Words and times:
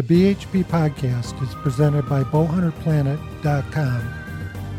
The 0.00 0.34
BHP 0.34 0.64
podcast 0.64 1.42
is 1.46 1.54
presented 1.56 2.08
by 2.08 2.24
bowhunterplanet.com. 2.24 4.14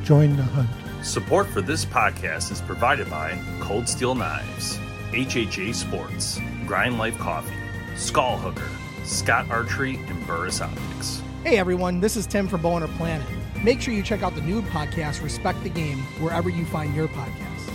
Join 0.04 0.36
the 0.36 0.42
hunt. 0.42 0.68
Support 1.06 1.48
for 1.50 1.62
this 1.62 1.86
podcast 1.86 2.52
is 2.52 2.60
provided 2.60 3.08
by 3.08 3.40
Cold 3.60 3.88
Steel 3.88 4.16
Knives, 4.16 4.80
HHA 5.12 5.76
Sports, 5.76 6.40
Grind 6.66 6.98
Life 6.98 7.20
Coffee, 7.20 7.54
Skull 7.96 8.36
Hooker, 8.36 8.68
Scott 9.06 9.48
Archery, 9.52 9.98
and 10.08 10.26
Burris 10.26 10.60
Optics. 10.60 11.22
Hey 11.44 11.60
everyone, 11.60 12.00
this 12.00 12.18
is 12.18 12.26
Tim 12.26 12.48
from 12.48 12.64
Bowhunter 12.64 12.92
Planet. 12.98 13.28
Make 13.64 13.80
sure 13.80 13.94
you 13.94 14.02
check 14.02 14.24
out 14.24 14.34
the 14.34 14.42
new 14.42 14.64
podcast, 14.64 15.22
Respect 15.22 15.62
the 15.62 15.70
Game, 15.70 16.00
wherever 16.20 16.50
you 16.50 16.66
find 16.66 16.96
your 16.96 17.08
podcast. 17.10 17.72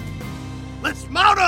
Let's 0.82 1.08
mount 1.10 1.38
up! 1.38 1.45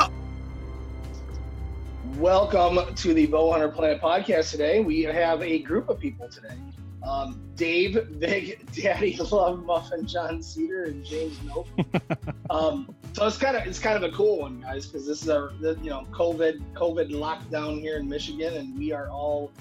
Welcome 2.18 2.94
to 2.96 3.14
the 3.14 3.28
Bowhunter 3.28 3.72
Planet 3.72 4.02
podcast 4.02 4.50
today. 4.50 4.80
We 4.80 5.02
have 5.02 5.40
a 5.40 5.60
group 5.60 5.88
of 5.88 6.00
people 6.00 6.28
today. 6.28 6.56
Um, 7.04 7.40
Dave, 7.54 8.18
Big 8.18 8.68
Daddy 8.72 9.16
Love 9.30 9.64
Muffin, 9.64 10.04
John 10.04 10.42
Cedar, 10.42 10.84
and 10.86 11.04
James 11.04 11.38
Nope. 11.46 11.68
um, 12.50 12.92
so 13.12 13.24
it's 13.24 13.38
kind 13.38 13.56
of 13.56 13.64
it's 13.68 13.78
kind 13.78 13.96
of 13.96 14.02
a 14.02 14.12
cool 14.16 14.40
one, 14.40 14.60
guys, 14.62 14.86
because 14.86 15.06
this 15.06 15.22
is 15.22 15.28
our 15.28 15.52
the, 15.60 15.78
you 15.80 15.90
know 15.90 16.08
COVID 16.10 16.60
COVID 16.74 17.10
lockdown 17.12 17.80
here 17.80 17.98
in 17.98 18.08
Michigan, 18.08 18.54
and 18.56 18.76
we 18.76 18.90
are 18.92 19.08
all 19.08 19.52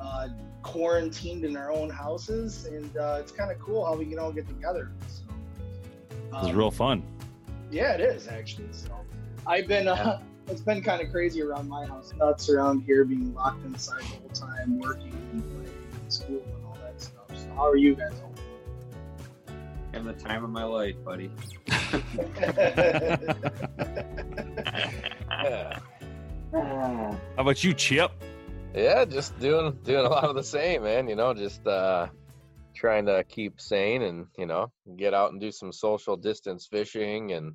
uh, 0.00 0.28
quarantined 0.62 1.44
in 1.44 1.54
our 1.54 1.70
own 1.70 1.90
houses, 1.90 2.64
and 2.64 2.96
uh, 2.96 3.18
it's 3.20 3.30
kind 3.30 3.50
of 3.50 3.58
cool 3.58 3.84
how 3.84 3.94
we 3.94 4.06
can 4.06 4.18
all 4.18 4.32
get 4.32 4.48
together. 4.48 4.90
So, 5.06 6.38
It 6.38 6.44
was 6.44 6.52
real 6.54 6.70
fun. 6.70 7.02
yeah, 7.70 7.92
it 7.92 8.00
is 8.00 8.26
actually. 8.26 8.72
So 8.72 8.90
I've 9.46 9.68
been 9.68 9.86
uh, 9.86 10.22
it's 10.48 10.60
been 10.60 10.82
kind 10.82 11.02
of 11.02 11.10
crazy 11.10 11.42
around 11.42 11.68
my 11.68 11.86
house. 11.86 12.12
Nuts 12.16 12.48
around 12.48 12.82
here 12.82 13.04
being 13.04 13.34
locked 13.34 13.64
inside 13.64 14.02
the 14.02 14.06
whole 14.06 14.28
time, 14.28 14.78
working 14.78 15.12
and 15.32 15.42
playing 15.42 15.88
and 16.00 16.12
school 16.12 16.42
and 16.54 16.64
all 16.64 16.78
that 16.82 17.00
stuff. 17.00 17.26
So 17.34 17.48
how 17.54 17.68
are 17.68 17.76
you 17.76 17.94
guys 17.94 18.12
all? 18.22 18.32
Having 19.92 20.08
the 20.08 20.14
time 20.14 20.44
of 20.44 20.50
my 20.50 20.64
life, 20.64 20.96
buddy. 21.04 21.30
How 26.52 27.42
about 27.42 27.64
you, 27.64 27.74
Chip? 27.74 28.12
Yeah, 28.74 29.04
just 29.04 29.38
doing 29.40 29.78
doing 29.84 30.04
a 30.04 30.08
lot 30.08 30.24
of 30.24 30.36
the 30.36 30.44
same, 30.44 30.82
man. 30.82 31.08
You 31.08 31.16
know, 31.16 31.34
just 31.34 31.66
uh 31.66 32.08
trying 32.74 33.06
to 33.06 33.24
keep 33.24 33.60
sane 33.60 34.02
and 34.02 34.26
you 34.36 34.46
know 34.46 34.70
get 34.96 35.14
out 35.14 35.32
and 35.32 35.40
do 35.40 35.50
some 35.50 35.72
social 35.72 36.16
distance 36.16 36.66
fishing 36.66 37.32
and 37.32 37.54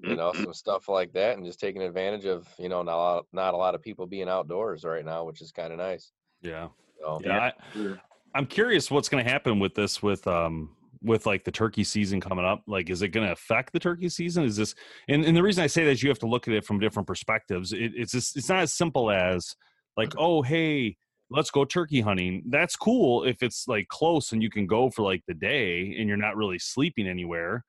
you 0.00 0.16
know 0.16 0.32
some 0.32 0.52
stuff 0.54 0.88
like 0.88 1.12
that, 1.12 1.36
and 1.36 1.44
just 1.44 1.60
taking 1.60 1.82
advantage 1.82 2.24
of 2.24 2.48
you 2.58 2.68
know 2.68 2.82
not 2.82 2.94
a 2.94 2.96
lot, 2.96 3.26
not 3.32 3.54
a 3.54 3.56
lot 3.56 3.74
of 3.74 3.82
people 3.82 4.06
being 4.06 4.28
outdoors 4.28 4.84
right 4.84 5.04
now, 5.04 5.24
which 5.24 5.40
is 5.40 5.52
kind 5.52 5.72
of 5.72 5.78
nice. 5.78 6.12
Yeah. 6.40 6.68
So, 7.00 7.20
Yeah. 7.24 7.50
I, 7.76 7.96
I'm 8.34 8.46
curious 8.46 8.90
what's 8.90 9.08
going 9.08 9.24
to 9.24 9.30
happen 9.30 9.58
with 9.58 9.74
this 9.74 10.02
with 10.02 10.26
um 10.26 10.70
with 11.02 11.26
like 11.26 11.44
the 11.44 11.50
turkey 11.50 11.84
season 11.84 12.20
coming 12.20 12.44
up. 12.44 12.62
Like, 12.66 12.90
is 12.90 13.02
it 13.02 13.08
going 13.08 13.26
to 13.26 13.32
affect 13.32 13.72
the 13.72 13.78
turkey 13.78 14.08
season? 14.08 14.44
Is 14.44 14.56
this 14.56 14.74
and, 15.08 15.24
and 15.24 15.36
the 15.36 15.42
reason 15.42 15.62
I 15.64 15.68
say 15.68 15.84
that 15.84 15.90
is 15.90 16.02
you 16.02 16.08
have 16.08 16.18
to 16.20 16.26
look 16.28 16.48
at 16.48 16.54
it 16.54 16.64
from 16.64 16.80
different 16.80 17.06
perspectives. 17.06 17.72
It, 17.72 17.92
it's 17.94 18.12
just, 18.12 18.36
it's 18.36 18.48
not 18.48 18.60
as 18.60 18.74
simple 18.74 19.10
as 19.10 19.54
like, 19.96 20.14
oh 20.18 20.42
hey, 20.42 20.96
let's 21.30 21.50
go 21.50 21.64
turkey 21.64 22.00
hunting. 22.00 22.42
That's 22.48 22.76
cool 22.76 23.24
if 23.24 23.42
it's 23.42 23.66
like 23.68 23.88
close 23.88 24.32
and 24.32 24.42
you 24.42 24.50
can 24.50 24.66
go 24.66 24.90
for 24.90 25.02
like 25.02 25.22
the 25.26 25.34
day 25.34 25.94
and 25.98 26.08
you're 26.08 26.16
not 26.16 26.36
really 26.36 26.58
sleeping 26.58 27.06
anywhere, 27.06 27.64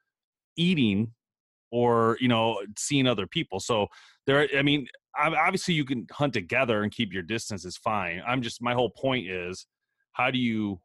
eating 0.55 1.13
or 1.71 2.17
you 2.19 2.27
know 2.27 2.61
seeing 2.77 3.07
other 3.07 3.27
people. 3.27 3.59
So 3.59 3.87
there, 4.25 4.47
I 4.57 4.61
mean, 4.61 4.87
obviously 5.17 5.73
you 5.73 5.85
can 5.85 6.07
hunt 6.11 6.33
together 6.33 6.83
and 6.83 6.91
keep 6.91 7.13
your 7.13 7.23
distance 7.23 7.65
is 7.65 7.77
fine. 7.77 8.21
I'm 8.27 8.41
just 8.41 8.61
my 8.61 8.73
whole 8.73 8.89
point 8.89 9.27
is 9.27 9.65
how 10.13 10.31
do 10.31 10.37
you 10.37 10.79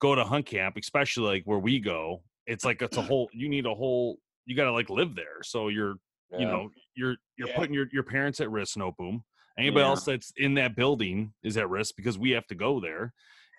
go 0.00 0.14
to 0.14 0.24
hunt 0.24 0.46
camp, 0.46 0.76
especially 0.76 1.24
like 1.24 1.42
where 1.44 1.58
we 1.58 1.80
go? 1.80 2.22
It's 2.46 2.64
like 2.64 2.82
it's 2.82 2.96
a 2.96 3.02
whole. 3.02 3.28
You 3.32 3.48
need 3.48 3.66
a 3.66 3.74
whole. 3.74 4.18
You 4.44 4.54
got 4.56 4.64
to 4.64 4.72
like 4.72 4.90
live 4.90 5.14
there, 5.14 5.42
so 5.42 5.68
you're 5.68 5.96
you 6.36 6.46
know 6.46 6.70
you're 6.94 7.16
you're 7.36 7.48
Yeah. 7.48 7.56
putting 7.56 7.74
your 7.74 7.86
your 7.92 8.02
parents 8.02 8.40
at 8.40 8.50
risk. 8.50 8.76
No 8.76 8.92
boom. 8.92 9.24
Anybody 9.58 9.84
Yeah. 9.84 9.88
else 9.88 10.04
that's 10.04 10.32
in 10.36 10.54
that 10.54 10.76
building 10.76 11.32
is 11.42 11.56
at 11.56 11.68
risk 11.68 11.94
because 11.96 12.18
we 12.18 12.30
have 12.30 12.46
to 12.48 12.54
go 12.54 12.78
there. 12.80 13.12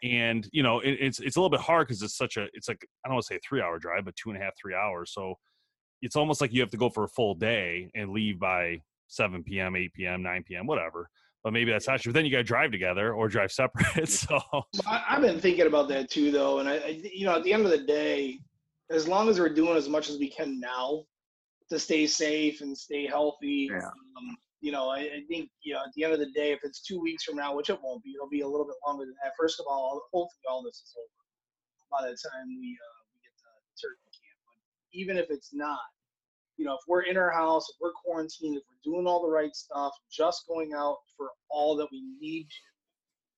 And 0.03 0.47
you 0.51 0.62
know 0.62 0.79
it, 0.81 0.91
it's 1.00 1.19
it's 1.19 1.38
a 1.38 1.39
little 1.39 1.50
bit 1.50 1.59
hard 1.59 1.88
because 1.88 2.03
it's 2.03 2.16
such 2.16 2.38
a 2.38 2.47
it's 2.53 2.68
like 2.68 2.85
I 3.03 3.07
don't 3.07 3.16
want 3.16 3.25
to 3.25 3.34
say 3.34 3.38
a 3.38 3.39
three 3.47 3.62
hour 3.62 3.79
drive, 3.79 4.06
but 4.06 4.16
two 4.16 4.29
and 4.29 4.39
a 4.39 4.44
half 4.44 4.53
three 4.62 4.75
hours. 4.75 5.12
So 5.12 5.35
it's 6.02 6.16
almost 6.16 6.41
like 6.41 6.53
you 6.53 6.62
have 6.62 6.69
to 6.72 6.78
go 6.78 6.90
for 6.90 7.03
a 7.03 7.08
full 7.08 7.35
day 7.35 7.90
and 7.96 8.12
leave 8.12 8.40
by 8.40 8.81
7 9.08 9.44
p.m., 9.44 9.75
8 9.75 9.94
p.m., 9.94 10.22
9 10.24 10.44
p.m., 10.44 10.68
whatever. 10.68 11.09
But 11.44 11.53
maybe 11.53 11.72
that's 11.72 11.88
not 11.88 12.02
true. 12.02 12.12
But 12.12 12.18
then 12.19 12.25
you 12.25 12.31
got 12.31 12.40
to 12.40 12.44
drive 12.44 12.72
together 12.72 13.13
or 13.13 13.28
drive 13.28 13.52
separate. 13.62 14.09
So 14.09 14.40
I, 14.86 15.03
I've 15.09 15.22
been 15.22 15.40
thinking 15.40 15.68
about 15.68 15.88
that 15.90 16.09
too, 16.09 16.31
though, 16.31 16.59
and 16.59 16.68
I, 16.69 16.75
I, 16.78 17.02
you 17.13 17.25
know, 17.25 17.36
at 17.36 17.44
the 17.44 17.53
end 17.53 17.66
of 17.66 17.72
the 17.72 17.84
day, 17.84 18.40
as 18.90 19.07
long 19.07 19.30
as 19.30 19.40
we're 19.40 19.53
doing 19.53 19.78
as 19.78 19.90
much 19.90 20.09
as 20.09 20.18
we 20.18 20.30
can 20.30 20.59
now 20.59 21.03
to 21.69 21.78
stay 21.80 22.07
safe 22.07 22.62
and 22.62 22.78
stay 22.78 23.06
healthy, 23.06 23.69
Yeah. 23.72 23.78
um, 23.78 24.38
you 24.62 24.72
know, 24.72 24.90
I, 24.90 25.00
I 25.00 25.22
think 25.30 25.50
you 25.62 25.74
know, 25.74 25.81
at 25.81 25.91
the 25.96 26.03
end 26.03 26.13
of 26.13 26.19
the 26.19 26.31
day, 26.31 26.52
if 26.52 26.59
it's 26.63 26.81
two 26.81 27.00
weeks 27.00 27.24
from 27.24 27.36
now, 27.36 27.56
which 27.56 27.69
it 27.69 27.78
won't 27.84 28.03
be, 28.03 28.13
it'll 28.16 28.30
be 28.30 28.41
a 28.41 28.47
little 28.47 28.66
bit 28.66 28.75
longer 28.86 29.06
than 29.06 29.13
that. 29.24 29.34
First 29.40 29.59
of 29.59 29.66
all, 29.69 30.02
hopefully 30.12 30.41
all 30.50 30.63
this 30.63 30.75
is 30.78 30.94
over 30.97 31.07
by 31.91 32.02
the 32.03 32.16
time 32.18 32.47
we 32.47 32.75
uh, 32.75 32.97
we 33.13 33.19
get 33.24 33.31
to 33.40 33.47
turkey 33.80 34.06
even 34.97 35.16
if 35.16 35.28
it's 35.30 35.53
not, 35.53 35.80
you 36.58 36.66
know, 36.66 36.74
if 36.74 36.81
we're 36.88 37.03
in 37.03 37.18
our 37.18 37.30
house, 37.30 37.69
if 37.69 37.75
we're 37.80 37.91
quarantined, 37.94 38.58
if 38.58 38.63
we're 38.68 38.91
doing 38.91 39.06
all 39.06 39.22
the 39.22 39.30
right 39.30 39.56
stuff, 39.56 39.94
just 40.12 40.47
going 40.47 40.74
out 40.74 40.97
for 41.16 41.30
all 41.50 41.75
that 41.78 41.88
we 41.91 42.03
need 42.19 42.46
to, 42.46 42.63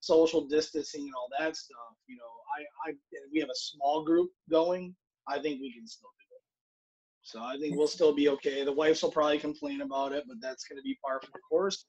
social 0.01 0.47
distancing 0.47 1.01
and 1.01 1.13
all 1.15 1.27
that 1.37 1.57
stuff, 1.57 1.93
you 2.07 2.15
know, 2.15 2.31
I, 2.57 2.89
I, 2.89 2.93
we 3.33 3.39
have 3.41 3.49
a 3.49 3.55
small 3.55 4.05
group 4.05 4.29
going, 4.49 4.95
I 5.27 5.39
think 5.39 5.59
we 5.59 5.73
can 5.73 5.85
still 5.85 6.09
do 6.17 6.35
it. 6.35 6.43
So 7.23 7.43
I 7.43 7.57
think 7.59 7.75
we'll 7.75 7.87
still 7.87 8.15
be 8.15 8.29
okay. 8.29 8.63
The 8.63 8.71
wives 8.71 9.03
will 9.03 9.11
probably 9.11 9.39
complain 9.39 9.81
about 9.81 10.13
it, 10.13 10.23
but 10.25 10.37
that's 10.41 10.63
going 10.63 10.77
to 10.77 10.83
be 10.83 10.97
par 11.03 11.19
for 11.21 11.27
the 11.33 11.39
course. 11.49 11.85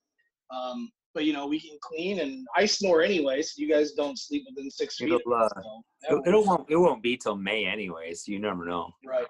Um, 0.50 0.90
but 1.14 1.24
you 1.24 1.32
know, 1.32 1.46
we 1.46 1.60
can 1.60 1.76
clean, 1.80 2.20
and 2.20 2.46
I 2.56 2.66
snore 2.66 3.02
anyway, 3.02 3.42
so 3.42 3.54
you 3.56 3.68
guys 3.68 3.92
don't 3.92 4.18
sleep 4.18 4.44
within 4.48 4.70
six 4.70 4.96
feet. 4.96 5.06
It'll, 5.06 5.18
me, 5.18 5.36
uh, 5.36 5.48
so 5.48 5.82
that 6.02 6.30
It, 6.30 6.34
it 6.34 6.46
won't. 6.46 6.70
It 6.70 6.76
won't 6.76 7.02
be 7.02 7.16
till 7.16 7.36
May 7.36 7.66
anyway, 7.66 8.14
so 8.14 8.32
you 8.32 8.38
never 8.38 8.64
know. 8.64 8.90
right. 9.04 9.26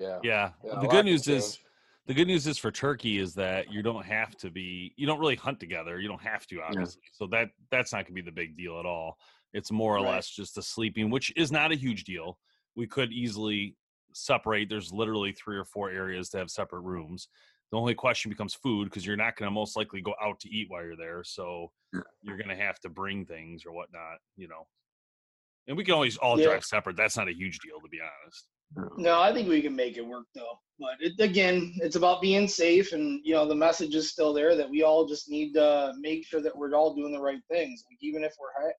Yeah, 0.00 0.18
yeah, 0.22 0.52
Yeah, 0.64 0.80
the 0.80 0.88
good 0.88 1.04
news 1.04 1.28
is 1.28 1.58
the 2.06 2.14
good 2.14 2.26
news 2.26 2.46
is 2.46 2.58
for 2.58 2.72
turkey 2.72 3.18
is 3.18 3.34
that 3.34 3.70
you 3.70 3.82
don't 3.82 4.04
have 4.04 4.36
to 4.38 4.50
be 4.50 4.92
you 4.96 5.06
don't 5.06 5.20
really 5.20 5.36
hunt 5.36 5.60
together. 5.60 6.00
You 6.00 6.08
don't 6.08 6.22
have 6.22 6.46
to 6.48 6.62
obviously. 6.62 7.02
So 7.12 7.26
that 7.28 7.50
that's 7.70 7.92
not 7.92 7.98
going 8.06 8.16
to 8.16 8.22
be 8.22 8.22
the 8.22 8.32
big 8.32 8.56
deal 8.56 8.80
at 8.80 8.86
all. 8.86 9.18
It's 9.52 9.70
more 9.70 9.96
or 9.96 10.02
Right. 10.02 10.14
less 10.14 10.28
just 10.30 10.54
the 10.54 10.62
sleeping, 10.62 11.10
which 11.10 11.32
is 11.36 11.52
not 11.52 11.72
a 11.72 11.76
huge 11.76 12.04
deal. 12.04 12.38
We 12.74 12.86
could 12.86 13.12
easily 13.12 13.76
separate. 14.12 14.68
There's 14.68 14.92
literally 14.92 15.32
three 15.32 15.56
or 15.56 15.64
four 15.64 15.90
areas 15.90 16.30
to 16.30 16.38
have 16.38 16.50
separate 16.50 16.80
rooms. 16.80 17.28
The 17.70 17.76
only 17.76 17.94
question 17.94 18.30
becomes 18.30 18.54
food 18.54 18.86
because 18.86 19.06
you're 19.06 19.16
not 19.16 19.36
going 19.36 19.46
to 19.48 19.52
most 19.54 19.76
likely 19.76 20.00
go 20.00 20.14
out 20.20 20.40
to 20.40 20.48
eat 20.48 20.68
while 20.70 20.82
you're 20.84 20.96
there. 20.96 21.22
So 21.22 21.72
Yeah. 21.92 22.00
you're 22.22 22.36
going 22.36 22.48
to 22.48 22.56
have 22.56 22.80
to 22.80 22.88
bring 22.88 23.24
things 23.24 23.64
or 23.64 23.72
whatnot, 23.72 24.18
you 24.36 24.48
know. 24.48 24.66
And 25.68 25.76
we 25.76 25.84
can 25.84 25.94
always 25.94 26.16
all 26.16 26.36
Yeah. 26.36 26.46
drive 26.48 26.64
separate. 26.64 26.96
That's 26.96 27.16
not 27.16 27.28
a 27.28 27.34
huge 27.34 27.60
deal, 27.60 27.80
to 27.80 27.88
be 27.88 28.00
honest. 28.00 28.46
No, 28.96 29.20
I 29.20 29.32
think 29.32 29.48
we 29.48 29.62
can 29.62 29.74
make 29.74 29.96
it 29.96 30.06
work 30.06 30.26
though. 30.34 30.58
But 30.78 30.96
it, 31.00 31.12
again, 31.20 31.74
it's 31.78 31.96
about 31.96 32.22
being 32.22 32.48
safe, 32.48 32.92
and 32.92 33.20
you 33.24 33.34
know 33.34 33.46
the 33.46 33.54
message 33.54 33.94
is 33.94 34.10
still 34.10 34.32
there 34.32 34.56
that 34.56 34.70
we 34.70 34.82
all 34.82 35.06
just 35.06 35.28
need 35.28 35.52
to 35.54 35.92
make 36.00 36.26
sure 36.26 36.40
that 36.40 36.56
we're 36.56 36.74
all 36.74 36.94
doing 36.94 37.12
the 37.12 37.20
right 37.20 37.40
things. 37.50 37.84
Like 37.90 37.98
even 38.00 38.24
if 38.24 38.32
we're 38.40 38.66
he- 38.66 38.74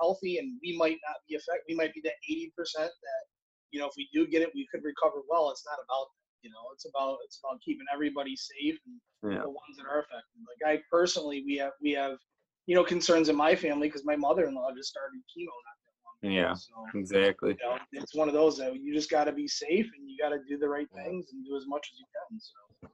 healthy 0.00 0.38
and 0.38 0.58
we 0.62 0.76
might 0.76 0.98
not 1.06 1.16
be 1.28 1.36
affected, 1.36 1.64
we 1.68 1.74
might 1.76 1.94
be 1.94 2.00
that 2.04 2.14
eighty 2.28 2.52
percent 2.56 2.90
that 2.90 3.22
you 3.70 3.80
know 3.80 3.86
if 3.86 3.92
we 3.96 4.08
do 4.12 4.26
get 4.26 4.42
it, 4.42 4.50
we 4.54 4.66
could 4.70 4.82
recover 4.84 5.22
well. 5.28 5.50
It's 5.50 5.64
not 5.66 5.78
about. 5.84 6.08
You 6.42 6.50
know, 6.50 6.70
it's 6.74 6.86
about 6.86 7.18
it's 7.24 7.40
about 7.42 7.60
keeping 7.64 7.86
everybody 7.92 8.36
safe 8.36 8.78
and 8.86 9.32
Yeah. 9.32 9.40
the 9.42 9.48
ones 9.48 9.74
that 9.78 9.86
are 9.86 10.00
affected. 10.00 10.38
Like 10.46 10.78
I 10.78 10.82
personally, 10.92 11.42
we 11.44 11.56
have 11.56 11.72
we 11.82 11.90
have 11.92 12.18
you 12.66 12.74
know 12.76 12.84
concerns 12.84 13.28
in 13.28 13.34
my 13.34 13.56
family 13.56 13.88
because 13.88 14.04
my 14.04 14.14
mother-in-law 14.14 14.70
just 14.76 14.90
started 14.90 15.16
chemo 15.32 15.46
not 15.66 15.78
that 15.82 15.82
long 15.82 15.82
ago. 15.82 15.85
Yeah. 16.22 16.54
So 16.54 16.86
Exactly. 16.94 17.50
you 17.60 17.68
know, 17.68 17.78
it's 17.92 18.14
one 18.14 18.28
of 18.28 18.34
those 18.34 18.56
that 18.58 18.74
you 18.76 18.94
just 18.94 19.10
got 19.10 19.24
to 19.24 19.32
be 19.32 19.46
safe 19.48 19.86
and 19.96 20.08
you 20.08 20.16
got 20.18 20.30
to 20.30 20.38
do 20.48 20.58
the 20.58 20.68
right 20.68 20.88
things 20.94 21.26
and 21.32 21.44
do 21.44 21.56
as 21.56 21.66
much 21.66 21.90
as 21.92 21.98
you 21.98 22.06
can. 22.30 22.40
So 22.40 22.88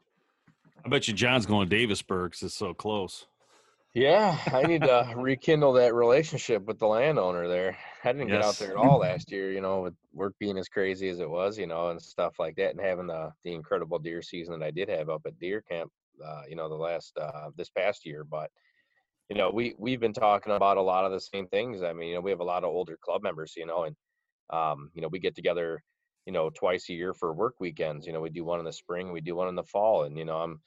I 0.84 0.88
bet 0.88 1.06
you 1.08 1.14
John's 1.14 1.46
going 1.46 1.68
to 1.68 1.76
Davisburg 1.76 2.32
'cause 2.32 2.42
it's 2.42 2.54
so 2.54 2.74
close. 2.74 3.26
Yeah, 3.94 4.38
I 4.46 4.62
need 4.62 4.82
to 4.82 5.12
rekindle 5.16 5.74
that 5.74 5.94
relationship 5.94 6.64
with 6.64 6.78
the 6.78 6.86
landowner 6.86 7.46
there. 7.46 7.78
I 8.02 8.12
didn't 8.12 8.28
get 8.28 8.42
out 8.42 8.58
there 8.58 8.70
at 8.70 8.76
all 8.76 8.98
last 8.98 9.30
year, 9.30 9.52
you 9.52 9.60
know, 9.60 9.82
with 9.82 9.94
work 10.12 10.34
being 10.40 10.56
as 10.58 10.68
crazy 10.68 11.08
as 11.08 11.20
it 11.20 11.28
was, 11.28 11.58
you 11.58 11.66
know, 11.66 11.90
and 11.90 12.00
stuff 12.00 12.38
like 12.38 12.56
that, 12.56 12.70
and 12.70 12.80
having 12.80 13.06
the 13.06 13.32
the 13.44 13.52
incredible 13.52 13.98
deer 13.98 14.22
season 14.22 14.58
that 14.58 14.66
I 14.66 14.70
did 14.70 14.88
have 14.88 15.08
up 15.10 15.22
at 15.26 15.38
deer 15.38 15.62
camp, 15.62 15.92
uh, 16.24 16.42
you 16.48 16.56
know, 16.56 16.68
the 16.68 16.74
last 16.74 17.16
uh, 17.18 17.50
this 17.54 17.70
past 17.70 18.04
year. 18.06 18.24
But 18.24 18.50
you 19.28 19.36
know, 19.36 19.50
we 19.50 19.74
we've 19.78 20.00
been 20.00 20.12
talking 20.12 20.52
about 20.52 20.76
a 20.76 20.82
lot 20.82 21.04
of 21.04 21.12
the 21.12 21.20
same 21.20 21.48
things. 21.48 21.82
I 21.82 21.92
mean, 21.92 22.08
you 22.10 22.14
know, 22.16 22.20
we 22.20 22.30
have 22.30 22.40
a 22.40 22.44
lot 22.44 22.64
of 22.64 22.70
older 22.70 22.98
club 23.02 23.22
members, 23.22 23.54
you 23.56 23.66
know, 23.66 23.84
and 23.84 23.96
um, 24.50 24.90
you 24.94 25.02
know, 25.02 25.08
we 25.08 25.20
get 25.20 25.34
together, 25.36 25.82
you 26.26 26.32
know, 26.32 26.50
twice 26.50 26.88
a 26.90 26.94
year 26.94 27.14
for 27.14 27.34
work 27.34 27.56
weekends. 27.60 28.06
You 28.06 28.12
know, 28.14 28.20
we 28.20 28.30
do 28.30 28.44
one 28.44 28.60
in 28.60 28.66
the 28.66 28.72
spring, 28.72 29.12
we 29.12 29.20
do 29.22 29.36
one 29.36 29.48
in 29.48 29.56
the 29.56 29.64
fall, 29.64 30.04
and 30.04 30.18
you 30.18 30.24
know, 30.24 30.38
I'm 30.38 30.62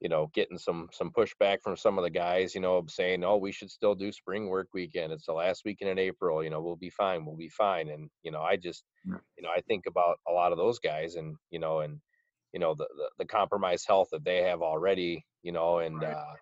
you 0.00 0.08
know, 0.08 0.28
getting 0.28 0.58
some 0.58 0.88
some 0.92 1.10
pushback 1.10 1.58
from 1.62 1.76
some 1.76 1.98
of 1.98 2.04
the 2.04 2.10
guys, 2.10 2.54
you 2.54 2.60
know, 2.60 2.84
saying, 2.88 3.24
"Oh, 3.24 3.36
we 3.36 3.50
should 3.52 3.70
still 3.70 3.94
do 3.96 4.12
spring 4.12 4.48
work 4.48 4.68
weekend. 4.72 5.12
It's 5.12 5.26
the 5.26 5.32
last 5.32 5.64
weekend 5.64 5.90
in 5.90 5.98
April. 5.98 6.42
You 6.44 6.50
know, 6.50 6.60
we'll 6.62 6.76
be 6.76 6.90
fine. 6.90 7.24
We'll 7.26 7.36
be 7.36 7.48
fine." 7.48 7.88
And 7.88 8.10
you 8.22 8.30
know, 8.30 8.42
I 8.42 8.56
just, 8.56 8.84
you 9.36 9.42
know, 9.42 9.50
I 9.50 9.60
think 9.62 9.86
about 9.86 10.18
a 10.28 10.32
lot 10.32 10.52
of 10.52 10.58
those 10.58 10.78
guys, 10.78 11.16
and 11.16 11.36
you 11.50 11.58
know, 11.58 11.80
and 11.80 12.00
you 12.52 12.60
know, 12.60 12.74
the 12.74 12.88
the, 12.96 13.10
the 13.18 13.26
compromised 13.26 13.86
health 13.88 14.08
that 14.12 14.24
they 14.24 14.42
have 14.42 14.62
already, 14.62 15.26
you 15.42 15.52
know, 15.52 15.78
and 15.80 16.02
Right. 16.02 16.04
uh, 16.04 16.36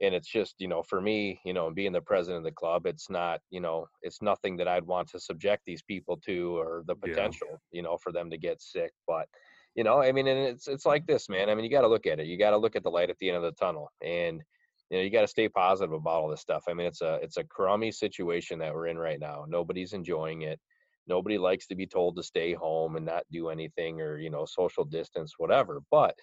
and 0.00 0.14
it's 0.14 0.28
just, 0.28 0.56
you 0.60 0.68
know, 0.68 0.82
for 0.82 1.00
me, 1.00 1.40
you 1.44 1.52
know, 1.52 1.70
being 1.70 1.92
the 1.92 2.00
president 2.02 2.38
of 2.38 2.44
the 2.44 2.52
club, 2.52 2.86
it's 2.86 3.08
not, 3.10 3.40
you 3.50 3.60
know, 3.60 3.86
it's 4.02 4.20
nothing 4.22 4.56
that 4.56 4.68
I'd 4.68 4.86
want 4.86 5.08
to 5.10 5.20
subject 5.20 5.62
these 5.66 5.82
people 5.82 6.16
to 6.22 6.58
or 6.58 6.82
the 6.86 6.96
Yeah. 7.04 7.28
potential, 7.28 7.62
you 7.70 7.82
know, 7.82 7.96
for 7.96 8.12
them 8.12 8.30
to 8.30 8.38
get 8.38 8.60
sick, 8.60 8.92
but 9.06 9.28
you 9.76 9.82
know 9.82 10.00
i 10.00 10.12
mean 10.12 10.26
and 10.26 10.38
it's 10.38 10.68
it's 10.68 10.86
like 10.86 11.06
this 11.06 11.28
man 11.28 11.48
i 11.50 11.54
mean 11.54 11.64
you 11.64 11.70
got 11.70 11.80
to 11.82 11.88
look 11.88 12.06
at 12.06 12.20
it 12.20 12.26
you 12.26 12.38
got 12.38 12.50
to 12.50 12.56
look 12.56 12.76
at 12.76 12.82
the 12.82 12.90
light 12.90 13.10
at 13.10 13.18
the 13.18 13.28
end 13.28 13.36
of 13.36 13.42
the 13.42 13.52
tunnel 13.52 13.90
and 14.00 14.42
you 14.90 14.96
know 14.96 15.02
you 15.02 15.10
got 15.10 15.22
to 15.22 15.28
stay 15.28 15.48
positive 15.48 15.92
about 15.92 16.22
all 16.22 16.28
this 16.28 16.40
stuff 16.40 16.64
i 16.68 16.74
mean 16.74 16.86
it's 16.86 17.00
a 17.00 17.14
it's 17.16 17.36
a 17.36 17.44
crummy 17.44 17.90
situation 17.90 18.58
that 18.58 18.74
we're 18.74 18.86
in 18.86 18.98
right 18.98 19.20
now 19.20 19.44
nobody's 19.48 19.92
enjoying 19.92 20.42
it 20.42 20.60
nobody 21.06 21.38
likes 21.38 21.66
to 21.66 21.74
be 21.74 21.86
told 21.86 22.16
to 22.16 22.22
stay 22.22 22.52
home 22.52 22.96
and 22.96 23.04
not 23.06 23.24
do 23.30 23.48
anything 23.48 24.00
or 24.00 24.18
you 24.18 24.30
know 24.30 24.44
social 24.44 24.84
distance 24.84 25.34
whatever 25.38 25.80
but 25.90 26.16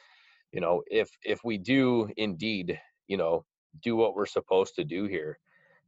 you 0.52 0.62
know 0.62 0.84
if 0.88 1.10
if 1.24 1.44
we 1.44 1.58
do 1.58 2.10
indeed 2.18 2.80
you 3.08 3.18
know 3.18 3.46
do 3.82 3.96
what 3.96 4.16
we're 4.16 4.26
supposed 4.26 4.76
to 4.76 4.84
do 4.84 5.06
here. 5.06 5.38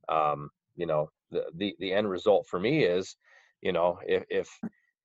Um 0.10 0.50
you 0.76 0.86
know 0.86 1.10
the 1.32 1.46
the, 1.56 1.76
the 1.80 1.94
end 1.94 2.10
result 2.10 2.48
for 2.48 2.60
me 2.60 2.84
is 2.84 3.16
you 3.62 3.72
know 3.72 4.00
if 4.06 4.24
if 4.30 4.50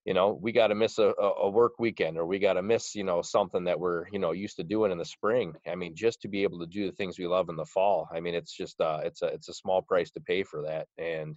you 0.04 0.14
know 0.14 0.38
we 0.40 0.52
got 0.52 0.68
to 0.68 0.74
miss 0.74 0.98
a, 0.98 1.12
a 1.20 1.50
work 1.50 1.78
weekend 1.78 2.16
or 2.16 2.24
we 2.24 2.38
got 2.38 2.54
to 2.54 2.62
miss 2.62 2.94
you 2.94 3.04
know 3.04 3.20
something 3.20 3.64
that 3.64 3.78
we're 3.78 4.06
you 4.10 4.18
know 4.18 4.32
used 4.32 4.56
to 4.56 4.64
doing 4.64 4.90
in 4.90 4.98
the 4.98 5.04
spring. 5.04 5.54
I 5.70 5.74
mean 5.74 5.94
just 5.94 6.22
to 6.22 6.28
be 6.28 6.42
able 6.42 6.58
to 6.60 6.66
do 6.66 6.86
the 6.86 6.96
things 6.96 7.18
we 7.18 7.26
love 7.26 7.48
in 7.48 7.56
the 7.56 7.66
fall 7.66 8.08
i 8.12 8.20
mean 8.20 8.34
it's 8.34 8.56
just 8.56 8.80
uh 8.80 9.00
it's 9.04 9.22
a 9.22 9.26
it's 9.26 9.48
a 9.48 9.54
small 9.54 9.82
price 9.82 10.10
to 10.12 10.20
pay 10.20 10.42
for 10.42 10.62
that. 10.62 10.86
And 10.96 11.36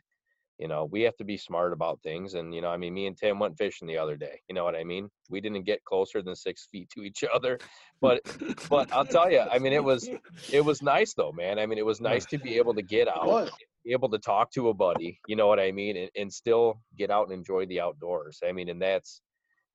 you 0.62 0.68
know 0.68 0.88
we 0.92 1.02
have 1.02 1.18
to 1.18 1.26
be 1.26 1.36
smart 1.36 1.74
about 1.74 2.00
things 2.04 2.36
and 2.36 2.54
you 2.54 2.62
know 2.62 2.70
i 2.70 2.78
mean 2.78 2.94
me 2.94 3.08
and 3.08 3.18
tim 3.18 3.40
went 3.40 3.58
fishing 3.58 3.88
the 3.88 3.98
other 3.98 4.16
day 4.16 4.40
you 4.48 4.56
know 4.56 4.64
what 4.64 4.76
i 4.76 4.84
mean 4.84 5.10
we 5.30 5.42
didn't 5.42 5.64
get 5.64 5.84
closer 5.84 6.22
than 6.22 6.36
six 6.36 6.68
feet 6.72 6.88
to 6.90 7.02
each 7.02 7.24
other 7.34 7.58
but 8.00 8.22
but 8.70 8.92
i'll 8.94 9.06
tell 9.06 9.30
you 9.30 9.42
i 9.52 9.58
mean 9.58 9.74
it 9.74 9.84
was 9.84 10.08
it 10.52 10.64
was 10.64 10.82
nice 10.82 11.14
though 11.16 11.32
man 11.32 11.60
i 11.60 11.66
mean 11.66 11.80
it 11.80 11.86
was 11.86 12.00
nice 12.00 12.26
to 12.26 12.38
be 12.38 12.56
able 12.58 12.74
to 12.74 12.84
get 12.84 13.08
out 13.08 13.50
be 13.84 13.92
able 13.92 14.10
to 14.10 14.20
talk 14.20 14.52
to 14.52 14.70
a 14.70 14.74
buddy, 14.74 15.20
you 15.28 15.36
know 15.36 15.48
what 15.48 15.60
I 15.60 15.72
mean, 15.72 15.98
and, 15.98 16.10
and 16.16 16.32
still 16.32 16.80
get 16.98 17.10
out 17.10 17.28
and 17.28 17.34
enjoy 17.34 17.66
the 17.66 17.82
outdoors. 17.82 18.40
I 18.48 18.52
mean, 18.52 18.70
and 18.70 18.82
that's, 18.82 19.22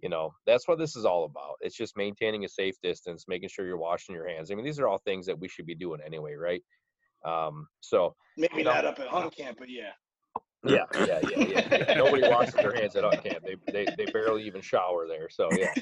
you 0.00 0.08
know, 0.08 0.32
that's 0.46 0.68
what 0.68 0.78
this 0.78 0.96
is 0.96 1.04
all 1.04 1.24
about. 1.24 1.56
It's 1.60 1.76
just 1.76 1.96
maintaining 1.96 2.44
a 2.44 2.48
safe 2.48 2.76
distance, 2.82 3.24
making 3.26 3.48
sure 3.48 3.66
you're 3.66 3.78
washing 3.78 4.14
your 4.14 4.28
hands. 4.28 4.50
I 4.50 4.54
mean, 4.54 4.64
these 4.64 4.78
are 4.78 4.88
all 4.88 4.98
things 4.98 5.26
that 5.26 5.38
we 5.38 5.48
should 5.48 5.66
be 5.66 5.74
doing 5.74 6.00
anyway, 6.04 6.34
right? 6.34 6.62
Um, 7.24 7.66
so 7.80 8.14
maybe 8.36 8.58
You 8.58 8.64
know, 8.64 8.74
not 8.74 8.84
up 8.84 9.00
at 9.00 9.08
hunt 9.08 9.34
camp, 9.36 9.56
but 9.58 9.68
yeah. 9.70 9.90
Yeah, 10.64 10.84
yeah, 10.94 11.06
yeah, 11.06 11.38
yeah. 11.38 11.68
yeah. 11.88 11.94
Nobody 11.94 12.22
washes 12.28 12.54
their 12.54 12.74
hands 12.74 12.96
at 12.96 13.04
hunt 13.04 13.22
camp. 13.22 13.44
They, 13.44 13.56
they 13.72 13.86
they 13.96 14.10
barely 14.12 14.44
even 14.44 14.60
shower 14.60 15.06
there. 15.06 15.28
So 15.30 15.50
yeah, 15.52 15.72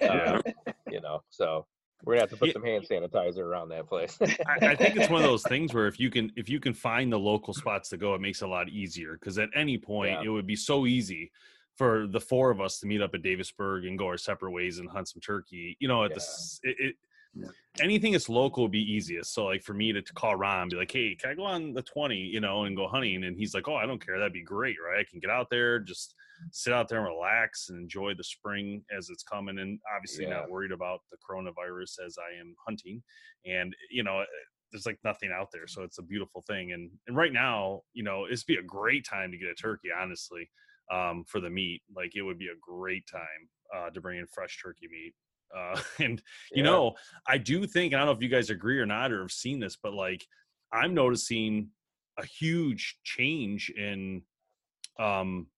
Yeah. 0.00 0.40
uh, 0.46 0.72
you 0.90 1.00
know, 1.00 1.22
so 1.30 1.66
we're 2.04 2.14
gonna 2.14 2.22
have 2.22 2.30
to 2.30 2.36
put 2.36 2.48
Yeah. 2.48 2.52
some 2.54 2.64
hand 2.64 2.86
sanitizer 2.90 3.38
around 3.38 3.68
that 3.70 3.86
place. 3.88 4.18
I, 4.20 4.68
I 4.68 4.74
think 4.76 4.96
it's 4.96 5.08
one 5.10 5.22
of 5.22 5.26
those 5.30 5.42
things 5.44 5.72
where 5.72 5.86
if 5.86 5.98
you 6.00 6.10
can 6.10 6.32
if 6.36 6.48
you 6.48 6.60
can 6.60 6.74
find 6.74 7.12
the 7.12 7.18
local 7.18 7.54
spots 7.54 7.88
to 7.90 7.96
go, 7.96 8.14
it 8.14 8.20
makes 8.20 8.42
it 8.42 8.46
a 8.46 8.48
lot 8.48 8.68
easier. 8.68 9.14
Because 9.14 9.38
at 9.38 9.48
any 9.54 9.78
point, 9.78 10.12
Yeah. 10.12 10.22
it 10.24 10.28
would 10.28 10.46
be 10.46 10.56
so 10.56 10.86
easy 10.86 11.30
for 11.76 12.06
the 12.06 12.20
four 12.20 12.50
of 12.50 12.60
us 12.60 12.78
to 12.80 12.86
meet 12.86 13.02
up 13.02 13.14
at 13.14 13.22
Davisburg 13.22 13.84
and 13.86 13.98
go 13.98 14.06
our 14.06 14.16
separate 14.16 14.52
ways 14.52 14.78
and 14.78 14.88
hunt 14.88 15.08
some 15.08 15.20
turkey. 15.20 15.76
You 15.80 15.88
know, 15.88 16.04
at 16.04 16.10
Yeah. 16.10 16.14
this 16.14 16.60
it, 16.62 16.76
it 16.78 16.96
Yeah. 17.36 17.48
anything 17.80 18.12
that's 18.12 18.28
local 18.28 18.62
would 18.64 18.70
be 18.72 18.92
easiest. 18.92 19.34
So 19.34 19.46
like 19.46 19.62
for 19.62 19.74
me 19.74 19.92
to, 19.92 20.00
to 20.00 20.12
call 20.12 20.36
Ron, 20.36 20.62
and 20.62 20.70
be 20.70 20.76
like, 20.76 20.92
hey, 20.92 21.16
can 21.16 21.30
I 21.30 21.34
go 21.34 21.44
on 21.44 21.72
the 21.72 21.82
twenty? 21.82 22.18
You 22.18 22.40
know, 22.40 22.64
and 22.64 22.76
go 22.76 22.86
hunting? 22.86 23.24
And 23.24 23.36
he's 23.36 23.54
like, 23.54 23.66
oh, 23.68 23.74
I 23.76 23.86
don't 23.86 24.04
care. 24.04 24.18
That'd 24.18 24.32
be 24.32 24.42
great, 24.42 24.76
right? 24.84 25.00
I 25.00 25.10
can 25.10 25.20
get 25.20 25.30
out 25.30 25.48
there, 25.50 25.80
just 25.80 26.14
sit 26.52 26.72
out 26.72 26.88
there 26.88 26.98
and 26.98 27.08
relax 27.08 27.68
and 27.68 27.78
enjoy 27.80 28.14
the 28.14 28.24
spring 28.24 28.84
as 28.96 29.08
it's 29.10 29.22
coming, 29.24 29.58
and 29.58 29.80
obviously 29.94 30.24
Yeah. 30.24 30.30
not 30.40 30.50
worried 30.50 30.72
about 30.72 31.00
the 31.10 31.18
coronavirus 31.28 32.04
as 32.06 32.16
I 32.18 32.38
am 32.40 32.54
hunting. 32.66 33.02
And 33.46 33.74
you 33.90 34.02
know, 34.04 34.24
there's 34.70 34.86
like 34.86 34.98
nothing 35.04 35.30
out 35.32 35.48
there, 35.52 35.66
so 35.66 35.82
it's 35.82 35.98
a 35.98 36.02
beautiful 36.02 36.42
thing. 36.42 36.72
And 36.72 36.90
and 37.06 37.16
right 37.16 37.32
now, 37.32 37.82
you 37.92 38.04
know, 38.04 38.26
it's 38.26 38.44
be 38.44 38.56
a 38.56 38.62
great 38.62 39.04
time 39.04 39.30
to 39.32 39.38
get 39.38 39.48
a 39.48 39.54
turkey, 39.54 39.88
honestly, 39.96 40.48
um, 40.92 41.24
for 41.26 41.40
the 41.40 41.50
meat. 41.50 41.82
Like 41.94 42.14
it 42.14 42.22
would 42.22 42.38
be 42.38 42.48
a 42.48 42.58
great 42.60 43.04
time 43.10 43.48
uh, 43.74 43.90
to 43.90 44.00
bring 44.00 44.18
in 44.18 44.26
fresh 44.28 44.60
turkey 44.62 44.86
meat. 44.90 45.14
Uh, 45.54 45.80
and 45.98 46.22
you 46.54 46.62
Yeah. 46.62 46.70
know, 46.70 46.94
I 47.26 47.38
do 47.38 47.66
think, 47.66 47.92
and 47.92 48.00
I 48.00 48.04
don't 48.04 48.14
know 48.14 48.16
if 48.18 48.22
you 48.22 48.28
guys 48.28 48.50
agree 48.50 48.78
or 48.78 48.86
not, 48.86 49.12
or 49.12 49.22
have 49.22 49.32
seen 49.32 49.60
this, 49.60 49.76
but 49.76 49.92
like 49.94 50.26
I'm 50.72 50.94
noticing 50.94 51.70
a 52.18 52.24
huge 52.24 52.98
change 53.02 53.70
in 53.70 54.22
um 54.98 55.48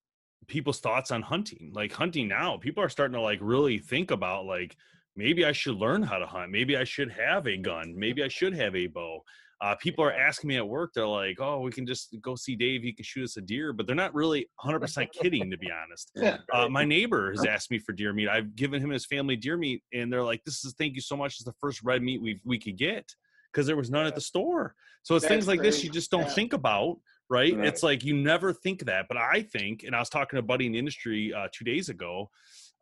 people's 0.46 0.80
thoughts 0.80 1.10
on 1.10 1.22
hunting. 1.22 1.72
Like 1.74 1.92
hunting 1.92 2.28
now, 2.28 2.56
people 2.56 2.82
are 2.82 2.88
starting 2.88 3.14
to 3.14 3.20
like 3.20 3.38
really 3.42 3.78
think 3.78 4.10
about 4.10 4.46
like 4.46 4.76
maybe 5.16 5.44
I 5.44 5.52
should 5.52 5.76
learn 5.76 6.02
how 6.02 6.18
to 6.18 6.26
hunt. 6.26 6.52
Maybe 6.52 6.76
I 6.76 6.84
should 6.84 7.10
have 7.10 7.46
a 7.46 7.56
gun. 7.56 7.94
Maybe 7.96 8.22
I 8.22 8.28
should 8.28 8.54
have 8.54 8.76
a 8.76 8.86
bow. 8.86 9.22
Uh, 9.62 9.74
people 9.76 10.04
are 10.04 10.12
asking 10.12 10.48
me 10.48 10.56
at 10.56 10.68
work, 10.68 10.92
they're 10.94 11.06
like, 11.06 11.36
"Oh, 11.40 11.60
we 11.60 11.70
can 11.70 11.86
just 11.86 12.14
go 12.20 12.36
see 12.36 12.54
Dave. 12.56 12.82
He 12.82 12.92
can 12.92 13.04
shoot 13.04 13.24
us 13.24 13.36
a 13.38 13.40
deer," 13.40 13.72
but 13.72 13.86
they're 13.86 13.96
not 13.96 14.14
really 14.14 14.46
100% 14.62 15.10
kidding, 15.12 15.50
to 15.50 15.56
be 15.56 15.70
honest. 15.70 16.12
Uh, 16.52 16.68
my 16.68 16.84
neighbor 16.84 17.30
has 17.30 17.44
asked 17.44 17.70
me 17.70 17.78
for 17.78 17.92
deer 17.92 18.12
meat. 18.12 18.28
I've 18.28 18.54
given 18.54 18.80
him 18.80 18.90
his 18.90 19.06
family 19.06 19.36
deer 19.36 19.56
meat, 19.56 19.82
and 19.92 20.12
they're 20.12 20.22
like, 20.22 20.44
"This 20.44 20.64
is 20.64 20.74
thank 20.78 20.94
you 20.94 21.00
so 21.00 21.16
much. 21.16 21.34
It's 21.34 21.44
the 21.44 21.54
first 21.60 21.82
red 21.82 22.02
meat 22.02 22.20
we 22.20 22.40
we 22.44 22.58
could 22.58 22.76
get 22.76 23.10
because 23.52 23.66
there 23.66 23.76
was 23.76 23.90
none 23.90 24.06
at 24.06 24.14
the 24.14 24.20
store." 24.20 24.74
So 25.02 25.16
it's 25.16 25.26
things 25.26 25.46
That's 25.46 25.58
like 25.58 25.62
this 25.62 25.82
you 25.84 25.90
just 25.90 26.10
don't 26.10 26.22
Yeah. 26.22 26.28
think 26.34 26.52
about, 26.52 26.98
right? 27.30 27.56
Right. 27.56 27.66
It's 27.66 27.82
like 27.82 28.04
you 28.04 28.14
never 28.14 28.52
think 28.52 28.84
that. 28.84 29.06
But 29.08 29.16
I 29.16 29.42
think, 29.42 29.84
and 29.84 29.94
I 29.96 30.00
was 30.00 30.08
talking 30.10 30.36
to 30.36 30.40
a 30.40 30.46
buddy 30.46 30.66
in 30.66 30.72
the 30.72 30.78
industry 30.78 31.32
uh, 31.32 31.48
two 31.52 31.64
days 31.64 31.88
ago. 31.88 32.30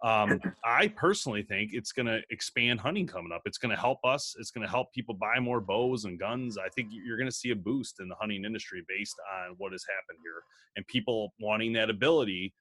Um, 0.05 0.39
I 0.65 0.89
personally 0.89 1.43
think 1.43 1.71
it's 1.73 1.91
going 1.91 2.07
to 2.07 2.21
expand 2.31 2.79
hunting 2.81 3.07
coming 3.07 3.33
up. 3.33 3.43
It's 3.47 3.59
going 3.59 3.75
to 3.75 3.81
help 3.81 3.99
us. 4.05 4.37
It's 4.39 4.51
going 4.51 4.65
to 4.65 4.71
help 4.71 4.93
people 4.93 5.15
buy 5.15 5.41
more 5.41 5.61
bows 5.61 6.05
and 6.05 6.19
guns. 6.19 6.59
I 6.59 6.69
think 6.69 6.91
you're 6.93 7.17
going 7.17 7.29
to 7.29 7.35
see 7.35 7.51
a 7.51 7.57
boost 7.57 7.99
in 8.01 8.09
the 8.09 8.15
hunting 8.21 8.45
industry 8.45 8.85
based 8.87 9.17
on 9.35 9.55
what 9.59 9.73
has 9.73 9.85
happened 9.89 10.19
here 10.23 10.43
and 10.77 10.87
people 10.87 11.33
wanting 11.41 11.73
that 11.73 11.89
ability 11.91 12.53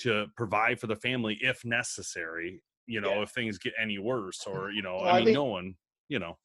to 0.00 0.26
provide 0.36 0.80
for 0.80 0.86
the 0.86 0.96
family 0.96 1.38
if 1.42 1.64
necessary. 1.64 2.62
You 2.86 3.02
know, 3.02 3.16
Yeah. 3.16 3.22
if 3.22 3.30
things 3.30 3.58
get 3.58 3.74
any 3.80 3.98
worse, 3.98 4.46
or 4.46 4.70
you 4.70 4.80
know, 4.80 4.96
Well, 4.96 5.04
I 5.04 5.10
I 5.10 5.16
mean, 5.18 5.24
think- 5.26 5.34
no 5.34 5.44
one, 5.44 5.74
you 6.08 6.18
know, 6.18 6.38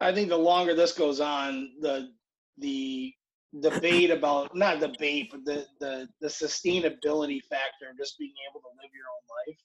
I 0.00 0.12
think 0.12 0.30
the 0.30 0.36
longer 0.38 0.74
this 0.74 0.92
goes 0.92 1.20
on, 1.20 1.74
the 1.80 2.12
the 2.58 3.14
debate 3.58 4.10
about 4.10 4.54
not 4.54 4.78
debate, 4.80 5.28
but 5.32 5.44
the 5.44 5.66
the 5.80 6.08
the 6.20 6.28
sustainability 6.28 7.40
factor 7.50 7.90
of 7.90 7.98
just 7.98 8.18
being 8.18 8.32
able 8.50 8.60
to 8.60 8.68
live 8.80 8.90
your 8.94 9.06
own 9.10 9.24
life 9.48 9.58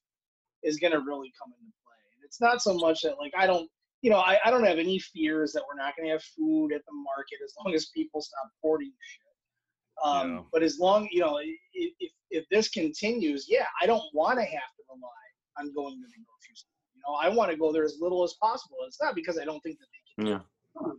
is 0.63 0.77
going 0.77 0.93
to 0.93 0.99
really 0.99 1.31
come 1.39 1.53
into 1.53 1.71
play. 1.85 2.01
And 2.15 2.23
it's 2.25 2.41
not 2.41 2.61
so 2.61 2.73
much 2.73 3.01
that 3.03 3.17
like 3.19 3.33
I 3.37 3.45
don't, 3.45 3.69
you 4.01 4.09
know, 4.09 4.17
I, 4.17 4.39
I 4.43 4.49
don't 4.49 4.63
have 4.63 4.79
any 4.79 4.97
fears 4.99 5.51
that 5.53 5.63
we're 5.67 5.79
not 5.81 5.95
going 5.95 6.07
to 6.07 6.13
have 6.13 6.23
food 6.23 6.73
at 6.73 6.81
the 6.85 6.93
market 6.93 7.37
as 7.43 7.53
long 7.63 7.75
as 7.75 7.87
people 7.87 8.21
stop 8.21 8.49
hoarding 8.61 8.91
shit. 8.91 9.21
Um, 10.03 10.31
Yeah. 10.31 10.41
But 10.51 10.63
as 10.63 10.79
long, 10.79 11.07
you 11.11 11.21
know, 11.21 11.39
if 11.73 12.11
if 12.31 12.45
this 12.49 12.69
continues, 12.69 13.45
yeah, 13.47 13.65
I 13.81 13.85
don't 13.85 14.03
want 14.13 14.39
to 14.39 14.45
have 14.45 14.49
to 14.77 14.83
rely 14.89 15.25
on 15.59 15.73
going 15.73 16.01
to 16.01 16.07
the 16.07 16.21
grocery 16.25 16.55
store. 16.55 16.71
You 16.95 17.01
know, 17.07 17.13
I 17.21 17.29
want 17.29 17.51
to 17.51 17.57
go 17.57 17.71
there 17.71 17.85
as 17.85 17.97
little 18.01 18.23
as 18.23 18.33
possible. 18.41 18.77
It's 18.87 19.01
not 19.01 19.15
because 19.15 19.37
I 19.37 19.45
don't 19.45 19.61
think 19.61 19.77
that 19.79 19.85
they 19.93 20.23
can. 20.23 20.31
Yeah. 20.31 20.91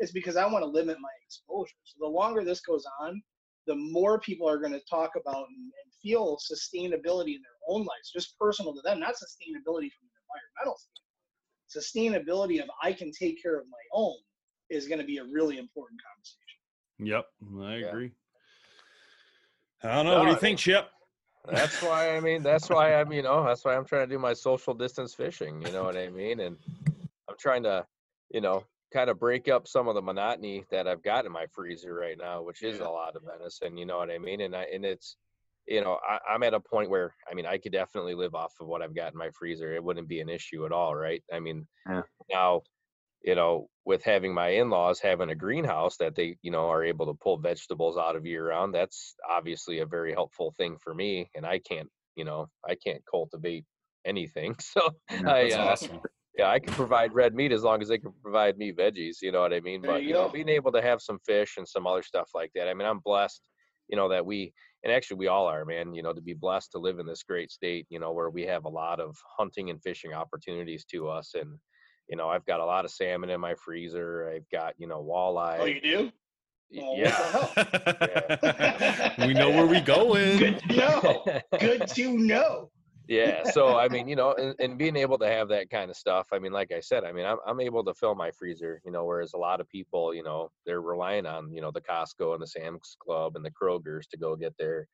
Food. 0.00 0.04
It's 0.04 0.12
because 0.12 0.36
I 0.36 0.46
want 0.46 0.62
to 0.62 0.70
limit 0.70 0.98
my 1.00 1.08
exposure. 1.24 1.74
So 1.84 1.96
the 2.00 2.08
longer 2.08 2.44
this 2.44 2.60
goes 2.60 2.84
on, 3.00 3.22
the 3.66 3.74
more 3.74 4.20
people 4.20 4.48
are 4.48 4.58
going 4.58 4.72
to 4.72 4.80
talk 4.88 5.12
about 5.20 5.46
and, 5.48 5.58
and 5.58 5.92
feel 6.02 6.38
sustainability 6.38 7.36
in 7.36 7.42
their 7.42 7.60
own 7.68 7.80
lives, 7.80 8.10
just 8.12 8.38
personal 8.38 8.74
to 8.74 8.80
them, 8.82 9.00
not 9.00 9.14
sustainability 9.14 9.90
from 9.92 10.08
an 10.08 10.16
environmental 10.56 10.78
standpoint. 10.78 12.26
Sustainability 12.26 12.62
of 12.62 12.68
I 12.82 12.92
can 12.92 13.12
take 13.12 13.40
care 13.42 13.58
of 13.58 13.66
my 13.70 13.78
own 13.92 14.16
is 14.70 14.88
going 14.88 15.00
to 15.00 15.06
be 15.06 15.18
a 15.18 15.24
really 15.24 15.58
important 15.58 16.00
conversation. 16.02 16.46
Yep, 16.98 17.26
I 17.62 17.76
Yeah. 17.76 17.90
agree. 17.90 18.12
I 19.82 19.94
don't 19.94 20.06
know. 20.06 20.18
what 20.18 20.26
do 20.26 20.30
you 20.32 20.36
think, 20.36 20.58
Chip? 20.58 20.90
That's 21.46 21.80
why 21.80 22.16
I 22.16 22.20
mean 22.20 22.42
that's 22.42 22.68
why 22.68 22.94
I'm 22.94 23.12
you 23.12 23.20
oh, 23.20 23.42
know 23.42 23.44
that's 23.44 23.64
why 23.64 23.74
I'm 23.74 23.86
trying 23.86 24.06
to 24.08 24.14
do 24.14 24.18
my 24.18 24.34
social 24.34 24.74
distance 24.74 25.14
fishing. 25.14 25.62
You 25.62 25.72
know 25.72 25.84
what 25.84 25.96
I 25.96 26.10
mean? 26.10 26.40
And 26.40 26.58
I'm 27.28 27.36
trying 27.38 27.62
to 27.62 27.86
you 28.30 28.42
know 28.42 28.66
kind 28.92 29.10
of 29.10 29.18
break 29.18 29.48
up 29.48 29.68
some 29.68 29.88
of 29.88 29.94
the 29.94 30.02
monotony 30.02 30.64
that 30.70 30.88
I've 30.88 31.02
got 31.02 31.26
in 31.26 31.32
my 31.32 31.46
freezer 31.52 31.94
right 31.94 32.18
now, 32.18 32.42
which 32.42 32.62
is 32.62 32.80
a 32.80 32.88
lot 32.88 33.16
of 33.16 33.22
venison. 33.22 33.76
You 33.76 33.86
know 33.86 33.98
what 33.98 34.10
I 34.10 34.18
mean? 34.18 34.40
And 34.40 34.54
I 34.54 34.64
and 34.72 34.84
it's 34.84 35.16
you 35.66 35.80
know 35.82 35.98
I, 36.08 36.18
I'm 36.32 36.42
at 36.42 36.54
a 36.54 36.60
point 36.60 36.90
where 36.90 37.14
I 37.30 37.34
mean 37.34 37.46
I 37.46 37.58
could 37.58 37.72
definitely 37.72 38.14
live 38.14 38.34
off 38.34 38.54
of 38.60 38.66
what 38.66 38.82
I've 38.82 38.94
got 38.94 39.12
in 39.12 39.18
my 39.18 39.30
freezer. 39.30 39.74
It 39.74 39.84
wouldn't 39.84 40.08
be 40.08 40.20
an 40.20 40.28
issue 40.28 40.66
at 40.66 40.72
all, 40.72 40.94
right? 40.94 41.22
I 41.32 41.40
mean 41.40 41.66
Yeah. 41.88 42.02
now 42.30 42.62
you 43.22 43.34
know 43.34 43.68
with 43.84 44.02
having 44.04 44.32
my 44.32 44.48
in-laws 44.48 45.00
having 45.00 45.30
a 45.30 45.34
greenhouse 45.34 45.96
that 45.98 46.14
they 46.14 46.36
you 46.42 46.50
know 46.50 46.68
are 46.70 46.84
able 46.84 47.06
to 47.06 47.14
pull 47.14 47.36
vegetables 47.36 47.98
out 47.98 48.16
of 48.16 48.26
year 48.26 48.48
round 48.48 48.74
that's 48.74 49.14
obviously 49.28 49.80
a 49.80 49.86
very 49.86 50.12
helpful 50.12 50.54
thing 50.56 50.78
for 50.78 50.94
me 50.94 51.28
and 51.34 51.44
i 51.44 51.58
can't 51.58 51.88
you 52.16 52.24
know 52.24 52.48
i 52.66 52.74
can't 52.74 53.02
cultivate 53.10 53.64
anything 54.04 54.54
so 54.60 54.80
i 55.10 55.50
That's 55.50 55.54
uh, 55.54 55.58
awesome. 55.58 56.00
Yeah 56.36 56.48
i 56.48 56.58
can 56.58 56.72
provide 56.74 57.12
red 57.12 57.34
meat 57.34 57.52
as 57.52 57.62
long 57.62 57.82
as 57.82 57.88
they 57.88 57.98
can 57.98 58.12
provide 58.22 58.56
me 58.56 58.72
veggies 58.72 59.16
you 59.22 59.32
know 59.32 59.40
what 59.40 59.52
i 59.52 59.60
mean 59.60 59.82
There 59.82 59.92
but 59.92 60.02
you 60.02 60.08
you 60.08 60.14
know 60.14 60.28
being 60.28 60.48
able 60.48 60.72
to 60.72 60.82
have 60.82 61.00
some 61.00 61.18
fish 61.26 61.56
and 61.56 61.66
some 61.66 61.86
other 61.86 62.02
stuff 62.02 62.30
like 62.34 62.50
that 62.54 62.68
i 62.68 62.74
mean 62.74 62.86
i'm 62.86 63.00
blessed 63.00 63.42
you 63.88 63.96
know 63.96 64.08
that 64.08 64.24
we 64.24 64.52
and 64.84 64.92
actually 64.92 65.18
we 65.18 65.26
all 65.26 65.46
are 65.46 65.64
man 65.64 65.94
you 65.94 66.02
know 66.02 66.12
to 66.12 66.20
be 66.20 66.34
blessed 66.34 66.72
to 66.72 66.78
live 66.78 66.98
in 66.98 67.06
this 67.06 67.22
great 67.22 67.50
state 67.50 67.86
you 67.90 67.98
know 67.98 68.12
where 68.12 68.30
we 68.30 68.42
have 68.42 68.64
a 68.64 68.68
lot 68.68 69.00
of 69.00 69.16
hunting 69.38 69.70
and 69.70 69.82
fishing 69.82 70.12
opportunities 70.12 70.84
to 70.84 71.08
us 71.08 71.32
and 71.34 71.58
you 72.08 72.16
know 72.16 72.28
i've 72.28 72.46
got 72.46 72.60
a 72.60 72.64
lot 72.64 72.84
of 72.84 72.90
salmon 72.90 73.30
in 73.30 73.40
my 73.40 73.54
freezer 73.54 74.30
i've 74.34 74.48
got 74.50 74.74
you 74.78 74.86
know 74.86 75.04
oh, 75.06 75.34
walleye 75.34 75.58
Oh, 75.60 75.64
you 75.66 75.80
do? 75.80 76.10
Y- 76.72 76.82
Oh, 76.82 76.96
yeah 76.96 78.60
we 79.26 79.34
know 79.34 79.50
where 79.50 79.66
we 79.66 79.80
going. 79.80 80.38
Good 80.38 80.60
to 80.60 80.76
know. 80.76 81.24
Good 81.58 81.86
to 81.88 82.18
know. 82.18 82.70
Yeah 83.10 83.42
so 83.50 83.76
i 83.76 83.88
mean 83.88 84.08
you 84.08 84.16
know 84.16 84.32
and, 84.34 84.54
and 84.60 84.78
being 84.78 84.96
able 84.96 85.18
to 85.18 85.26
have 85.26 85.48
that 85.48 85.68
kind 85.68 85.90
of 85.90 85.96
stuff 85.96 86.28
i 86.32 86.38
mean 86.38 86.52
like 86.52 86.72
i 86.72 86.80
said 86.80 87.04
i 87.04 87.12
mean 87.12 87.26
I'm, 87.26 87.38
I'm 87.46 87.60
able 87.60 87.84
to 87.84 87.92
fill 87.92 88.14
my 88.14 88.30
freezer 88.30 88.80
you 88.84 88.92
know 88.92 89.04
whereas 89.04 89.34
a 89.34 89.38
lot 89.38 89.60
of 89.60 89.68
people 89.68 90.14
you 90.14 90.22
know 90.22 90.48
they're 90.64 90.80
relying 90.80 91.26
on 91.26 91.52
you 91.52 91.60
know 91.60 91.72
the 91.72 91.82
costco 91.82 92.32
and 92.32 92.42
the 92.42 92.46
sam's 92.46 92.96
club 93.00 93.36
and 93.36 93.44
the 93.44 93.50
krogers 93.50 94.08
to 94.10 94.16
go 94.16 94.36
get 94.36 94.54
their 94.58 94.86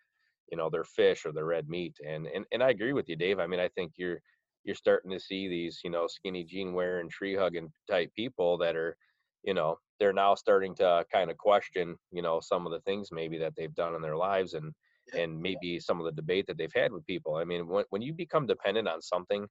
you 0.50 0.56
know 0.56 0.70
their 0.70 0.85
fish 0.85 1.26
or 1.26 1.32
their 1.32 1.44
red 1.44 1.68
meat 1.68 1.96
and 2.04 2.26
and, 2.26 2.46
and 2.52 2.62
i 2.62 2.70
agree 2.70 2.94
with 2.94 3.08
you 3.08 3.16
dave 3.16 3.38
i 3.38 3.46
mean 3.46 3.61
i 3.61 3.68
think 3.68 3.92
you're 3.96 4.20
you're 4.64 4.75
starting 4.75 5.11
to 5.11 5.20
see 5.20 5.46
these 5.46 5.80
you 5.85 5.90
know 5.90 6.06
skinny 6.06 6.42
jean 6.42 6.73
wearing 6.73 7.08
tree 7.08 7.37
hugging 7.37 7.70
type 7.88 8.11
people 8.16 8.56
that 8.56 8.75
are 8.75 8.96
you 9.44 9.52
know 9.52 9.76
they're 9.99 10.12
now 10.12 10.35
starting 10.35 10.75
to 10.75 10.87
uh, 10.87 11.04
kind 11.12 11.30
of 11.30 11.37
question 11.37 11.96
you 12.11 12.23
know 12.23 12.40
some 12.40 12.64
of 12.66 12.73
the 12.73 12.80
things 12.80 13.11
maybe 13.12 13.37
that 13.37 13.54
they've 13.56 13.75
done 13.75 13.94
in 13.94 14.02
their 14.02 14.16
lives 14.16 14.54
and 14.54 14.73
and 15.15 15.41
maybe 15.41 15.81
some 15.81 16.01
of 16.01 16.07
the 16.07 16.13
debate 16.13 16.47
that 16.47 16.57
they've 16.59 16.73
had 16.75 16.93
with 16.93 17.07
people. 17.07 17.37
I 17.37 17.45
mean, 17.45 17.67
when 17.69 17.85
when 17.91 18.03
you 18.03 18.15
become 18.15 18.47
dependent 18.47 18.89
on 18.89 19.03
something, 19.03 19.49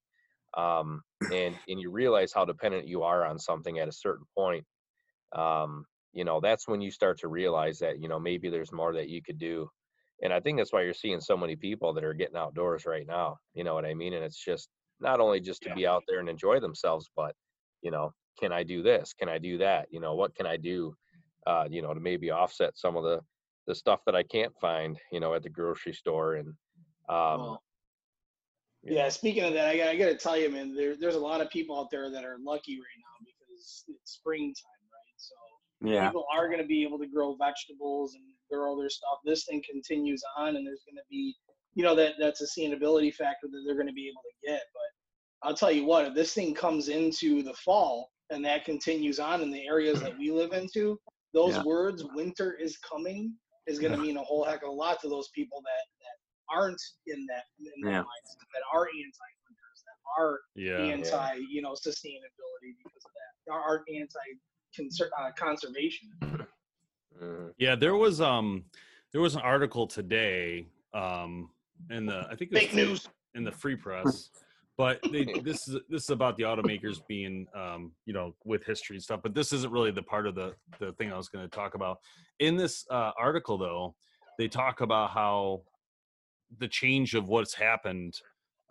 um, 0.56 1.04
and 1.32 1.60
and 1.68 1.80
you 1.80 1.92
realize 1.92 2.34
how 2.34 2.46
dependent 2.46 2.88
you 2.88 3.04
are 3.04 3.26
on 3.26 3.40
something 3.40 3.80
at 3.80 3.90
a 3.90 3.94
certain 3.94 4.26
point, 4.38 4.66
um, 5.34 5.86
you 6.14 6.24
know, 6.24 6.40
that's 6.40 6.68
when 6.68 6.82
you 6.82 6.92
start 6.92 7.20
to 7.20 7.28
realize 7.28 7.80
that 7.80 8.00
you 8.02 8.08
know 8.08 8.20
maybe 8.20 8.50
there's 8.50 8.72
more 8.72 8.94
that 8.94 9.10
you 9.10 9.22
could 9.22 9.38
do. 9.38 9.70
And 10.22 10.32
I 10.34 10.40
think 10.40 10.58
that's 10.58 10.72
why 10.72 10.84
you're 10.84 10.94
seeing 10.94 11.20
so 11.20 11.36
many 11.36 11.58
people 11.58 11.94
that 11.94 12.04
are 12.06 12.14
getting 12.14 12.38
outdoors 12.38 12.86
right 12.86 13.06
now. 13.06 13.38
You 13.54 13.66
know 13.66 13.74
what 13.74 13.86
I 13.86 13.94
mean? 13.94 14.14
And 14.14 14.24
it's 14.24 14.44
just 14.44 14.70
not 15.00 15.20
only 15.20 15.42
just 15.42 15.64
to 15.64 15.70
Yeah. 15.70 15.76
be 15.76 15.86
out 15.86 16.04
there 16.08 16.20
and 16.20 16.30
enjoy 16.30 16.60
themselves, 16.62 17.10
but 17.16 17.36
you 17.82 17.92
know, 17.92 18.14
can 18.40 18.52
I 18.54 18.64
do 18.64 18.82
this? 18.82 19.14
Can 19.14 19.28
I 19.30 19.40
do 19.40 19.58
that? 19.58 19.88
You 19.92 20.00
know, 20.00 20.16
what 20.16 20.34
can 20.36 20.46
I 20.46 20.58
do? 20.58 20.96
Uh, 21.46 21.68
you 21.70 21.82
know, 21.82 21.94
to 21.94 22.00
maybe 22.00 22.32
offset 22.32 22.78
some 22.78 22.96
of 22.96 23.04
the 23.04 23.22
the 23.68 23.76
stuff 23.76 24.02
that 24.06 24.16
I 24.16 24.24
can't 24.24 24.54
find, 24.60 25.00
you 25.12 25.20
know, 25.20 25.34
at 25.34 25.44
the 25.44 25.50
grocery 25.50 25.94
store. 25.94 26.36
And 26.36 26.50
um, 27.10 27.40
Well, 27.40 27.64
yeah, 28.84 29.10
speaking 29.10 29.44
of 29.44 29.54
that, 29.54 29.68
I 29.68 29.78
got, 29.78 29.88
I 29.88 29.96
got 29.96 30.06
to 30.06 30.18
tell 30.18 30.38
you, 30.38 30.50
man, 30.50 30.76
there, 30.76 30.96
there's 30.96 31.16
a 31.16 31.20
lot 31.20 31.42
of 31.42 31.50
people 31.50 31.80
out 31.80 31.90
there 31.90 32.10
that 32.12 32.24
are 32.24 32.38
lucky 32.40 32.78
right 32.78 33.00
now 33.00 33.26
because 33.26 33.86
it's 33.88 34.12
springtime, 34.12 34.64
right? 34.92 35.16
So 35.18 35.36
Yeah. 35.82 36.08
people 36.08 36.26
are 36.32 36.48
going 36.48 36.60
to 36.62 36.68
be 36.68 36.84
able 36.84 37.00
to 37.00 37.08
grow 37.08 37.36
vegetables 37.36 38.14
and 38.14 38.24
grow 38.52 38.78
their 38.80 38.90
stuff. 38.90 39.20
This 39.24 39.46
thing 39.46 39.64
continues 39.70 40.22
on, 40.38 40.56
and 40.56 40.66
there's 40.66 40.84
going 40.86 40.98
to 40.98 41.08
be, 41.10 41.36
you 41.74 41.84
know, 41.84 41.96
that 41.96 42.14
that 42.20 42.36
sustainability 42.36 43.14
factor 43.14 43.48
that 43.48 43.64
they're 43.66 43.76
going 43.76 43.88
to 43.88 43.94
be 43.94 44.08
able 44.08 44.22
to 44.22 44.48
get. 44.52 44.62
But 44.74 45.48
I'll 45.48 45.56
tell 45.56 45.72
you 45.72 45.86
what, 45.86 46.06
if 46.06 46.14
this 46.14 46.34
thing 46.34 46.54
comes 46.54 46.90
into 46.90 47.42
the 47.42 47.54
fall 47.56 48.12
and 48.30 48.46
that 48.46 48.66
continues 48.66 49.20
on 49.20 49.42
in 49.42 49.52
the 49.52 49.66
areas 49.68 50.00
that 50.02 50.18
we 50.18 50.32
live 50.32 50.54
into, 50.54 51.00
those 51.34 51.56
Yeah. 51.56 51.64
words 51.64 52.04
"winter 52.14 52.54
is 52.54 52.78
coming" 52.78 53.36
is 53.68 53.80
going 53.80 53.92
to 53.92 53.98
mean 53.98 54.18
a 54.18 54.24
whole 54.24 54.44
heck 54.44 54.64
of 54.64 54.70
a 54.70 54.72
lot 54.72 55.00
to 55.02 55.10
those 55.10 55.30
people 55.34 55.62
that 55.62 55.86
that 56.02 56.56
aren't 56.56 56.82
in 57.08 57.26
that 57.28 57.46
in 57.60 57.66
that 57.84 57.90
Yeah. 57.92 58.00
mindset, 58.02 58.46
that 58.54 58.64
are 58.74 58.86
anti-winters, 58.88 59.84
that 59.86 60.22
are 60.22 60.40
Yeah. 60.56 60.78
anti, 60.94 61.42
you 61.50 61.62
know, 61.62 61.72
sustainability 61.74 62.72
because 62.84 63.04
of 63.06 63.12
that, 63.14 63.54
are, 63.54 63.62
are 63.62 63.84
anti 63.94 64.20
uh, 65.20 65.32
conservation. 65.38 66.10
mhm. 66.24 67.54
Yeah, 67.58 67.76
there 67.76 67.96
was 67.96 68.20
um 68.22 68.66
there 69.12 69.22
was 69.22 69.36
an 69.36 69.42
article 69.42 69.88
today 69.88 70.68
um 70.94 71.50
in 71.90 72.06
the 72.06 72.28
I 72.30 72.36
think 72.36 72.52
it 72.52 72.56
was 72.56 72.64
Fake 72.64 72.74
news. 72.74 73.10
in 73.36 73.44
the 73.44 73.52
free 73.52 73.76
press. 73.76 74.30
But 74.78 75.00
they, 75.12 75.26
this 75.44 75.68
is 75.68 75.80
this 75.90 76.04
is 76.04 76.10
about 76.10 76.38
the 76.38 76.44
automakers 76.44 77.00
being 77.08 77.48
um 77.56 77.92
you 78.06 78.14
know 78.14 78.36
with 78.44 78.64
history 78.66 78.96
and 78.96 79.04
stuff, 79.04 79.22
but 79.24 79.34
this 79.34 79.54
isn't 79.54 79.72
really 79.72 79.92
the 79.92 80.04
part 80.04 80.28
of 80.28 80.36
the 80.36 80.54
the 80.80 80.94
thing 80.94 81.12
I 81.12 81.18
was 81.18 81.30
going 81.30 81.48
to 81.48 81.56
talk 81.56 81.76
about. 81.76 82.00
In 82.40 82.56
this 82.56 82.86
uh 82.90 83.12
article 83.18 83.58
though, 83.58 83.96
they 84.38 84.48
talk 84.48 84.82
about 84.82 85.12
how 85.12 85.62
the 86.60 86.68
change 86.68 87.16
of 87.16 87.28
what's 87.28 87.54
happened 87.54 88.14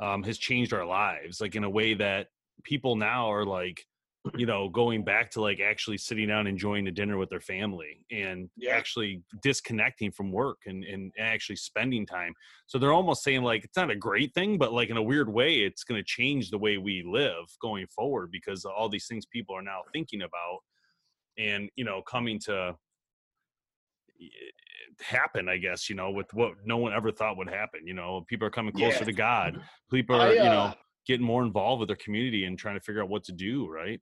um 0.00 0.22
has 0.22 0.38
changed 0.38 0.72
our 0.72 0.84
lives 0.84 1.40
like 1.40 1.54
in 1.54 1.64
a 1.64 1.70
way 1.70 1.94
that 1.94 2.28
people 2.64 2.96
now 2.96 3.30
are 3.30 3.44
like 3.44 3.84
you 4.34 4.46
know 4.46 4.68
going 4.70 5.04
back 5.04 5.30
to 5.30 5.40
like 5.40 5.60
actually 5.60 5.98
sitting 5.98 6.28
down 6.28 6.46
enjoying 6.46 6.86
a 6.88 6.90
dinner 6.90 7.18
with 7.18 7.28
their 7.28 7.40
family 7.40 8.06
and 8.10 8.48
Yeah. 8.56 8.74
actually 8.74 9.22
disconnecting 9.42 10.12
from 10.12 10.32
work 10.32 10.58
and, 10.66 10.82
and 10.84 11.12
actually 11.18 11.56
spending 11.56 12.06
time 12.06 12.34
so 12.66 12.78
they're 12.78 12.92
almost 12.92 13.22
saying 13.22 13.42
like 13.42 13.64
it's 13.64 13.76
not 13.76 13.90
a 13.90 13.96
great 13.96 14.32
thing 14.32 14.56
but 14.56 14.72
like 14.72 14.88
in 14.88 14.96
a 14.96 15.02
weird 15.02 15.28
way 15.28 15.56
it's 15.56 15.84
going 15.84 16.00
to 16.00 16.04
change 16.04 16.50
the 16.50 16.58
way 16.58 16.78
we 16.78 17.02
live 17.06 17.44
going 17.60 17.86
forward 17.88 18.30
because 18.30 18.64
all 18.64 18.88
these 18.88 19.06
things 19.06 19.26
people 19.26 19.54
are 19.54 19.62
now 19.62 19.80
thinking 19.92 20.22
about 20.22 20.60
and 21.36 21.68
you 21.76 21.84
know 21.84 22.00
coming 22.02 22.38
to 22.38 22.74
happen 25.00 25.48
i 25.50 25.56
guess 25.58 25.90
you 25.90 25.96
know 25.96 26.10
with 26.10 26.32
what 26.32 26.52
no 26.64 26.78
one 26.78 26.94
ever 26.94 27.10
thought 27.10 27.36
would 27.36 27.48
happen 27.48 27.86
you 27.86 27.92
know 27.94 28.24
people 28.28 28.46
are 28.46 28.50
coming 28.50 28.72
closer 28.72 29.00
Yeah. 29.00 29.04
to 29.04 29.12
god 29.12 29.60
people 29.90 30.16
I, 30.16 30.28
are 30.28 30.32
you 30.34 30.40
uh, 30.40 30.48
know 30.50 30.74
getting 31.06 31.26
more 31.26 31.42
involved 31.44 31.80
with 31.80 31.88
their 31.88 31.96
community 31.96 32.46
and 32.46 32.58
trying 32.58 32.76
to 32.76 32.80
figure 32.80 33.02
out 33.02 33.10
what 33.10 33.24
to 33.24 33.32
do 33.32 33.68
right 33.68 34.00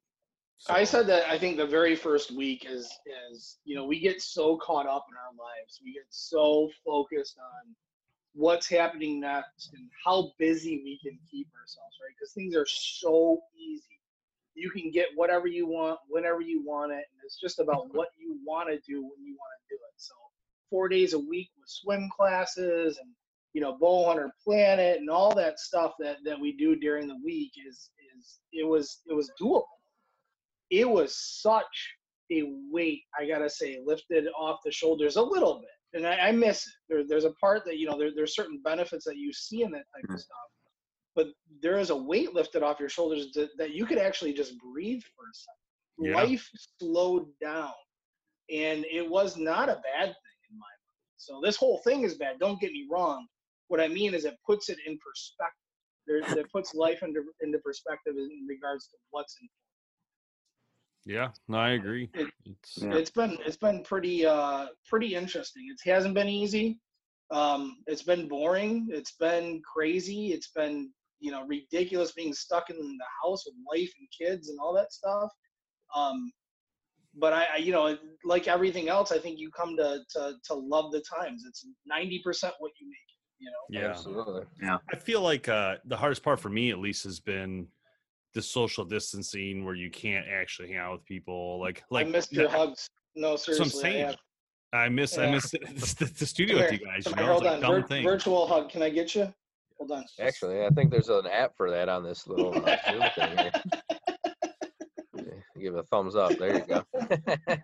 I 0.69 0.85
said 0.85 1.07
that 1.09 1.29
I 1.29 1.39
think 1.39 1.57
the 1.57 1.67
very 1.67 1.97
first 1.97 2.31
week 2.31 2.67
is 2.69 2.87
is 3.31 3.59
you 3.65 3.75
know 3.75 3.85
we 3.85 3.99
get 3.99 4.23
so 4.23 4.57
caught 4.59 4.87
up 4.87 5.07
in 5.11 5.17
our 5.17 5.33
lives, 5.33 5.81
we 5.85 5.93
get 5.93 6.07
so 6.11 6.71
focused 6.85 7.37
on 7.39 7.75
what's 8.35 8.69
happening 8.69 9.21
next 9.21 9.71
and 9.75 9.89
how 10.05 10.33
busy 10.39 10.81
we 10.85 10.99
can 11.03 11.19
keep 11.31 11.49
ourselves, 11.61 11.97
right? 12.03 12.15
Because 12.19 12.33
things 12.33 12.57
are 12.57 12.67
so 12.67 13.41
easy. 13.59 13.99
You 14.55 14.71
can 14.71 14.91
get 14.91 15.09
whatever 15.15 15.47
you 15.47 15.67
want 15.67 15.99
whenever 16.09 16.41
you 16.41 16.63
want 16.65 16.93
it, 16.93 17.05
and 17.11 17.21
it's 17.25 17.41
just 17.41 17.59
about 17.59 17.93
what 17.95 18.09
you 18.19 18.39
want 18.47 18.69
to 18.69 18.77
do 18.77 19.03
when 19.03 19.25
you 19.25 19.35
want 19.35 19.53
to 19.69 19.75
do 19.75 19.77
it. 19.77 19.95
So 19.97 20.15
four 20.71 20.89
days 20.89 21.13
a 21.13 21.19
week 21.19 21.51
with 21.59 21.69
swim 21.69 22.09
classes 22.17 22.99
and 22.99 23.11
you 23.53 23.61
know 23.61 23.77
bow 23.79 24.07
hunter 24.07 24.33
planet 24.45 24.99
and 25.01 25.11
all 25.11 25.35
that 25.35 25.59
stuff 25.59 25.93
that 25.99 26.19
that 26.25 26.41
we 26.41 26.53
do 26.53 26.77
during 26.77 27.09
the 27.09 27.19
week 27.25 27.53
is 27.69 27.91
is 28.17 28.39
it 28.53 28.67
was 28.67 29.01
it 29.07 29.15
was 29.15 29.31
doable 29.41 29.65
it 30.73 30.89
was 30.89 31.15
such 31.17 31.97
a 32.33 32.45
weight, 32.71 33.03
I 33.19 33.27
gotta 33.27 33.51
say, 33.51 33.81
lifted 33.85 34.27
off 34.39 34.61
the 34.65 34.73
shoulders 34.73 35.17
a 35.17 35.23
little 35.23 35.61
bit. 35.61 35.99
And 35.99 36.07
I, 36.07 36.29
I 36.29 36.33
miss 36.33 36.67
it. 36.67 36.73
There, 36.89 37.03
there's 37.07 37.27
a 37.27 37.33
part 37.33 37.65
that, 37.67 37.79
you 37.79 37.87
know, 37.87 37.99
there, 37.99 38.11
there's 38.17 38.35
certain 38.35 38.61
benefits 38.65 39.05
that 39.05 39.19
you 39.19 39.33
see 39.35 39.63
in 39.63 39.71
that 39.73 39.85
type 39.95 40.05
of 40.05 40.11
mm-hmm. 40.11 40.17
stuff. 40.17 40.39
But 41.15 41.27
there 41.61 41.79
is 41.79 41.91
a 41.91 41.97
weight 41.97 42.35
lifted 42.35 42.63
off 42.63 42.81
your 42.81 42.89
shoulders 42.89 43.33
that, 43.35 43.51
that 43.59 43.75
you 43.75 43.85
could 43.85 43.99
actually 43.99 44.33
just 44.33 44.55
breathe 44.59 45.03
for 45.15 45.25
a 45.25 45.35
second. 45.35 46.11
Yeah. 46.11 46.23
Life 46.23 46.49
slowed 46.81 47.27
down. 47.43 47.73
And 48.51 48.87
it 48.91 49.07
was 49.07 49.37
not 49.37 49.69
a 49.69 49.75
bad 49.75 50.07
thing 50.07 50.41
in 50.51 50.57
my 50.59 50.65
mind. 50.65 51.19
So 51.19 51.41
this 51.45 51.57
whole 51.57 51.83
thing 51.85 52.03
is 52.03 52.15
bad. 52.15 52.39
Don't 52.41 52.61
get 52.61 52.73
me 52.73 52.87
wrong. 52.91 53.27
What 53.69 53.79
I 53.79 53.89
mean 53.89 54.15
is 54.15 54.25
it 54.25 54.39
puts 54.47 54.71
it 54.71 54.79
in 54.87 54.99
perspective. 55.07 55.59
There, 56.07 56.23
that 56.35 56.51
puts 56.51 56.75
life 56.75 57.03
into 57.03 57.23
into 57.43 57.59
perspective 57.59 58.15
in 58.17 58.47
regards 58.49 58.89
to 58.89 58.97
what's 59.11 59.37
in. 59.41 59.49
Yeah, 61.05 61.29
no, 61.49 61.59
I 61.59 61.71
agree. 61.71 62.09
It- 62.15 62.33
It's, 62.45 62.79
Yeah. 62.83 62.95
It's 62.95 63.11
been 63.11 63.39
it's 63.45 63.57
been 63.57 63.83
pretty 63.83 64.25
uh 64.27 64.67
pretty 64.89 65.15
interesting. 65.15 65.65
It 65.71 65.91
hasn't 65.91 66.15
been 66.15 66.29
easy. 66.29 66.79
Um, 67.31 67.79
it's 67.87 68.03
been 68.03 68.29
boring. 68.29 68.89
It's 68.91 69.13
been 69.13 69.63
crazy. 69.63 70.33
It's 70.33 70.51
been 70.51 70.93
you 71.21 71.31
know 71.31 71.45
ridiculous 71.47 72.13
being 72.13 72.35
stuck 72.35 72.69
in 72.71 72.77
the 72.77 73.05
house 73.23 73.45
with 73.47 73.55
wife 73.71 73.91
and 73.99 74.09
kids 74.21 74.49
and 74.49 74.59
all 74.61 74.75
that 74.75 74.93
stuff. 74.93 75.31
Um, 75.95 76.33
but 77.15 77.33
I, 77.33 77.47
I 77.55 77.57
you 77.59 77.73
know 77.73 77.97
like 78.25 78.49
everything 78.49 78.89
else, 78.89 79.13
I 79.13 79.19
think 79.19 79.39
you 79.39 79.51
come 79.51 79.77
to 79.77 80.01
to 80.15 80.35
to 80.49 80.55
love 80.55 80.93
the 80.93 81.03
times. 81.03 81.45
It's 81.49 81.67
ninety 81.87 82.21
percent 82.25 82.55
what 82.59 82.73
you 82.81 82.89
make. 82.89 82.99
You 83.39 83.51
know. 83.51 83.81
yeah. 83.81 83.89
Absolutely. 83.89 84.43
Yeah. 84.63 84.79
I 84.93 84.97
feel 84.97 85.21
like 85.21 85.49
uh, 85.49 85.77
the 85.87 85.97
hardest 85.97 86.23
part 86.23 86.39
for 86.39 86.49
me, 86.49 86.71
at 86.71 86.79
least, 86.79 87.03
has 87.03 87.19
been 87.19 87.67
the 88.35 88.43
social 88.43 88.85
distancing 88.85 89.65
where 89.65 89.75
you 89.75 89.91
can't 89.91 90.27
actually 90.27 90.69
hang 90.69 90.77
out 90.79 90.93
with 90.93 91.05
people. 91.05 91.61
Like, 91.61 91.83
like 91.91 92.07
I 92.07 92.11
missed 92.11 92.33
your 92.33 92.49
I- 92.49 92.53
hugs. 92.53 92.87
No, 93.15 93.31
That's 93.33 93.47
what 93.49 93.61
I'm 93.61 93.69
seriously. 93.69 93.81
I 93.81 93.93
saying. 93.93 94.07
have. 94.07 94.17
I 94.75 94.89
miss 94.89 95.19
I 95.19 95.31
miss 95.31 95.51
the, 95.99 96.07
the 96.19 96.25
studio 96.27 96.57
Come 96.57 96.65
with 96.65 96.81
you 96.81 96.87
guys. 96.87 97.07
You 97.07 97.15
know, 97.15 97.27
hold 97.27 97.45
like 97.45 97.53
on. 97.57 97.61
dumb 97.61 97.83
Vir- 97.83 97.87
thing. 97.89 98.05
virtual 98.05 98.47
hug. 98.47 98.71
Can 98.71 98.83
I 98.83 98.89
get 98.89 99.15
you? 99.15 99.33
Hold 99.79 99.91
on. 99.93 100.05
Actually, 100.19 100.65
I 100.65 100.71
think 100.71 100.91
there's 100.91 101.11
an 101.11 101.27
app 101.27 101.53
for 101.57 101.71
that 101.71 101.91
on 101.91 102.03
this 102.05 102.27
little 102.27 102.55
uh, 102.67 102.77
Zoom 102.91 103.03
thing 103.15 103.39
here. 103.39 103.53
Yeah, 105.63 105.71
Give 105.71 105.75
it 105.77 105.81
a 105.81 105.83
thumbs 105.85 106.17
up. 106.17 106.33
There 106.39 106.55
you 106.59 106.65
go. 106.67 106.85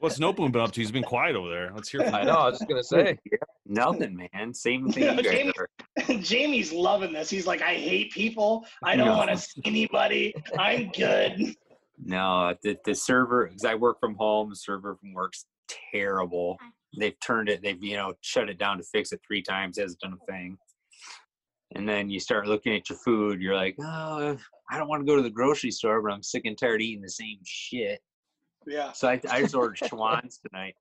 What's 0.00 0.18
Noteboom 0.18 0.52
been 0.52 0.62
up 0.62 0.72
to? 0.72 0.80
He's 0.80 0.90
been 0.90 1.02
quiet 1.04 1.36
over 1.36 1.48
there. 1.48 1.70
Let's 1.74 1.88
hear 1.88 2.00
from 2.04 2.14
I 2.14 2.22
know. 2.24 2.32
I 2.36 2.50
was 2.50 2.58
just 2.58 2.68
gonna 2.68 2.82
say. 2.84 3.18
Nothing, 3.66 4.16
man. 4.32 4.52
Same 4.54 4.90
thing 4.90 5.04
Yeah, 5.04 5.20
Jamie- 5.22 6.22
Jamie's 6.22 6.72
loving 6.72 7.12
this. 7.12 7.30
He's 7.30 7.46
like, 7.46 7.62
I 7.62 7.74
hate 7.74 8.12
people. 8.12 8.64
I 8.82 8.96
don't 8.96 9.06
No. 9.06 9.16
want 9.16 9.30
to 9.30 9.36
see 9.36 9.60
anybody. 9.64 10.34
I'm 10.58 10.90
good. 10.90 11.54
No, 12.02 12.54
the, 12.62 12.76
the 12.84 12.94
server, 12.94 13.46
because 13.46 13.64
I 13.64 13.74
work 13.74 13.98
from 14.00 14.14
home, 14.16 14.50
the 14.50 14.56
server 14.56 14.96
from 14.96 15.14
work's 15.14 15.46
terrible. 15.92 16.58
They've 16.98 17.18
turned 17.20 17.48
it, 17.48 17.62
they've, 17.62 17.82
you 17.82 17.96
know, 17.96 18.14
shut 18.20 18.48
it 18.50 18.58
down 18.58 18.76
to 18.78 18.84
fix 18.84 19.12
it 19.12 19.20
three 19.26 19.42
times, 19.42 19.78
hasn't 19.78 20.00
done 20.00 20.16
a 20.20 20.26
thing. 20.30 20.58
And 21.76 21.86
then 21.86 22.08
you 22.08 22.18
start 22.20 22.46
looking 22.46 22.74
at 22.74 22.88
your 22.88 22.98
food, 22.98 23.40
you're 23.40 23.54
like, 23.54 23.76
oh, 23.80 24.36
I 24.70 24.78
don't 24.78 24.88
want 24.88 25.02
to 25.02 25.06
go 25.06 25.14
to 25.16 25.22
the 25.22 25.30
grocery 25.30 25.70
store, 25.70 26.00
but 26.00 26.10
I'm 26.10 26.22
sick 26.22 26.46
and 26.46 26.56
tired 26.56 26.80
of 26.80 26.86
eating 26.86 27.02
the 27.02 27.10
same 27.10 27.38
shit. 27.44 28.00
Yeah. 28.66 28.92
So 28.92 29.08
I, 29.08 29.20
I 29.30 29.42
just 29.42 29.54
ordered 29.54 29.76
schwans 29.82 30.40
tonight. 30.40 30.74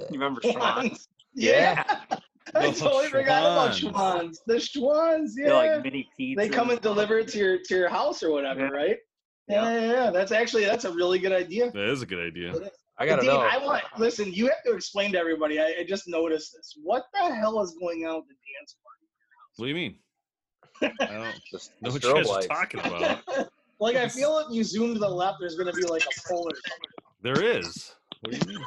Uh, 0.00 0.04
you 0.10 0.18
remember 0.18 0.40
schwans 0.40 0.52
Schwan's. 0.52 1.08
Yeah. 1.36 1.82
I 2.54 2.70
totally 2.70 3.08
forgot 3.08 3.42
about 3.42 3.74
Schwan's. 3.74 4.38
Schwan's. 4.38 4.40
The 4.46 4.54
Schwans, 4.54 5.30
yeah. 5.36 5.46
They're 5.46 5.72
like 5.74 5.82
mini 5.84 6.08
pizza. 6.16 6.40
they 6.40 6.48
come 6.48 6.70
and 6.70 6.80
deliver 6.80 7.18
it 7.18 7.26
to 7.28 7.38
your 7.38 7.58
to 7.58 7.74
your 7.74 7.88
house 7.88 8.22
or 8.22 8.30
whatever, 8.30 8.60
Yeah. 8.60 8.68
right? 8.68 8.96
Yeah, 9.48 9.72
yeah, 9.72 9.92
yeah. 9.92 10.10
That's 10.10 10.30
actually 10.30 10.64
that's 10.64 10.84
a 10.84 10.92
really 10.92 11.18
good 11.18 11.32
idea. 11.32 11.72
That 11.72 11.88
is 11.90 12.02
a 12.02 12.06
good 12.06 12.24
idea. 12.24 12.54
I 12.98 13.06
gotta 13.06 13.22
Dave, 13.22 13.30
know. 13.32 13.40
I 13.40 13.58
want 13.58 13.82
listen. 13.98 14.32
You 14.32 14.46
have 14.46 14.62
to 14.66 14.72
explain 14.74 15.10
to 15.12 15.18
everybody. 15.18 15.58
I, 15.60 15.74
I 15.80 15.84
just 15.86 16.06
noticed 16.06 16.52
this. 16.56 16.78
What 16.80 17.04
the 17.12 17.34
hell 17.34 17.60
is 17.60 17.76
going 17.80 18.06
on 18.06 18.16
with 18.16 18.28
the 18.28 18.34
dance 18.34 18.76
party? 18.82 19.08
What 19.56 19.66
do 19.66 19.68
you 19.70 19.74
mean? 19.74 19.96
I 20.82 20.88
don't 20.98 21.40
Just 21.50 21.72
know 21.80 21.90
what 21.90 22.04
you 22.04 22.14
guys 22.14 22.28
are 22.28 22.42
talking 22.42 22.80
about. 22.84 23.22
like 23.80 23.96
I 23.96 24.08
feel 24.08 24.38
if 24.38 24.46
you 24.54 24.64
zoom 24.64 24.94
to 24.94 25.00
the 25.00 25.08
left, 25.08 25.38
there's 25.40 25.56
going 25.56 25.72
to 25.72 25.72
be 25.72 25.86
like 25.86 26.02
a 26.02 26.28
pole 26.28 26.46
or 26.46 26.54
something. 26.54 26.90
There 27.22 27.42
is. 27.42 27.94
What 28.20 28.32
do 28.32 28.52
you 28.52 28.58
mean? 28.58 28.66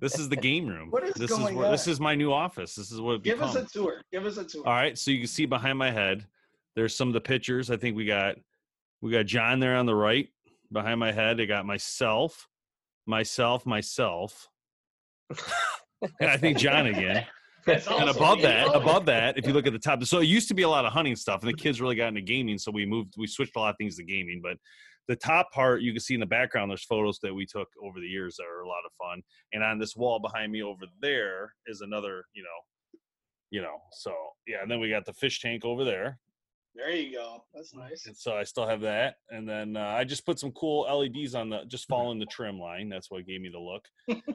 This 0.00 0.18
is 0.18 0.28
the 0.28 0.36
game 0.36 0.66
room. 0.66 0.90
What 0.90 1.04
is 1.04 1.14
this 1.14 1.30
going 1.30 1.54
is 1.54 1.54
where, 1.54 1.70
this 1.70 1.86
is 1.86 2.00
my 2.00 2.14
new 2.14 2.32
office. 2.32 2.74
This 2.74 2.90
is 2.90 3.00
what 3.00 3.16
it 3.16 3.22
Give 3.22 3.42
us 3.42 3.54
a 3.54 3.64
tour. 3.64 4.02
Give 4.12 4.24
us 4.24 4.36
a 4.38 4.44
tour. 4.44 4.66
All 4.66 4.72
right, 4.72 4.96
so 4.96 5.10
you 5.10 5.18
can 5.18 5.26
see 5.26 5.46
behind 5.46 5.78
my 5.78 5.90
head. 5.90 6.26
There's 6.74 6.96
some 6.96 7.08
of 7.08 7.14
the 7.14 7.20
pictures. 7.20 7.70
I 7.70 7.76
think 7.76 7.96
we 7.96 8.06
got 8.06 8.36
we 9.00 9.10
got 9.10 9.26
John 9.26 9.60
there 9.60 9.76
on 9.76 9.86
the 9.86 9.94
right 9.94 10.28
behind 10.72 11.00
my 11.00 11.12
head. 11.12 11.40
I 11.40 11.44
got 11.44 11.66
myself, 11.66 12.48
myself, 13.06 13.66
myself. 13.66 14.48
and 16.20 16.30
I 16.30 16.36
think 16.36 16.58
John 16.58 16.86
again. 16.86 17.26
And 17.66 18.10
above 18.10 18.42
that, 18.42 18.74
above 18.74 19.06
that, 19.06 19.38
if 19.38 19.46
you 19.46 19.52
look 19.52 19.66
at 19.66 19.72
the 19.72 19.78
top, 19.78 20.02
so 20.04 20.18
it 20.18 20.26
used 20.26 20.48
to 20.48 20.54
be 20.54 20.62
a 20.62 20.68
lot 20.68 20.84
of 20.84 20.92
hunting 20.92 21.16
stuff, 21.16 21.42
and 21.42 21.48
the 21.48 21.56
kids 21.56 21.80
really 21.80 21.96
got 21.96 22.08
into 22.08 22.20
gaming, 22.20 22.58
so 22.58 22.70
we 22.70 22.86
moved, 22.86 23.14
we 23.16 23.26
switched 23.26 23.56
a 23.56 23.58
lot 23.58 23.70
of 23.70 23.76
things 23.76 23.96
to 23.96 24.04
gaming. 24.04 24.40
But 24.42 24.56
the 25.08 25.16
top 25.16 25.50
part, 25.52 25.82
you 25.82 25.92
can 25.92 26.00
see 26.00 26.14
in 26.14 26.20
the 26.20 26.26
background, 26.26 26.70
there's 26.70 26.84
photos 26.84 27.18
that 27.22 27.34
we 27.34 27.44
took 27.44 27.68
over 27.82 27.98
the 27.98 28.06
years 28.06 28.36
that 28.36 28.44
are 28.44 28.62
a 28.62 28.68
lot 28.68 28.82
of 28.86 28.92
fun. 28.98 29.22
And 29.52 29.62
on 29.62 29.78
this 29.78 29.96
wall 29.96 30.20
behind 30.20 30.52
me 30.52 30.62
over 30.62 30.84
there 31.00 31.52
is 31.66 31.80
another, 31.80 32.24
you 32.32 32.42
know, 32.42 33.00
you 33.50 33.60
know. 33.60 33.78
So 33.92 34.12
yeah, 34.46 34.62
and 34.62 34.70
then 34.70 34.80
we 34.80 34.88
got 34.88 35.04
the 35.04 35.12
fish 35.12 35.40
tank 35.40 35.64
over 35.64 35.84
there, 35.84 36.18
There 36.74 36.90
you 36.90 37.16
go. 37.16 37.44
That's 37.52 37.74
nice. 37.74 38.06
and 38.06 38.16
so 38.16 38.34
I 38.34 38.44
still 38.44 38.66
have 38.66 38.80
that. 38.82 39.16
And 39.30 39.48
then 39.48 39.76
uh, 39.76 39.94
I 39.98 40.04
just 40.04 40.24
put 40.24 40.38
some 40.38 40.52
cool 40.52 40.82
LEDs 40.82 41.34
on 41.34 41.50
the, 41.50 41.64
just 41.66 41.88
following 41.88 42.20
the 42.20 42.26
trim 42.26 42.60
line. 42.60 42.88
That's 42.88 43.10
what 43.10 43.26
gave 43.26 43.40
me 43.40 43.50
the 43.50 43.58
look. 43.58 43.84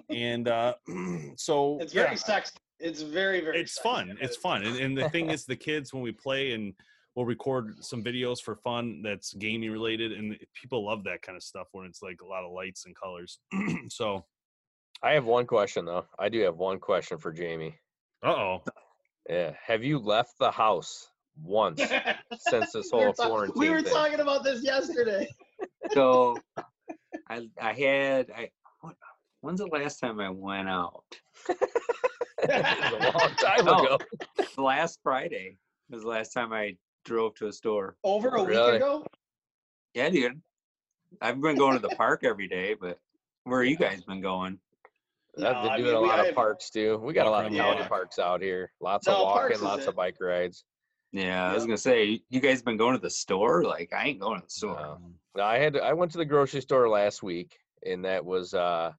and 0.10 0.48
uh, 0.48 0.74
so 1.38 1.78
It's 1.80 1.94
very 1.94 2.10
yeah, 2.10 2.16
sexy. 2.16 2.56
It's 2.80 3.02
very 3.02 3.42
very. 3.42 3.62
it's 3.62 3.76
sexy. 3.76 3.90
fun 3.90 4.18
it's 4.22 4.36
fun 4.38 4.64
and, 4.64 4.78
and 4.78 4.98
the 4.98 5.10
thing 5.10 5.30
is 5.30 5.46
the 5.46 5.56
kids 5.56 5.94
when 5.94 6.04
we 6.04 6.12
play 6.12 6.52
and 6.54 6.74
we'll 7.16 7.26
record 7.26 7.84
some 7.84 8.04
videos 8.04 8.40
for 8.42 8.56
fun 8.58 9.02
that's 9.02 9.34
gaming 9.36 9.72
related 9.72 10.12
and 10.12 10.38
people 10.54 10.86
love 10.86 11.04
that 11.06 11.22
kind 11.22 11.36
of 11.38 11.44
stuff 11.44 11.68
when 11.72 11.86
it's 11.86 12.02
like 12.02 12.20
a 12.22 12.26
lot 12.26 12.44
of 12.44 12.52
lights 12.52 12.86
and 12.86 12.96
colors 12.96 13.40
so 13.90 14.26
I 15.04 15.12
have 15.14 15.26
one 15.26 15.46
question 15.46 15.86
though. 15.86 16.06
I 16.18 16.30
do 16.30 16.40
have 16.42 16.56
one 16.58 16.80
question 16.80 17.18
for 17.18 17.32
Jamie. 17.32 17.76
uh-oh 18.24 18.64
Yeah. 19.30 19.52
Have 19.66 19.84
you 19.84 20.00
left 20.00 20.34
the 20.40 20.50
house 20.52 21.08
once 21.42 21.82
since 22.50 22.72
this 22.72 22.90
We 22.94 23.00
were 23.00 23.04
whole 23.06 23.14
ta- 23.14 23.28
quarantine 23.28 23.60
We 23.60 23.70
were 23.70 23.82
thing? 23.82 23.94
talking 23.94 24.20
about 24.22 24.44
this 24.44 24.64
yesterday. 24.64 25.28
So 25.94 26.38
I 27.30 27.48
I 27.62 27.74
had 27.74 28.32
I 28.32 28.50
when's 29.42 29.60
the 29.60 29.68
last 29.68 30.00
time 30.00 30.20
I 30.20 30.30
went 30.30 30.68
out? 30.68 31.04
It 32.50 32.94
was 32.94 33.16
a 33.16 33.18
long 33.18 33.36
time 33.38 33.66
No. 33.66 33.86
ago. 33.96 33.98
Last 34.58 35.00
Friday 35.04 35.58
was 35.90 36.02
the 36.04 36.08
last 36.08 36.34
time 36.34 36.54
I 36.54 36.78
drove 37.04 37.36
to 37.36 37.48
a 37.48 37.54
store. 37.54 37.96
Over 38.04 38.30
a 38.30 38.44
Really? 38.44 38.74
week 38.74 38.82
ago. 38.82 39.06
Yeah, 39.94 40.10
dude. 40.10 40.42
I've 41.22 41.40
been 41.42 41.58
going 41.58 41.74
to 41.80 41.88
the 41.88 41.96
park 41.96 42.24
every 42.24 42.48
day, 42.48 42.74
but 42.80 43.00
where 43.44 43.64
you 43.64 43.78
guys 43.78 44.04
been 44.04 44.22
going? 44.22 44.60
I've 45.38 45.44
No, 45.44 45.50
been 45.64 45.72
I 45.72 45.78
doing 45.78 45.88
mean, 45.90 45.96
a 45.98 46.02
we- 46.02 46.08
lot 46.08 46.20
I- 46.20 46.26
of 46.28 46.36
parks 46.36 46.70
too. 46.70 46.98
We 46.98 47.14
got 47.14 47.28
a 47.28 47.30
lot 47.30 47.46
of 47.46 47.52
county 47.54 47.80
around. 47.80 47.90
parks 47.90 48.20
out 48.20 48.42
here. 48.42 48.72
Lots 48.80 49.08
No, 49.08 49.16
of 49.16 49.22
walking, 49.22 49.56
is 49.56 49.62
lots 49.62 49.84
it. 49.84 49.90
of 49.90 49.96
bike 49.96 50.18
rides. 50.20 50.64
Yeah, 51.12 51.50
I 51.50 51.54
was 51.54 51.64
gonna 51.66 51.78
say 51.78 52.22
you 52.30 52.40
guys 52.42 52.62
been 52.62 52.76
going 52.78 52.96
to 52.96 53.02
the 53.02 53.10
store. 53.10 53.64
Like 53.64 53.94
I 53.94 54.06
ain't 54.08 54.20
going 54.20 54.40
to 54.42 54.46
the 54.46 54.52
store. 54.52 54.76
No. 54.76 54.98
No, 55.38 55.44
I 55.44 55.58
had 55.60 55.74
to, 55.74 55.84
I 55.84 55.94
went 55.94 56.12
to 56.14 56.18
the 56.18 56.26
grocery 56.26 56.62
store 56.62 56.90
last 56.90 57.24
week, 57.24 57.58
and 57.86 58.04
that 58.04 58.26
was 58.26 58.54
uh 58.54 58.92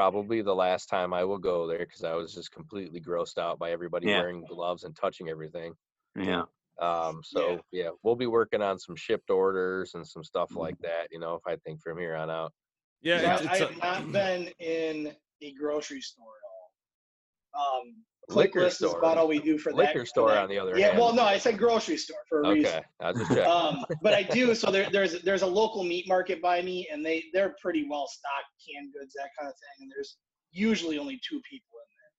probably 0.00 0.42
the 0.42 0.54
last 0.54 0.90
time 0.90 1.14
I 1.14 1.24
will 1.24 1.38
go 1.38 1.66
there 1.66 1.78
because 1.78 2.04
I 2.04 2.12
was 2.12 2.34
just 2.34 2.52
completely 2.52 3.00
grossed 3.00 3.38
out 3.38 3.58
by 3.58 3.70
everybody 3.70 4.08
Yeah. 4.08 4.18
wearing 4.20 4.44
gloves 4.44 4.84
and 4.84 4.94
touching 4.94 5.30
everything. 5.30 5.72
Yeah. 6.14 6.42
Um, 6.78 7.22
so 7.24 7.62
yeah. 7.72 7.88
we'll 8.02 8.14
be 8.14 8.26
working 8.26 8.60
on 8.60 8.78
some 8.78 8.94
shipped 8.94 9.30
orders 9.30 9.94
and 9.94 10.06
some 10.06 10.22
stuff 10.22 10.50
Mm-hmm. 10.50 10.58
like 10.58 10.78
that. 10.80 11.08
You 11.10 11.18
know, 11.18 11.34
if 11.34 11.46
I 11.46 11.56
think 11.64 11.80
from 11.80 11.96
here 11.96 12.14
on 12.14 12.28
out. 12.28 12.52
yeah 13.00 13.14
I, 13.14 13.34
it's, 13.36 13.46
I 13.46 13.52
it's 13.54 13.60
have 13.60 13.70
a- 13.70 14.02
not 14.02 14.12
been 14.12 14.48
in 14.58 15.14
a 15.40 15.52
grocery 15.54 16.02
store 16.02 16.26
at 16.26 17.58
all. 17.58 17.80
Um, 17.80 17.86
Click 17.86 18.15
Liquor 18.28 18.60
list 18.62 18.82
is 18.82 18.88
store. 18.90 18.98
about 18.98 19.18
all 19.18 19.28
we 19.28 19.38
do 19.38 19.56
for 19.56 19.70
that. 19.72 19.78
Liquor 19.78 20.00
for 20.00 20.06
store, 20.06 20.30
that. 20.30 20.42
on 20.42 20.48
the 20.48 20.58
other 20.58 20.76
Yeah, 20.76 20.86
hand. 20.88 20.98
well, 20.98 21.12
no, 21.14 21.22
I 21.22 21.38
said 21.38 21.58
grocery 21.58 21.96
store 21.96 22.18
for 22.28 22.42
a 22.42 22.50
reason. 22.54 22.82
Okay, 23.00 23.18
just 23.18 23.30
checking. 23.30 23.44
um, 23.50 23.84
but 24.02 24.14
I 24.14 24.22
do. 24.24 24.52
So 24.56 24.70
there, 24.70 24.88
there's 24.90 25.22
there's 25.22 25.42
a 25.42 25.46
local 25.46 25.84
meat 25.84 26.08
market 26.08 26.42
by 26.42 26.60
me, 26.62 26.88
and 26.90 27.06
they 27.06 27.22
they're 27.32 27.54
pretty 27.62 27.86
well 27.88 28.08
stocked, 28.08 28.50
canned 28.66 28.92
goods, 28.98 29.14
that 29.14 29.30
kind 29.38 29.48
of 29.48 29.54
thing. 29.54 29.76
And 29.86 29.90
there's 29.94 30.16
usually 30.50 30.98
only 30.98 31.20
two 31.22 31.40
people 31.48 31.74
in 31.78 31.88
there, 31.94 32.12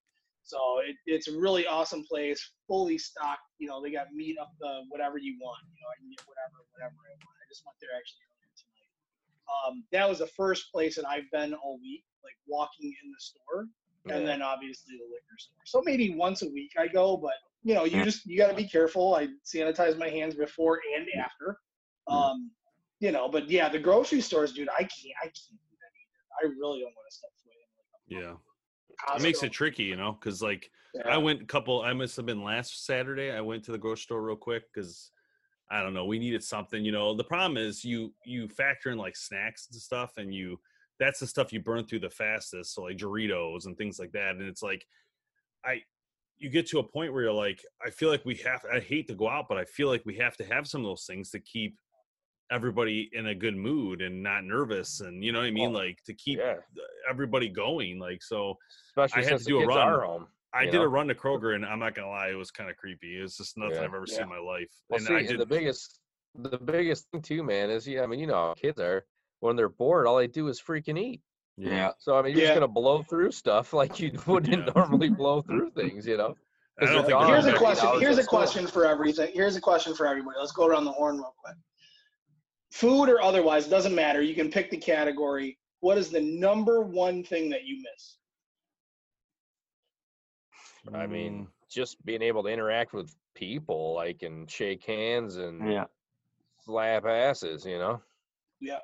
so 0.44 0.58
it, 0.88 0.96
it's 1.04 1.28
a 1.28 1.36
really 1.36 1.66
awesome 1.66 2.04
place, 2.08 2.40
fully 2.66 2.96
stocked. 2.96 3.42
You 3.58 3.68
know, 3.68 3.82
they 3.82 3.90
got 3.92 4.06
meat 4.14 4.36
up 4.40 4.50
the 4.60 4.80
whatever 4.88 5.18
you 5.18 5.36
want. 5.42 5.60
You 5.76 5.80
know, 5.84 5.90
I 5.92 5.96
can 6.00 6.08
get 6.08 6.24
whatever 6.24 6.56
whatever 6.72 6.96
I 7.04 7.12
want. 7.20 7.36
I 7.36 7.44
just 7.52 7.64
went 7.66 7.76
there 7.84 7.90
actually 7.92 8.24
tonight. 8.56 8.88
Um, 9.48 9.84
that 9.92 10.08
was 10.08 10.18
the 10.20 10.30
first 10.36 10.72
place 10.72 10.96
that 10.96 11.06
I've 11.06 11.28
been 11.32 11.52
all 11.52 11.78
week, 11.82 12.04
like 12.24 12.36
walking 12.46 12.94
in 13.02 13.10
the 13.12 13.20
store 13.20 13.66
and 14.10 14.20
Yeah. 14.22 14.26
then 14.26 14.42
obviously 14.42 14.96
the 14.96 15.04
liquor 15.04 15.36
store. 15.38 15.56
So 15.64 15.82
maybe 15.84 16.14
once 16.14 16.42
a 16.42 16.48
week 16.50 16.72
I 16.78 16.88
go, 16.88 17.16
but 17.16 17.34
you 17.62 17.74
know, 17.74 17.84
you 17.84 18.02
just 18.04 18.24
you 18.26 18.38
got 18.38 18.48
to 18.48 18.54
be 18.54 18.66
careful. 18.66 19.14
I 19.14 19.28
sanitize 19.44 19.98
my 19.98 20.08
hands 20.08 20.34
before 20.34 20.80
and 20.96 21.06
after. 21.22 21.58
Um, 22.06 22.50
you 23.00 23.12
know, 23.12 23.28
but 23.28 23.48
yeah, 23.50 23.68
the 23.68 23.78
grocery 23.78 24.20
stores, 24.20 24.52
dude, 24.52 24.68
I 24.70 24.78
can't, 24.78 25.14
I 25.22 25.26
can't 25.26 25.34
do 25.34 25.76
that 25.80 25.92
either. 26.00 26.52
I 26.52 26.58
really 26.58 26.80
don't 26.80 26.94
want 26.94 27.10
to 27.10 27.16
step 27.16 27.30
foot 27.42 27.52
in. 28.10 28.16
yeah 28.18 28.30
Like 29.08 29.20
it 29.20 29.22
makes 29.22 29.42
it 29.42 29.52
tricky 29.52 29.84
you 29.84 29.96
know 29.96 30.12
because 30.12 30.42
like 30.42 30.70
Yeah. 30.94 31.08
I 31.08 31.18
went 31.18 31.42
a 31.42 31.46
couple. 31.46 31.82
I 31.82 31.92
must 31.92 32.16
have 32.16 32.26
been 32.26 32.42
last 32.42 32.86
Saturday. 32.86 33.30
I 33.30 33.40
went 33.40 33.64
to 33.64 33.72
the 33.72 33.78
grocery 33.78 34.02
store 34.02 34.22
real 34.22 34.36
quick 34.36 34.64
because 34.72 35.10
I 35.70 35.82
don't 35.82 35.92
know. 35.92 36.06
We 36.06 36.18
needed 36.18 36.42
something. 36.42 36.82
You 36.84 36.92
know, 36.92 37.14
the 37.14 37.24
problem 37.24 37.58
is 37.58 37.84
you 37.84 38.14
you 38.24 38.48
factor 38.48 38.90
in 38.90 38.98
like 38.98 39.16
snacks 39.16 39.68
and 39.70 39.80
stuff, 39.80 40.12
and 40.16 40.32
you 40.32 40.58
that's 40.98 41.20
the 41.20 41.26
stuff 41.26 41.52
you 41.52 41.60
burn 41.60 41.86
through 41.86 42.00
the 42.00 42.10
fastest. 42.10 42.74
So 42.74 42.82
like 42.82 42.96
Doritos 42.96 43.66
and 43.66 43.76
things 43.76 43.98
like 43.98 44.12
that. 44.12 44.36
And 44.36 44.42
it's 44.42 44.62
like 44.62 44.84
I 45.64 45.82
you 46.38 46.50
get 46.50 46.66
to 46.68 46.78
a 46.78 46.84
point 46.84 47.12
where 47.12 47.24
you're 47.24 47.32
like, 47.32 47.60
I 47.84 47.90
feel 47.90 48.10
like 48.10 48.24
we 48.24 48.36
have. 48.36 48.64
I 48.72 48.78
hate 48.80 49.08
to 49.08 49.14
go 49.14 49.28
out, 49.28 49.46
but 49.48 49.58
I 49.58 49.64
feel 49.64 49.88
like 49.88 50.02
we 50.06 50.16
have 50.16 50.36
to 50.36 50.44
have 50.44 50.66
some 50.66 50.82
of 50.82 50.86
those 50.86 51.04
things 51.04 51.30
to 51.30 51.40
keep 51.40 51.76
everybody 52.50 53.10
in 53.12 53.26
a 53.26 53.34
good 53.34 53.56
mood 53.56 54.00
and 54.00 54.22
not 54.22 54.44
nervous, 54.44 55.00
and 55.00 55.22
you 55.22 55.32
know 55.32 55.40
what 55.40 55.46
I 55.46 55.50
mean, 55.50 55.72
Well, 55.72 55.82
like 55.82 55.98
to 56.06 56.14
keep 56.14 56.38
yeah. 56.38 56.54
everybody 57.10 57.48
going. 57.48 57.98
Like 57.98 58.22
so, 58.22 58.54
Especially 58.90 59.26
I 59.26 59.30
had 59.30 59.38
to 59.40 59.44
do 59.44 59.60
a 59.60 59.66
run. 59.66 60.00
home. 60.00 60.26
I 60.54 60.62
you 60.62 60.70
did 60.70 60.80
a 60.80 60.88
run 60.88 61.08
to 61.08 61.14
Kroger, 61.14 61.54
and 61.54 61.64
I'm 61.64 61.78
not 61.78 61.94
gonna 61.94 62.08
lie, 62.08 62.28
it 62.28 62.34
was 62.34 62.50
kind 62.50 62.70
of 62.70 62.76
creepy. 62.76 63.16
It's 63.16 63.36
just 63.36 63.58
nothing 63.58 63.74
Yeah. 63.76 63.82
I've 63.82 63.94
ever 63.94 64.06
seen 64.06 64.22
in 64.22 64.28
my 64.28 64.38
life. 64.38 64.70
Well, 64.88 64.98
and 64.98 65.06
see, 65.06 65.14
I 65.14 65.22
did 65.22 65.40
the 65.40 65.46
biggest, 65.46 66.00
the 66.36 66.56
biggest 66.56 67.06
thing 67.10 67.20
too, 67.20 67.42
man, 67.42 67.68
is 67.70 67.86
yeah. 67.86 68.02
I 68.02 68.06
mean, 68.06 68.20
you 68.20 68.26
know, 68.28 68.54
kids 68.56 68.80
are 68.80 69.04
when 69.40 69.56
they're 69.56 69.68
bored, 69.68 70.06
all 70.06 70.16
they 70.16 70.26
do 70.26 70.48
is 70.48 70.60
freaking 70.60 70.98
eat. 70.98 71.20
Yeah. 71.56 71.92
So 71.98 72.16
I 72.16 72.22
mean, 72.22 72.32
you're 72.32 72.42
Yeah. 72.42 72.48
just 72.48 72.54
gonna 72.54 72.68
blow 72.68 73.02
through 73.02 73.32
stuff 73.32 73.72
like 73.80 73.98
you 74.00 74.12
wouldn't 74.26 74.66
Yeah. 74.66 74.72
normally 74.74 75.08
blow 75.22 75.42
through 75.42 75.70
things, 75.70 76.06
you 76.06 76.16
know. 76.16 76.36
I 76.80 76.84
don't 76.86 77.04
think 77.06 77.18
Here's 77.26 77.46
a 77.46 77.56
question. 77.56 77.88
Here's 77.98 78.18
a 78.18 78.22
school. 78.22 78.38
question 78.38 78.66
for 78.68 78.84
everything. 78.84 79.32
Here's 79.34 79.56
a 79.56 79.60
question 79.60 79.94
for 79.96 80.06
everybody. 80.06 80.36
Let's 80.38 80.52
go 80.52 80.64
around 80.66 80.84
the 80.84 80.92
horn 80.92 81.16
real 81.16 81.34
quick. 81.42 81.56
Food 82.70 83.08
or 83.08 83.20
otherwise 83.20 83.66
doesn't 83.66 83.94
matter. 83.96 84.22
You 84.22 84.34
can 84.36 84.48
pick 84.48 84.70
the 84.70 84.76
category. 84.76 85.58
What 85.80 85.98
is 85.98 86.10
the 86.10 86.20
number 86.20 86.82
one 86.82 87.24
thing 87.24 87.48
that 87.50 87.64
you 87.64 87.82
miss? 87.82 88.18
I 90.94 91.06
mean, 91.08 91.46
Mm, 91.46 91.50
just 91.68 92.04
being 92.04 92.22
able 92.22 92.42
to 92.44 92.48
interact 92.48 92.92
with 92.92 93.12
people, 93.34 93.94
like 93.94 94.22
and 94.22 94.48
shake 94.50 94.84
hands 94.84 95.36
and 95.36 95.68
Yeah. 95.72 95.86
slap 96.64 97.06
asses, 97.06 97.64
you 97.66 97.78
know. 97.78 98.00
Yeah. 98.60 98.78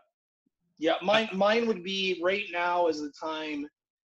Yeah, 0.79 0.95
mine 1.03 1.29
mine 1.33 1.67
would 1.67 1.85
be 1.85 2.21
right 2.23 2.45
now 2.53 2.89
is 2.89 3.01
the 3.01 3.13
time 3.13 3.67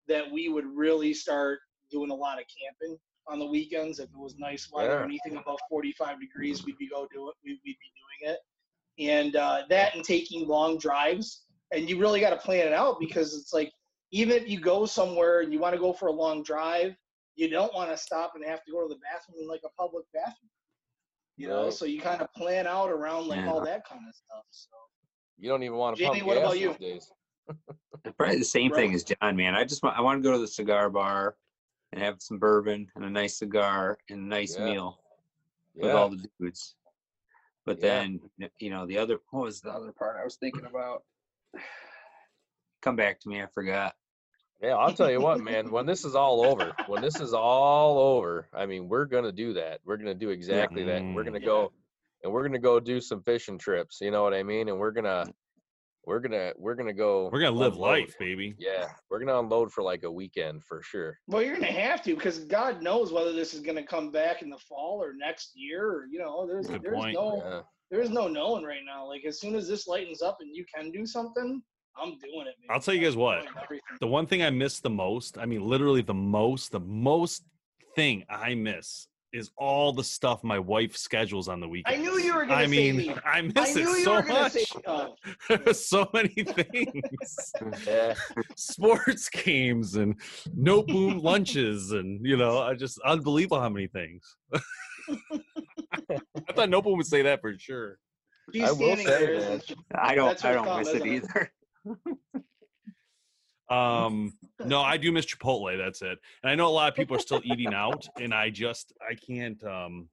that 0.07 0.29
we 0.31 0.49
would 0.49 0.65
really 0.65 1.13
start 1.13 1.59
doing 1.91 2.11
a 2.11 2.15
lot 2.15 2.39
of 2.39 2.45
camping 2.47 2.97
on 3.27 3.39
the 3.39 3.45
weekends. 3.45 3.99
If 3.99 4.09
it 4.09 4.17
was 4.17 4.35
nice 4.37 4.69
weather, 4.71 4.99
Yeah. 4.99 5.03
anything 5.05 5.37
above 5.37 5.59
45 5.69 6.19
degrees, 6.19 6.65
we'd 6.65 6.77
be 6.77 6.87
go 6.87 7.07
do 7.13 7.29
it. 7.29 7.35
We'd, 7.43 7.59
we'd 7.65 7.77
be 7.79 7.91
doing 8.23 8.33
it. 8.33 8.39
And 9.11 9.35
uh, 9.35 9.63
that 9.69 9.95
and 9.95 10.03
taking 10.03 10.47
long 10.47 10.77
drives. 10.77 11.43
And 11.71 11.89
you 11.89 11.99
really 11.99 12.19
got 12.21 12.29
to 12.31 12.37
plan 12.37 12.65
it 12.65 12.73
out 12.73 12.99
because 12.99 13.33
it's 13.37 13.53
like 13.53 13.71
even 14.11 14.37
if 14.37 14.47
you 14.49 14.59
go 14.59 14.85
somewhere 14.85 15.41
and 15.41 15.51
you 15.51 15.59
want 15.59 15.75
to 15.75 15.79
go 15.79 15.91
for 15.93 16.07
a 16.07 16.11
long 16.11 16.41
drive, 16.41 16.95
you 17.35 17.49
don't 17.49 17.73
want 17.73 17.91
to 17.91 17.97
stop 17.97 18.31
and 18.35 18.43
have 18.45 18.63
to 18.63 18.71
go 18.71 18.81
to 18.81 18.87
the 18.87 18.99
bathroom 19.01 19.41
in 19.43 19.47
like 19.47 19.61
a 19.65 19.69
public 19.79 20.05
bathroom. 20.13 20.49
You 21.35 21.49
know, 21.49 21.65
Right. 21.65 21.73
so 21.73 21.85
you 21.85 21.99
kind 22.01 22.21
of 22.21 22.33
plan 22.33 22.65
out 22.65 22.89
around 22.89 23.27
like 23.27 23.41
Yeah. 23.41 23.51
all 23.51 23.61
that 23.65 23.85
kind 23.85 24.01
of 24.07 24.15
stuff. 24.15 24.45
So 24.49 24.69
You 25.39 25.49
don't 25.49 25.63
even 25.63 25.77
want 25.77 25.95
to 25.95 26.03
Jamie, 26.03 26.19
pump 26.19 26.27
what 26.27 26.33
gas 26.35 26.43
about 26.43 26.59
you? 26.59 26.69
these 26.69 26.77
days. 26.77 27.11
Probably 28.17 28.37
the 28.39 28.45
same 28.45 28.71
thing 28.71 28.93
as 28.93 29.03
John, 29.03 29.35
man. 29.35 29.53
I 29.55 29.63
just 29.63 29.83
want 29.83 29.97
I 29.97 30.01
want 30.01 30.21
to 30.21 30.27
go 30.27 30.33
to 30.33 30.39
the 30.39 30.47
cigar 30.47 30.89
bar 30.89 31.35
and 31.91 32.01
have 32.01 32.21
some 32.21 32.39
bourbon 32.39 32.87
and 32.95 33.05
a 33.05 33.09
nice 33.09 33.37
cigar 33.37 33.97
and 34.09 34.19
a 34.19 34.23
nice 34.23 34.57
Yeah. 34.57 34.65
meal 34.65 35.01
with 35.75 35.91
Yeah. 35.91 35.97
all 35.97 36.09
the 36.09 36.25
dudes. 36.39 36.75
But 37.65 37.77
Yeah. 37.77 37.83
then 37.83 38.21
you 38.59 38.69
know 38.69 38.85
the 38.85 38.97
other 38.97 39.19
what 39.29 39.43
was 39.43 39.61
the 39.61 39.71
other 39.71 39.91
part 39.91 40.17
I 40.19 40.23
was 40.23 40.37
thinking 40.37 40.65
about? 40.65 41.03
Come 42.81 42.95
back 42.95 43.19
to 43.21 43.29
me, 43.29 43.41
I 43.41 43.47
forgot. 43.47 43.95
Yeah, 44.61 44.75
I'll 44.75 44.93
tell 44.93 45.11
you 45.11 45.21
what, 45.21 45.39
man. 45.39 45.69
When 45.69 45.85
this 45.85 46.03
is 46.03 46.15
all 46.15 46.41
over, 46.41 46.75
when 46.87 47.01
this 47.01 47.19
is 47.19 47.33
all 47.33 47.99
over, 47.99 48.47
I 48.53 48.65
mean, 48.65 48.87
we're 48.87 49.05
gonna 49.05 49.31
do 49.31 49.53
that. 49.53 49.81
We're 49.85 49.97
gonna 49.97 50.15
do 50.15 50.29
exactly 50.29 50.83
that. 50.85 51.03
We're 51.13 51.23
gonna 51.23 51.39
Yeah. 51.39 51.45
go, 51.45 51.71
and 52.23 52.31
we're 52.31 52.43
gonna 52.43 52.59
go 52.59 52.79
do 52.79 52.99
some 52.99 53.21
fishing 53.23 53.57
trips. 53.57 53.99
You 54.01 54.11
know 54.11 54.23
what 54.23 54.33
I 54.33 54.43
mean? 54.43 54.69
And 54.69 54.79
we're 54.79 54.91
gonna, 54.91 55.25
mm. 55.27 55.33
we're 56.05 56.19
gonna, 56.19 56.53
we're 56.57 56.75
gonna 56.75 56.93
go. 56.93 57.29
we're 57.31 57.39
gonna 57.39 57.55
live 57.55 57.73
unload. 57.73 57.89
life, 57.89 58.15
baby. 58.19 58.55
Yeah, 58.57 58.87
we're 59.09 59.19
gonna 59.19 59.39
unload 59.39 59.71
for 59.71 59.83
like 59.83 60.03
a 60.03 60.11
weekend 60.11 60.63
for 60.63 60.81
sure. 60.81 61.17
Well, 61.27 61.41
you're 61.41 61.55
gonna 61.55 61.67
have 61.67 62.03
to 62.03 62.15
because 62.15 62.39
God 62.39 62.81
knows 62.81 63.11
whether 63.11 63.33
this 63.33 63.53
is 63.53 63.61
gonna 63.61 63.85
come 63.85 64.11
back 64.11 64.41
in 64.41 64.49
the 64.49 64.57
fall 64.57 65.03
or 65.03 65.13
next 65.13 65.51
year, 65.55 65.89
or 65.89 66.05
you 66.09 66.19
know, 66.19 66.47
there's 66.47 66.67
Good 66.67 66.83
there's 66.83 66.95
point. 66.95 67.13
no 67.13 67.43
Yeah. 67.45 67.61
there's 67.91 68.09
no 68.09 68.27
knowing 68.27 68.63
right 68.63 68.81
now. 68.85 69.07
Like 69.07 69.23
as 69.25 69.39
soon 69.39 69.55
as 69.55 69.67
this 69.67 69.87
lightens 69.87 70.21
up 70.21 70.37
and 70.41 70.55
you 70.55 70.65
can 70.73 70.91
do 70.91 71.05
something, 71.05 71.61
I'm 72.01 72.09
doing 72.19 72.47
it. 72.47 72.55
Man. 72.59 72.69
I'll 72.69 72.79
tell 72.79 72.93
you 72.93 73.01
guys 73.01 73.15
what. 73.15 73.45
The 73.99 74.07
one 74.07 74.27
thing 74.27 74.43
I 74.43 74.49
miss 74.49 74.79
the 74.79 74.89
most, 74.89 75.37
I 75.37 75.45
mean, 75.45 75.61
literally 75.61 76.01
the 76.01 76.13
most, 76.13 76.71
the 76.71 76.79
most 76.79 77.43
thing 77.95 78.23
I 78.29 78.53
miss 78.53 79.07
is 79.33 79.51
all 79.57 79.91
the 79.93 80.03
stuff 80.03 80.43
my 80.43 80.57
wife 80.59 80.95
schedules 80.95 81.47
on 81.47 81.59
the 81.59 81.67
weekend. 81.67 81.95
I 81.95 81.99
knew 82.01 82.19
you 82.19 82.33
were 82.33 82.45
gonna 82.45 82.55
I 82.61 82.65
say 82.65 82.69
mean, 82.71 82.97
me. 82.97 83.09
I 83.25 83.37
I 83.37 83.41
miss 83.41 83.75
knew 83.75 83.95
it 83.95 84.03
so 84.03 84.21
much. 84.21 84.51
say. 84.53 84.65
Oh, 84.87 85.15
so 85.73 86.09
many 86.13 86.29
things. 86.29 87.53
Yeah. 87.85 88.13
Sports 88.55 89.29
games 89.29 89.95
and 89.95 90.15
no 90.55 90.81
boom 90.83 91.19
lunches 91.23 91.91
and 91.91 92.25
you 92.25 92.37
know, 92.37 92.59
I 92.59 92.73
just 92.75 92.99
unbelievable 93.05 93.59
how 93.59 93.69
many 93.69 93.87
things. 93.87 94.35
I 95.09 96.53
thought 96.53 96.69
Noteboom 96.69 96.97
would 96.97 97.05
say 97.07 97.21
that 97.23 97.41
for 97.41 97.53
sure. 97.57 97.97
she's 98.53 98.63
I 98.63 98.71
will 98.71 98.95
say, 98.95 99.05
there. 99.05 99.19
man, 99.33 99.35
isn't 99.41 99.67
she? 99.67 99.75
I 99.95 100.15
don't 100.15 100.43
I 100.45 100.53
don't 100.53 100.79
miss 100.79 100.89
it? 100.89 101.05
either. 101.05 101.51
Um, 103.69 104.33
no, 104.65 104.81
I 104.81 104.97
do 105.03 105.11
miss 105.11 105.25
Chipotle. 105.25 105.77
That's 105.77 106.01
it. 106.01 106.17
And 106.43 106.49
I 106.51 106.55
know 106.55 106.67
a 106.67 106.69
lot 106.69 106.89
of 106.89 106.95
people 106.95 107.15
are 107.15 107.19
still 107.19 107.41
eating 107.43 107.73
out, 107.73 108.07
and 108.19 108.33
I 108.33 108.49
just 108.49 108.93
I 109.07 109.13
can't. 109.15 109.61
Um, 109.63 110.09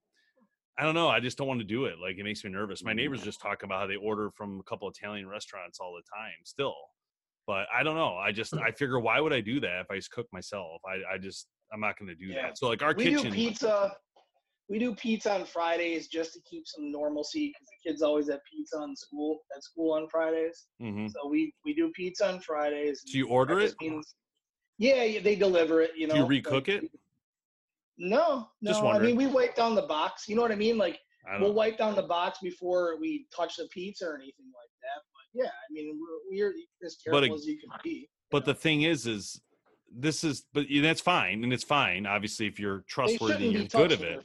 I 0.79 0.83
don't 0.83 0.95
know. 0.95 1.09
I 1.09 1.21
just 1.21 1.39
don't 1.39 1.47
want 1.47 1.61
to 1.61 1.65
do 1.67 1.85
it. 1.85 2.01
Like 2.03 2.19
it 2.19 2.25
makes 2.25 2.43
me 2.45 2.51
nervous. 2.51 2.83
My 2.83 2.93
neighbors 2.93 3.23
just 3.23 3.41
talk 3.41 3.63
about 3.63 3.81
how 3.81 3.87
they 3.87 3.95
order 3.97 4.31
from 4.37 4.59
a 4.59 4.63
couple 4.65 4.89
Italian 4.89 5.29
restaurants 5.29 5.79
all 5.81 5.95
the 5.95 6.03
time 6.17 6.33
still, 6.45 6.75
but 7.47 7.67
I 7.73 7.85
don't 7.85 7.95
know. 7.95 8.17
I 8.17 8.33
just 8.33 8.55
I 8.55 8.71
figure 8.77 8.99
why 8.99 9.21
would 9.21 9.33
I 9.33 9.41
do 9.41 9.61
that 9.61 9.83
if 9.83 9.91
I 9.91 9.97
just 9.97 10.11
cook 10.11 10.27
myself? 10.33 10.81
I 10.85 11.15
I 11.15 11.19
just 11.19 11.47
I'm 11.73 11.81
not 11.81 11.97
going 11.99 12.09
to 12.09 12.17
do 12.17 12.27
Yeah. 12.27 12.43
that. 12.49 12.59
So 12.59 12.67
like 12.69 12.83
our 12.83 12.93
we 12.95 13.05
kitchen. 13.05 13.31
do 13.31 13.31
pizza. 13.31 13.97
We 14.69 14.79
do 14.79 14.95
pizza 14.95 15.35
on 15.35 15.45
Fridays 15.45 16.09
just 16.09 16.33
to 16.35 16.41
keep 16.49 16.67
some 16.67 16.91
normalcy 16.91 17.49
because 17.49 17.69
the 17.69 17.91
kids 17.91 18.03
always 18.03 18.31
have 18.31 18.41
pizza 18.51 18.79
on 18.79 18.97
school 18.97 19.41
at 19.55 19.63
school 19.63 19.93
on 19.93 20.09
Fridays. 20.09 20.67
Mhm. 20.81 21.11
So 21.11 21.29
we 21.29 21.53
we 21.65 21.75
do 21.75 21.91
pizza 21.95 22.29
on 22.33 22.41
Fridays. 22.41 23.03
Do 23.03 23.19
you 23.19 23.29
order 23.29 23.61
it? 23.61 23.75
means- 23.81 24.15
yeah, 24.79 25.21
they 25.21 25.37
deliver 25.37 25.83
it. 25.83 25.93
You 25.97 26.07
know. 26.07 26.15
Do 26.15 26.21
you 26.21 26.27
like, 26.27 26.45
recook 26.45 26.69
it? 26.69 26.91
No, 27.97 28.49
no. 28.61 28.71
Just 28.71 28.83
I 28.83 28.99
mean, 28.99 29.17
we 29.17 29.27
wipe 29.27 29.55
down 29.55 29.75
the 29.75 29.83
box. 29.83 30.29
You 30.29 30.35
know 30.37 30.43
what 30.43 30.51
I 30.51 30.57
mean? 30.57 30.79
Like 30.79 30.99
I 31.29 31.41
we'll 31.41 31.53
wipe 31.55 31.79
down 31.79 31.95
the 31.95 32.03
box 32.03 32.39
before 32.43 32.97
we 32.99 33.27
touch 33.37 33.57
the 33.57 33.69
pizza 33.69 34.07
or 34.07 34.17
anything 34.17 34.47
like 34.47 34.71
that. 34.83 35.03
But 35.13 35.45
yeah, 35.45 35.51
I 35.51 35.73
mean, 35.73 35.99
we're, 36.01 36.49
we're 36.49 36.55
as 36.85 36.97
But 37.07 37.13
careful 37.21 37.35
a- 37.35 37.39
as 37.39 37.47
you 37.47 37.59
can 37.59 37.71
be. 37.83 38.09
But 38.31 38.45
the 38.47 38.55
thing 38.55 38.83
is, 38.83 39.07
is 39.07 39.41
this 39.97 40.25
is 40.25 40.45
but 40.53 40.67
that's 40.83 41.01
fine 41.01 41.45
and 41.45 41.53
it's 41.53 41.63
fine. 41.63 42.05
Obviously, 42.07 42.47
if 42.47 42.59
you're 42.59 42.85
trustworthy, 42.89 43.47
you're 43.49 43.65
good 43.65 43.93
of 43.93 44.03
it. 44.03 44.25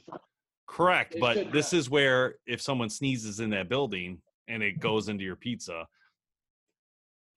Correct, 0.70 1.14
They 1.14 1.20
but 1.20 1.52
this 1.52 1.72
is 1.72 1.90
where 1.90 2.36
if 2.46 2.60
someone 2.60 2.88
sneezes 2.88 3.40
in 3.40 3.50
that 3.50 3.68
building 3.68 4.18
and 4.46 4.62
it 4.62 4.74
mm-hmm. 4.74 4.80
goes 4.80 5.08
into 5.08 5.24
your 5.24 5.34
pizza, 5.34 5.84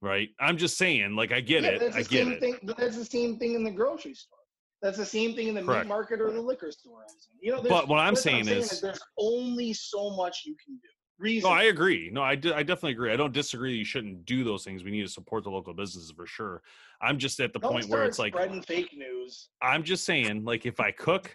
right? 0.01 0.29
I'm 0.39 0.55
just 0.55 0.77
saying, 0.77 1.15
like 1.15 1.31
I 1.31 1.41
get 1.41 1.63
yeah, 1.63 1.69
it, 1.69 1.79
That's 1.79 1.95
I 1.95 2.03
the 2.03 2.09
get 2.09 2.23
same 2.25 2.31
it. 2.33 2.39
thing. 2.39 2.57
That's 2.77 2.95
the 2.95 3.05
same 3.05 3.39
thing 3.39 3.55
in 3.55 3.63
the 3.63 3.71
grocery 3.71 4.13
store. 4.13 4.37
That's 4.83 4.97
the 4.97 5.05
same 5.05 5.33
thing 5.33 5.47
in 5.47 5.55
the 5.55 5.63
Correct. 5.63 5.85
meat 5.85 5.89
market 5.89 6.21
or 6.21 6.31
the 6.31 6.41
liquor 6.41 6.71
store. 6.71 7.05
You 7.41 7.53
know, 7.53 7.63
But 7.63 7.87
what 7.87 7.97
I'm 7.99 8.13
that's 8.13 8.21
saying 8.23 8.47
is- 8.47 8.81
there's 8.81 9.01
only 9.17 9.73
so 9.73 10.11
much 10.15 10.43
you 10.45 10.55
can 10.63 10.75
do. 10.75 10.89
Reason. 11.19 11.49
No, 11.49 11.55
I 11.55 11.63
agree. 11.63 12.09
No, 12.11 12.21
I, 12.21 12.35
de- 12.35 12.53
I 12.55 12.63
definitely 12.63 12.91
agree. 12.91 13.13
I 13.13 13.15
don't 13.15 13.33
disagree. 13.33 13.75
You 13.75 13.85
shouldn't 13.85 14.25
do 14.25 14.43
those 14.43 14.63
things. 14.63 14.83
We 14.83 14.91
need 14.91 15.03
to 15.03 15.11
support 15.11 15.43
the 15.43 15.51
local 15.51 15.73
businesses 15.73 16.11
for 16.11 16.25
sure. 16.25 16.61
I'm 17.01 17.17
just 17.17 17.39
at 17.39 17.53
the 17.53 17.59
Don't 17.59 17.71
point 17.71 17.85
where 17.87 18.03
it's 18.03 18.19
like 18.19 18.33
spreading 18.33 18.61
fake 18.61 18.89
news. 18.95 19.49
I'm 19.61 19.83
just 19.83 20.05
saying, 20.05 20.43
like 20.43 20.65
if 20.65 20.79
I 20.79 20.91
cook 20.91 21.33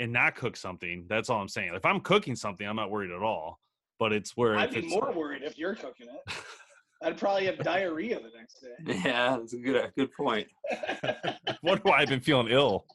and 0.00 0.12
not 0.12 0.34
cook 0.34 0.56
something, 0.56 1.04
that's 1.08 1.30
all 1.30 1.40
I'm 1.40 1.48
saying. 1.48 1.72
If 1.74 1.84
I'm 1.84 2.00
cooking 2.00 2.34
something, 2.34 2.66
I'm 2.66 2.74
not 2.76 2.90
worried 2.90 3.12
at 3.12 3.22
all. 3.22 3.60
But 3.98 4.14
it's 4.14 4.34
where 4.34 4.56
I'd 4.56 4.70
if 4.70 4.74
be 4.74 4.80
it's 4.80 4.88
more 4.88 5.12
worried 5.12 5.42
if 5.42 5.58
you're 5.58 5.74
cooking 5.74 6.08
it. 6.08 6.34
I'd 7.02 7.18
probably 7.18 7.46
have 7.46 7.58
diarrhea 7.58 8.18
the 8.18 8.30
next 8.36 8.60
day. 8.60 9.00
Yeah, 9.08 9.36
that's 9.38 9.52
a 9.52 9.58
good 9.58 9.76
a 9.76 9.92
good 9.96 10.10
point. 10.12 10.48
what 11.60 11.84
do 11.84 11.92
I've 11.92 12.08
been 12.08 12.20
feeling 12.20 12.48
ill? 12.48 12.86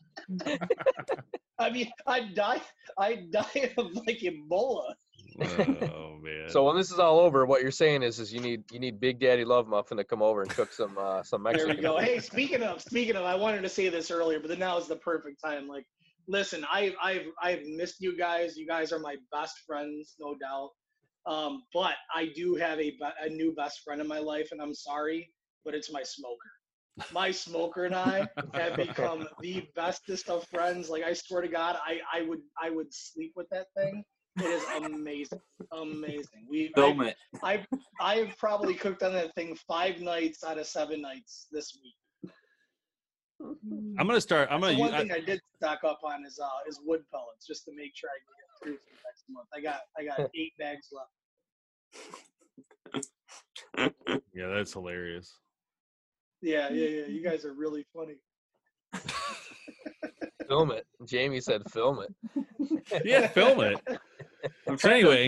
I 1.60 1.70
mean, 1.70 1.92
I'd 2.08 2.34
die. 2.36 2.62
I'd 2.98 3.32
die 3.32 3.74
of 3.78 3.94
like 3.94 4.20
Ebola. 4.20 4.94
Oh 5.42 6.18
man. 6.22 6.50
So 6.50 6.64
when 6.66 6.76
this 6.76 6.92
is 6.92 7.00
all 7.00 7.20
over, 7.20 7.46
what 7.46 7.62
you're 7.62 7.72
saying 7.72 8.04
is, 8.04 8.20
is 8.20 8.34
you 8.34 8.40
need 8.40 8.64
you 8.72 8.80
need 8.80 9.00
Big 9.00 9.20
Daddy 9.20 9.46
Love 9.46 9.68
Muffin 9.68 9.98
to 9.98 10.04
come 10.04 10.22
over 10.22 10.42
and 10.42 10.50
cook 10.50 10.72
some 10.72 10.98
uh, 10.98 11.24
some 11.24 11.44
There 11.44 11.54
Mexican. 11.54 11.78
we 11.78 11.82
go. 11.82 11.98
Hey, 11.98 12.20
speaking 12.20 12.64
of, 12.64 12.82
speaking 12.82 13.16
of, 13.16 13.26
I 13.26 13.36
wanted 13.36 13.62
to 13.62 13.70
say 13.70 13.90
this 13.90 14.12
earlier, 14.12 14.40
but 14.40 14.50
then 14.50 14.60
now 14.60 14.78
is 14.78 14.88
the 14.88 14.96
perfect 14.96 15.42
time. 15.44 15.68
Like, 15.68 15.86
listen, 16.28 16.66
I've 16.72 16.96
I've, 17.02 17.28
I've 17.42 17.66
missed 17.66 18.02
you 18.02 18.18
guys. 18.18 18.58
You 18.58 18.68
guys 18.68 18.92
are 18.92 19.00
my 19.00 19.16
best 19.32 19.60
friends, 19.66 20.16
no 20.20 20.36
doubt. 20.36 20.70
Um, 21.26 21.64
but 21.74 21.96
I 22.14 22.30
do 22.36 22.56
have 22.56 22.80
a, 22.80 22.96
a 23.24 23.30
new 23.30 23.54
best 23.56 23.82
friend 23.84 24.00
in 24.00 24.08
my 24.08 24.20
life, 24.20 24.50
and 24.52 24.62
I'm 24.62 24.74
sorry, 24.74 25.32
but 25.64 25.74
it's 25.74 25.92
my 25.92 26.04
smoker. 26.04 26.52
My 27.12 27.32
smoker 27.32 27.86
and 27.86 27.96
I 27.96 28.28
have 28.54 28.78
become 28.78 29.28
the 29.42 29.68
bestest 29.76 30.30
of 30.30 30.48
friends. 30.48 30.90
Like, 30.90 31.04
I 31.04 31.14
swear 31.14 31.42
to 31.42 31.48
God, 31.48 31.78
I, 31.86 32.00
I 32.14 32.22
would, 32.22 32.40
I 32.62 32.70
would 32.70 32.94
sleep 32.94 33.34
with 33.36 33.50
that 33.50 33.66
thing. 33.76 34.04
It 34.38 34.46
is 34.46 34.64
amazing, 34.84 35.42
amazing. 35.72 36.46
We, 36.50 36.72
I, 36.76 36.80
Film 36.80 37.02
it. 37.02 37.16
I've 37.42 37.66
I've 38.02 38.38
probably 38.38 38.76
cooked 38.76 39.02
on 39.02 39.14
that 39.14 39.34
thing 39.34 39.58
five 39.68 40.02
nights 40.02 40.44
out 40.44 40.58
of 40.58 40.68
seven 40.68 41.02
nights 41.02 41.48
this 41.52 41.78
week. 41.82 41.96
I'm 44.00 44.08
gonna 44.08 44.22
start. 44.22 44.50
I'm 44.52 44.62
gonna. 44.62 44.78
one 44.78 44.92
use- 44.92 45.02
thing 45.02 45.12
I 45.12 45.20
did 45.20 45.42
stock 45.58 45.84
up 45.84 46.00
on 46.04 46.26
is 46.26 46.40
uh 46.42 46.48
is 46.68 46.80
wood 46.84 47.04
pellets 47.12 47.46
just 47.48 47.66
to 47.66 47.72
make 47.76 47.92
sure 47.96 48.10
I 48.10 48.20
can 48.20 48.34
get 48.40 48.50
through 48.64 48.78
for 48.78 48.90
the 48.92 49.02
next 49.08 49.26
month. 49.30 49.48
I 49.54 49.62
got 49.62 49.82
I 49.98 50.04
got 50.06 50.30
eight 50.36 50.54
bags 50.60 50.90
left. 50.92 51.12
yeah, 54.34 54.48
that's 54.48 54.74
hilarious. 54.74 55.40
Yeah, 56.42 56.70
yeah, 56.70 56.88
yeah. 56.88 57.06
You 57.08 57.24
guys 57.24 57.46
are 57.46 57.54
really 57.54 57.86
funny. 57.94 58.18
Film 60.48 60.72
it. 60.72 60.86
Jamie 61.06 61.42
said 61.42 61.64
film 61.72 62.00
it. 62.02 62.14
Yeah, 63.04 63.28
film 63.28 63.62
it. 63.62 63.80
So 64.78 64.90
anyway, 64.92 65.28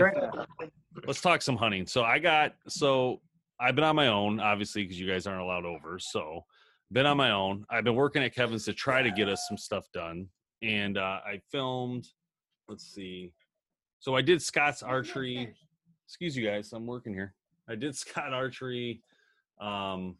let's 1.06 1.20
talk 1.20 1.42
some 1.42 1.56
hunting. 1.56 1.86
So 1.88 2.04
I 2.04 2.20
got 2.20 2.54
so 2.68 3.20
I've 3.60 3.74
been 3.74 3.82
on 3.82 3.96
my 3.96 4.06
own, 4.06 4.38
obviously, 4.38 4.82
because 4.84 5.00
you 5.00 5.08
guys 5.10 5.26
aren't 5.26 5.40
allowed 5.40 5.64
over. 5.64 5.98
So 5.98 6.44
been 6.92 7.06
on 7.06 7.16
my 7.16 7.30
own. 7.30 7.64
I've 7.70 7.84
been 7.84 7.94
working 7.94 8.22
at 8.22 8.34
Kevin's 8.34 8.64
to 8.66 8.72
try 8.72 9.02
to 9.02 9.10
get 9.10 9.28
us 9.28 9.44
some 9.48 9.56
stuff 9.58 9.86
done, 9.92 10.28
and 10.62 10.96
uh, 10.98 11.20
I 11.26 11.40
filmed. 11.50 12.06
Let's 12.68 12.84
see. 12.86 13.32
So 14.00 14.14
I 14.16 14.22
did 14.22 14.40
Scott's 14.42 14.82
archery. 14.82 15.54
Excuse 16.06 16.36
you 16.36 16.46
guys, 16.46 16.72
I'm 16.72 16.86
working 16.86 17.12
here. 17.12 17.34
I 17.68 17.74
did 17.74 17.94
Scott 17.96 18.32
archery. 18.32 19.02
Um, 19.60 20.16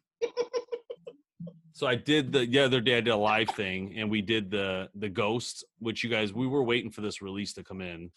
so 1.73 1.87
I 1.87 1.95
did 1.95 2.31
the 2.31 2.45
the 2.45 2.59
other 2.59 2.81
day. 2.81 2.97
I 2.97 3.01
did 3.01 3.11
a 3.11 3.15
live 3.17 3.49
thing, 3.51 3.93
and 3.97 4.09
we 4.11 4.21
did 4.21 4.51
the 4.51 4.89
the 4.95 5.09
ghost, 5.09 5.63
which 5.79 6.03
you 6.03 6.09
guys 6.09 6.33
we 6.33 6.45
were 6.47 6.63
waiting 6.63 6.91
for 6.91 7.01
this 7.01 7.21
release 7.21 7.53
to 7.53 7.63
come 7.63 7.81
in, 7.81 8.11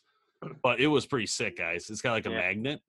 but 0.63 0.81
it 0.81 0.89
was 0.89 1.07
pretty 1.07 1.27
sick, 1.27 1.59
guys. 1.59 1.89
It's 1.89 2.01
got 2.03 2.13
like 2.13 2.27
a 2.27 2.31
Yeah. 2.31 2.37
magnet. 2.37 2.81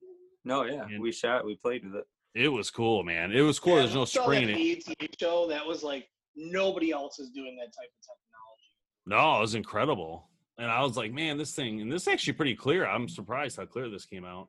No, 0.44 0.64
yeah, 0.64 0.84
And- 0.84 1.00
we 1.00 1.10
shot, 1.12 1.46
we 1.46 1.56
played 1.56 1.84
with 1.84 1.94
it. 1.96 2.06
It 2.34 2.48
was 2.48 2.70
cool, 2.70 3.04
man. 3.04 3.32
It 3.32 3.42
was 3.42 3.60
cool. 3.60 3.74
Yeah, 3.76 3.82
There's 3.82 3.94
no 3.94 4.04
spring 4.04 4.48
that. 4.48 5.16
Show 5.20 5.48
that 5.48 5.64
was 5.64 5.82
like 5.82 6.08
nobody 6.34 6.90
else 6.90 7.18
is 7.18 7.30
doing 7.30 7.56
that 7.56 7.66
type 7.66 7.90
of 7.90 8.02
technology. 8.02 8.74
No, 9.06 9.38
it 9.38 9.40
was 9.40 9.54
incredible. 9.54 10.28
And 10.58 10.70
I 10.70 10.82
was 10.82 10.96
like, 10.96 11.12
man, 11.12 11.36
this 11.36 11.54
thing, 11.54 11.80
and 11.80 11.90
this 11.90 12.02
is 12.02 12.08
actually 12.08 12.34
pretty 12.34 12.54
clear. 12.54 12.86
I'm 12.86 13.08
surprised 13.08 13.56
how 13.56 13.66
clear 13.66 13.88
this 13.88 14.04
came 14.04 14.24
out. 14.24 14.48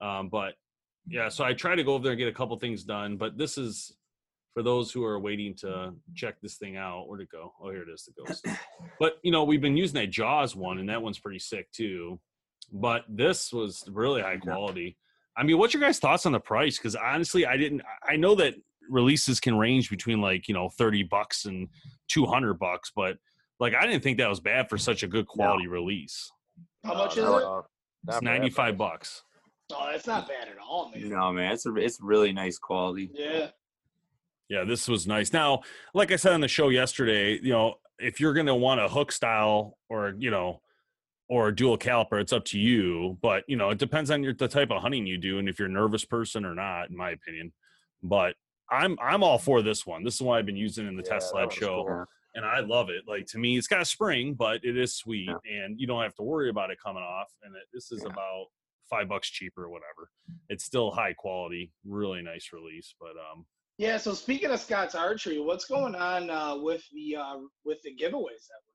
Um, 0.00 0.28
but 0.28 0.54
yeah, 1.08 1.28
so 1.28 1.44
I 1.44 1.54
tried 1.54 1.76
to 1.76 1.84
go 1.84 1.94
over 1.94 2.04
there 2.04 2.12
and 2.12 2.18
get 2.18 2.28
a 2.28 2.32
couple 2.32 2.56
things 2.58 2.84
done. 2.84 3.16
But 3.16 3.38
this 3.38 3.58
is 3.58 3.96
for 4.54 4.62
those 4.62 4.90
who 4.90 5.04
are 5.04 5.18
waiting 5.18 5.54
to 5.56 5.94
check 6.14 6.40
this 6.40 6.56
thing 6.56 6.76
out. 6.76 7.08
Where'd 7.08 7.20
it 7.20 7.30
go? 7.30 7.52
Oh, 7.62 7.70
here 7.70 7.82
it 7.82 7.88
is. 7.92 8.04
The 8.04 8.24
ghost. 8.24 8.46
but 9.00 9.18
you 9.22 9.32
know, 9.32 9.44
we've 9.44 9.60
been 9.60 9.76
using 9.76 10.00
that 10.00 10.10
Jaws 10.10 10.54
one, 10.54 10.78
and 10.78 10.88
that 10.88 11.02
one's 11.02 11.18
pretty 11.18 11.38
sick 11.38 11.70
too. 11.72 12.20
But 12.72 13.04
this 13.08 13.52
was 13.52 13.84
really 13.90 14.20
high 14.22 14.36
quality. 14.36 14.96
I 15.38 15.44
mean, 15.44 15.56
what's 15.58 15.72
your 15.72 15.80
guys' 15.80 15.98
thoughts 16.00 16.26
on 16.26 16.32
the 16.32 16.40
price? 16.40 16.76
Because 16.78 16.96
honestly, 16.96 17.46
I 17.46 17.56
didn't. 17.56 17.82
I 18.06 18.16
know 18.16 18.34
that 18.34 18.54
releases 18.90 19.38
can 19.38 19.56
range 19.56 19.88
between 19.88 20.20
like 20.20 20.48
you 20.48 20.54
know 20.54 20.68
thirty 20.68 21.02
bucks 21.04 21.44
and 21.44 21.68
two 22.08 22.26
hundred 22.26 22.54
bucks, 22.54 22.90
but 22.94 23.18
like 23.60 23.74
I 23.74 23.86
didn't 23.86 24.02
think 24.02 24.18
that 24.18 24.28
was 24.28 24.40
bad 24.40 24.68
for 24.68 24.76
such 24.78 25.02
a 25.02 25.06
good 25.06 25.26
quality 25.26 25.66
release. 25.68 26.30
How 26.84 26.94
Uh, 26.94 26.98
much 26.98 27.12
is 27.16 27.24
no, 27.24 27.36
it? 27.36 27.40
no, 27.42 27.66
It's 28.08 28.22
ninety 28.22 28.50
five 28.50 28.76
bucks. 28.76 29.22
Oh, 29.72 29.88
that's 29.92 30.06
not 30.06 30.26
bad 30.26 30.48
at 30.48 30.56
all, 30.58 30.90
man. 30.90 31.08
No, 31.10 31.30
man, 31.32 31.52
it's 31.52 31.66
a, 31.66 31.74
it's 31.76 31.98
really 32.00 32.32
nice 32.32 32.58
quality. 32.58 33.10
Yeah. 33.14 33.48
Yeah, 34.48 34.64
this 34.64 34.88
was 34.88 35.06
nice. 35.06 35.34
Now, 35.34 35.60
like 35.92 36.10
I 36.10 36.16
said 36.16 36.32
on 36.32 36.40
the 36.40 36.48
show 36.48 36.70
yesterday, 36.70 37.38
you 37.42 37.50
know, 37.52 37.74
if 37.98 38.18
you're 38.18 38.32
going 38.32 38.46
to 38.46 38.54
want 38.54 38.80
a 38.80 38.88
hook 38.88 39.12
style 39.12 39.76
or, 39.90 40.14
you 40.18 40.30
know, 40.30 40.62
or 41.28 41.48
a 41.48 41.54
dual 41.54 41.76
caliper, 41.78 42.20
it's 42.20 42.32
up 42.32 42.44
to 42.46 42.58
you. 42.58 43.18
But, 43.20 43.44
you 43.48 43.56
know, 43.56 43.70
it 43.70 43.78
depends 43.78 44.10
on 44.10 44.22
your, 44.22 44.32
the 44.34 44.48
type 44.48 44.70
of 44.70 44.80
hunting 44.82 45.06
you 45.06 45.18
do 45.18 45.38
and 45.38 45.48
if 45.48 45.58
you're 45.58 45.68
a 45.68 45.70
nervous 45.72 46.04
person 46.04 46.44
or 46.44 46.54
not, 46.54 46.90
in 46.90 46.96
my 46.96 47.10
opinion. 47.10 47.52
But 48.02 48.34
I'm 48.70 48.98
I'm 49.02 49.22
all 49.22 49.38
for 49.38 49.62
this 49.62 49.86
one. 49.86 50.04
This 50.04 50.14
is 50.16 50.20
why 50.22 50.38
I've 50.38 50.46
been 50.46 50.56
using 50.56 50.86
in 50.86 50.96
the 50.96 51.02
Yeah, 51.02 51.14
test 51.14 51.34
lab 51.34 51.52
show. 51.52 51.84
cool. 51.86 52.04
And 52.34 52.44
I 52.44 52.60
love 52.60 52.88
it. 52.90 53.02
Like 53.08 53.26
to 53.28 53.38
me, 53.38 53.56
it's 53.56 53.66
got 53.66 53.80
a 53.80 53.84
spring, 53.84 54.34
but 54.34 54.62
it 54.62 54.76
is 54.76 54.94
sweet, 54.94 55.30
and 55.50 55.80
you 55.80 55.86
don't 55.86 56.02
have 56.02 56.14
to 56.16 56.22
worry 56.22 56.50
about 56.50 56.70
it 56.70 56.78
coming 56.84 57.02
off. 57.02 57.28
And 57.42 57.56
it, 57.56 57.62
this 57.72 57.90
is 57.90 58.04
about 58.04 58.46
five 58.88 59.08
bucks 59.08 59.28
cheaper 59.28 59.64
or 59.64 59.70
whatever. 59.70 60.10
It's 60.48 60.64
still 60.64 60.90
high 60.90 61.14
quality, 61.14 61.72
really 61.84 62.22
nice 62.22 62.50
release. 62.52 62.94
But 63.00 63.12
um, 63.32 63.44
Yeah. 63.78 63.96
So 63.96 64.12
speaking 64.14 64.50
of 64.50 64.60
Scott's 64.60 64.94
archery, 64.94 65.40
what's 65.40 65.64
going 65.64 65.94
on 65.94 66.30
uh, 66.30 66.56
with 66.58 66.84
the 66.92 67.16
uh, 67.16 67.38
with 67.64 67.78
the 67.82 67.90
giveaways 67.96 68.46
that 68.46 68.60
we're 68.66 68.67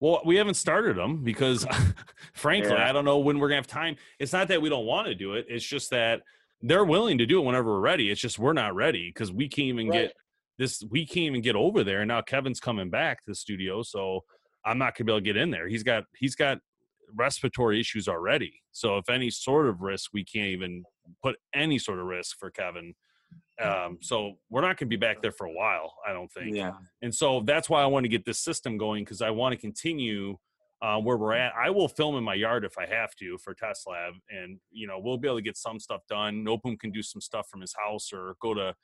Well, 0.00 0.20
we 0.24 0.36
haven't 0.36 0.54
started 0.54 0.96
them 0.96 1.24
because, 1.24 1.64
hmm. 1.68 1.90
frankly, 2.34 2.72
Yeah. 2.72 2.88
I 2.88 2.92
don't 2.92 3.04
know 3.04 3.18
when 3.18 3.38
we're 3.38 3.48
gonna 3.48 3.56
have 3.56 3.66
time. 3.66 3.96
It's 4.18 4.32
not 4.32 4.48
that 4.48 4.60
we 4.60 4.68
don't 4.68 4.86
want 4.86 5.06
to 5.08 5.14
do 5.14 5.34
it; 5.34 5.46
it's 5.48 5.64
just 5.64 5.90
that 5.90 6.22
they're 6.62 6.84
willing 6.84 7.18
to 7.18 7.26
do 7.26 7.40
it 7.40 7.44
whenever 7.44 7.70
we're 7.72 7.80
ready. 7.80 8.10
It's 8.10 8.20
just 8.20 8.38
we're 8.38 8.52
not 8.52 8.74
ready 8.74 9.08
because 9.08 9.32
we 9.32 9.48
can't 9.48 9.68
even 9.68 9.88
Right. 9.88 10.08
get 10.08 10.16
this. 10.58 10.82
We 10.90 11.06
can't 11.06 11.26
even 11.26 11.42
get 11.42 11.56
over 11.56 11.84
there. 11.84 12.00
And 12.00 12.08
now 12.08 12.20
Kevin's 12.22 12.60
coming 12.60 12.90
back 12.90 13.18
to 13.24 13.30
the 13.30 13.34
studio, 13.34 13.82
so 13.82 14.24
I'm 14.64 14.78
not 14.78 14.96
gonna 14.96 15.06
be 15.06 15.12
able 15.12 15.20
to 15.20 15.24
get 15.24 15.36
in 15.36 15.50
there. 15.50 15.68
He's 15.68 15.82
got 15.82 16.04
he's 16.18 16.34
got 16.34 16.58
respiratory 17.14 17.78
issues 17.80 18.08
already. 18.08 18.62
So 18.72 18.98
if 18.98 19.08
any 19.08 19.30
sort 19.30 19.68
of 19.68 19.80
risk, 19.80 20.10
we 20.12 20.24
can't 20.24 20.48
even 20.48 20.84
put 21.22 21.36
any 21.54 21.78
sort 21.78 22.00
of 22.00 22.06
risk 22.06 22.36
for 22.38 22.50
Kevin. 22.50 22.94
Um, 23.62 23.98
so 24.02 24.32
we're 24.50 24.60
not 24.60 24.76
going 24.76 24.76
to 24.76 24.86
be 24.86 24.96
back 24.96 25.22
there 25.22 25.32
for 25.32 25.46
a 25.46 25.52
while, 25.52 25.94
I 26.06 26.12
don't 26.12 26.30
think. 26.30 26.54
Yeah, 26.54 26.72
And 27.02 27.14
so 27.14 27.40
that's 27.40 27.70
why 27.70 27.82
I 27.82 27.86
want 27.86 28.04
to 28.04 28.08
get 28.08 28.24
this 28.24 28.38
system 28.38 28.76
going 28.76 29.04
because 29.04 29.22
I 29.22 29.30
want 29.30 29.54
to 29.54 29.60
continue 29.60 30.36
uh, 30.82 30.98
where 30.98 31.16
we're 31.16 31.32
at. 31.32 31.52
I 31.54 31.70
will 31.70 31.88
film 31.88 32.16
in 32.16 32.24
my 32.24 32.34
yard 32.34 32.64
if 32.64 32.76
I 32.78 32.86
have 32.86 33.14
to 33.16 33.38
for 33.38 33.54
test 33.54 33.86
lab, 33.88 34.14
and 34.30 34.58
you 34.70 34.86
know 34.86 34.98
we'll 34.98 35.16
be 35.16 35.28
able 35.28 35.38
to 35.38 35.42
get 35.42 35.56
some 35.56 35.80
stuff 35.80 36.02
done. 36.08 36.44
Noteboom 36.44 36.78
can 36.78 36.90
do 36.90 37.02
some 37.02 37.20
stuff 37.20 37.48
from 37.48 37.60
his 37.60 37.74
house 37.74 38.12
or 38.12 38.36
go 38.40 38.52
to 38.54 38.74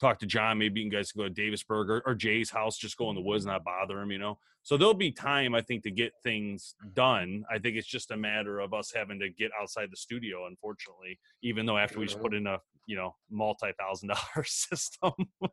talk 0.00 0.18
to 0.20 0.26
John. 0.26 0.58
Maybe 0.58 0.80
you 0.80 0.90
guys 0.90 1.12
can 1.12 1.20
go 1.20 1.28
to 1.28 1.34
Davisburg 1.34 1.90
or, 1.90 2.02
or 2.06 2.14
Jay's 2.14 2.50
house, 2.50 2.76
just 2.76 2.96
go 2.96 3.08
in 3.10 3.14
the 3.14 3.22
woods, 3.22 3.44
mm-hmm. 3.44 3.52
not 3.52 3.64
bother 3.64 4.00
him. 4.00 4.10
You 4.10 4.18
know, 4.18 4.38
so 4.62 4.76
there'll 4.76 4.94
be 4.94 5.10
time 5.10 5.54
I 5.54 5.60
think 5.60 5.82
to 5.84 5.90
get 5.90 6.12
things 6.22 6.74
mm-hmm. 6.82 6.92
done. 6.94 7.44
I 7.50 7.58
think 7.58 7.76
it's 7.76 7.86
just 7.86 8.10
a 8.10 8.16
matter 8.16 8.60
of 8.60 8.74
us 8.74 8.92
having 8.94 9.18
to 9.20 9.28
get 9.30 9.50
outside 9.60 9.88
the 9.90 9.96
studio. 9.96 10.46
Unfortunately, 10.46 11.18
even 11.42 11.66
though 11.66 11.78
after 11.78 11.98
we 11.98 12.06
just 12.06 12.20
put 12.20 12.34
in 12.34 12.46
a 12.46 12.58
you 12.86 12.96
know 12.96 13.14
multi 13.30 13.72
thousand 13.78 14.08
dollar 14.08 14.44
system. 14.44 15.12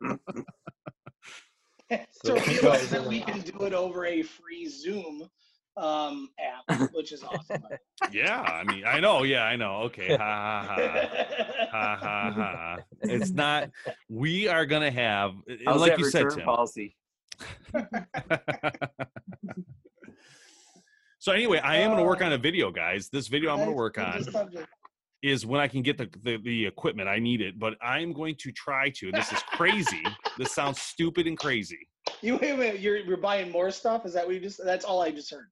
so 1.90 1.98
So 2.24 2.36
you 2.36 2.60
realize 2.60 2.80
guys 2.80 2.90
that 2.90 3.04
we 3.04 3.20
can 3.20 3.40
do 3.40 3.64
it 3.64 3.72
over 3.72 4.06
a 4.06 4.22
free 4.22 4.66
Zoom 4.68 5.28
um, 5.76 6.30
app, 6.38 6.92
which 6.92 7.12
is 7.12 7.22
awesome. 7.22 7.62
Yeah, 8.10 8.40
I 8.40 8.64
mean, 8.64 8.84
I 8.86 9.00
know. 9.00 9.22
Yeah, 9.22 9.44
I 9.44 9.56
know. 9.56 9.82
Okay, 9.82 10.16
ha 10.16 10.64
ha 10.66 10.76
ha, 11.70 11.96
ha 11.96 11.96
ha 11.96 12.32
ha. 12.32 12.76
It's 13.02 13.30
not. 13.30 13.70
We 14.08 14.48
are 14.48 14.66
gonna 14.66 14.90
have, 14.90 15.32
how's 15.64 15.80
like 15.80 15.98
you 15.98 16.10
said, 16.10 16.30
Tim. 16.30 16.44
policy? 16.44 16.96
so 21.18 21.32
anyway, 21.32 21.58
I 21.58 21.76
am 21.76 21.90
gonna 21.90 22.04
work 22.04 22.22
on 22.22 22.32
a 22.32 22.38
video, 22.38 22.70
guys. 22.70 23.08
This 23.10 23.28
video 23.28 23.52
I'm 23.52 23.58
gonna 23.58 23.72
work 23.72 23.98
on 23.98 24.24
is 25.22 25.44
when 25.44 25.60
I 25.60 25.68
can 25.68 25.82
get 25.82 25.98
the, 25.98 26.08
the 26.22 26.38
the 26.38 26.66
equipment 26.66 27.08
I 27.08 27.18
need 27.18 27.40
it. 27.40 27.58
But 27.58 27.74
I'm 27.82 28.12
going 28.12 28.36
to 28.40 28.52
try 28.52 28.90
to. 28.90 29.10
This 29.12 29.32
is 29.32 29.42
crazy. 29.42 30.04
this 30.38 30.52
sounds 30.52 30.80
stupid 30.80 31.26
and 31.26 31.38
crazy. 31.38 31.88
You 32.22 32.36
wait 32.36 32.50
a 32.50 32.56
minute. 32.56 32.80
You're 32.80 32.98
you're 32.98 33.16
buying 33.16 33.50
more 33.50 33.70
stuff? 33.70 34.06
Is 34.06 34.14
that 34.14 34.24
what 34.24 34.34
you 34.34 34.40
just? 34.40 34.60
That's 34.64 34.84
all 34.84 35.02
I 35.02 35.10
just 35.10 35.30
heard. 35.30 35.48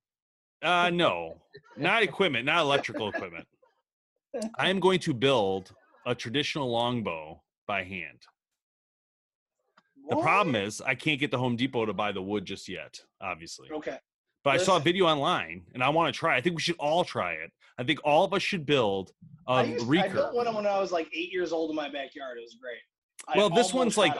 Uh, 0.65 0.91
no, 0.91 1.35
not 1.77 2.03
equipment, 2.03 2.47
not 2.47 2.61
electrical 2.63 3.09
equipment. 3.09 3.47
I 4.59 4.71
am 4.71 4.81
going 4.81 4.99
to 5.01 5.13
build 5.15 5.73
a 6.07 6.15
traditional 6.15 6.71
longbow 6.71 7.43
by 7.69 7.85
hand. 7.85 8.23
The 10.09 10.17
problem 10.17 10.55
is 10.57 10.81
I 10.81 10.95
can't 10.95 11.21
get 11.21 11.31
the 11.31 11.39
Home 11.39 11.57
Depot 11.57 11.87
to 11.87 11.93
buy 11.93 12.13
the 12.13 12.23
wood 12.23 12.45
just 12.45 12.69
yet, 12.69 12.99
obviously. 13.21 13.71
Okay. 13.71 13.99
But 14.43 14.51
I 14.55 14.57
saw 14.59 14.77
a 14.77 14.81
video 14.81 15.07
online 15.07 15.63
and 15.73 15.83
I 15.83 15.89
want 15.89 16.13
to 16.13 16.19
try. 16.19 16.37
I 16.37 16.41
think 16.43 16.57
we 16.57 16.63
should 16.63 16.77
all 16.79 17.05
try 17.05 17.33
it. 17.35 17.51
I 17.79 17.85
think 17.85 18.01
all 18.05 18.25
of 18.25 18.35
us 18.35 18.43
should 18.43 18.67
build 18.67 19.13
a 19.49 19.53
I, 19.53 19.63
used, 19.65 19.85
I 19.85 19.89
recurve. 19.89 20.13
built 20.13 20.35
one 20.35 20.55
when 20.55 20.67
I 20.67 20.79
was 20.79 20.93
like 20.93 21.09
eight 21.15 21.33
years 21.33 21.53
old 21.53 21.71
in 21.71 21.77
my 21.77 21.89
backyard. 21.91 22.37
It 22.37 22.43
was 22.43 22.57
great. 22.61 22.79
I 23.29 23.39
Well, 23.39 23.49
this 23.51 23.73
one's 23.73 23.97
like- 23.97 24.15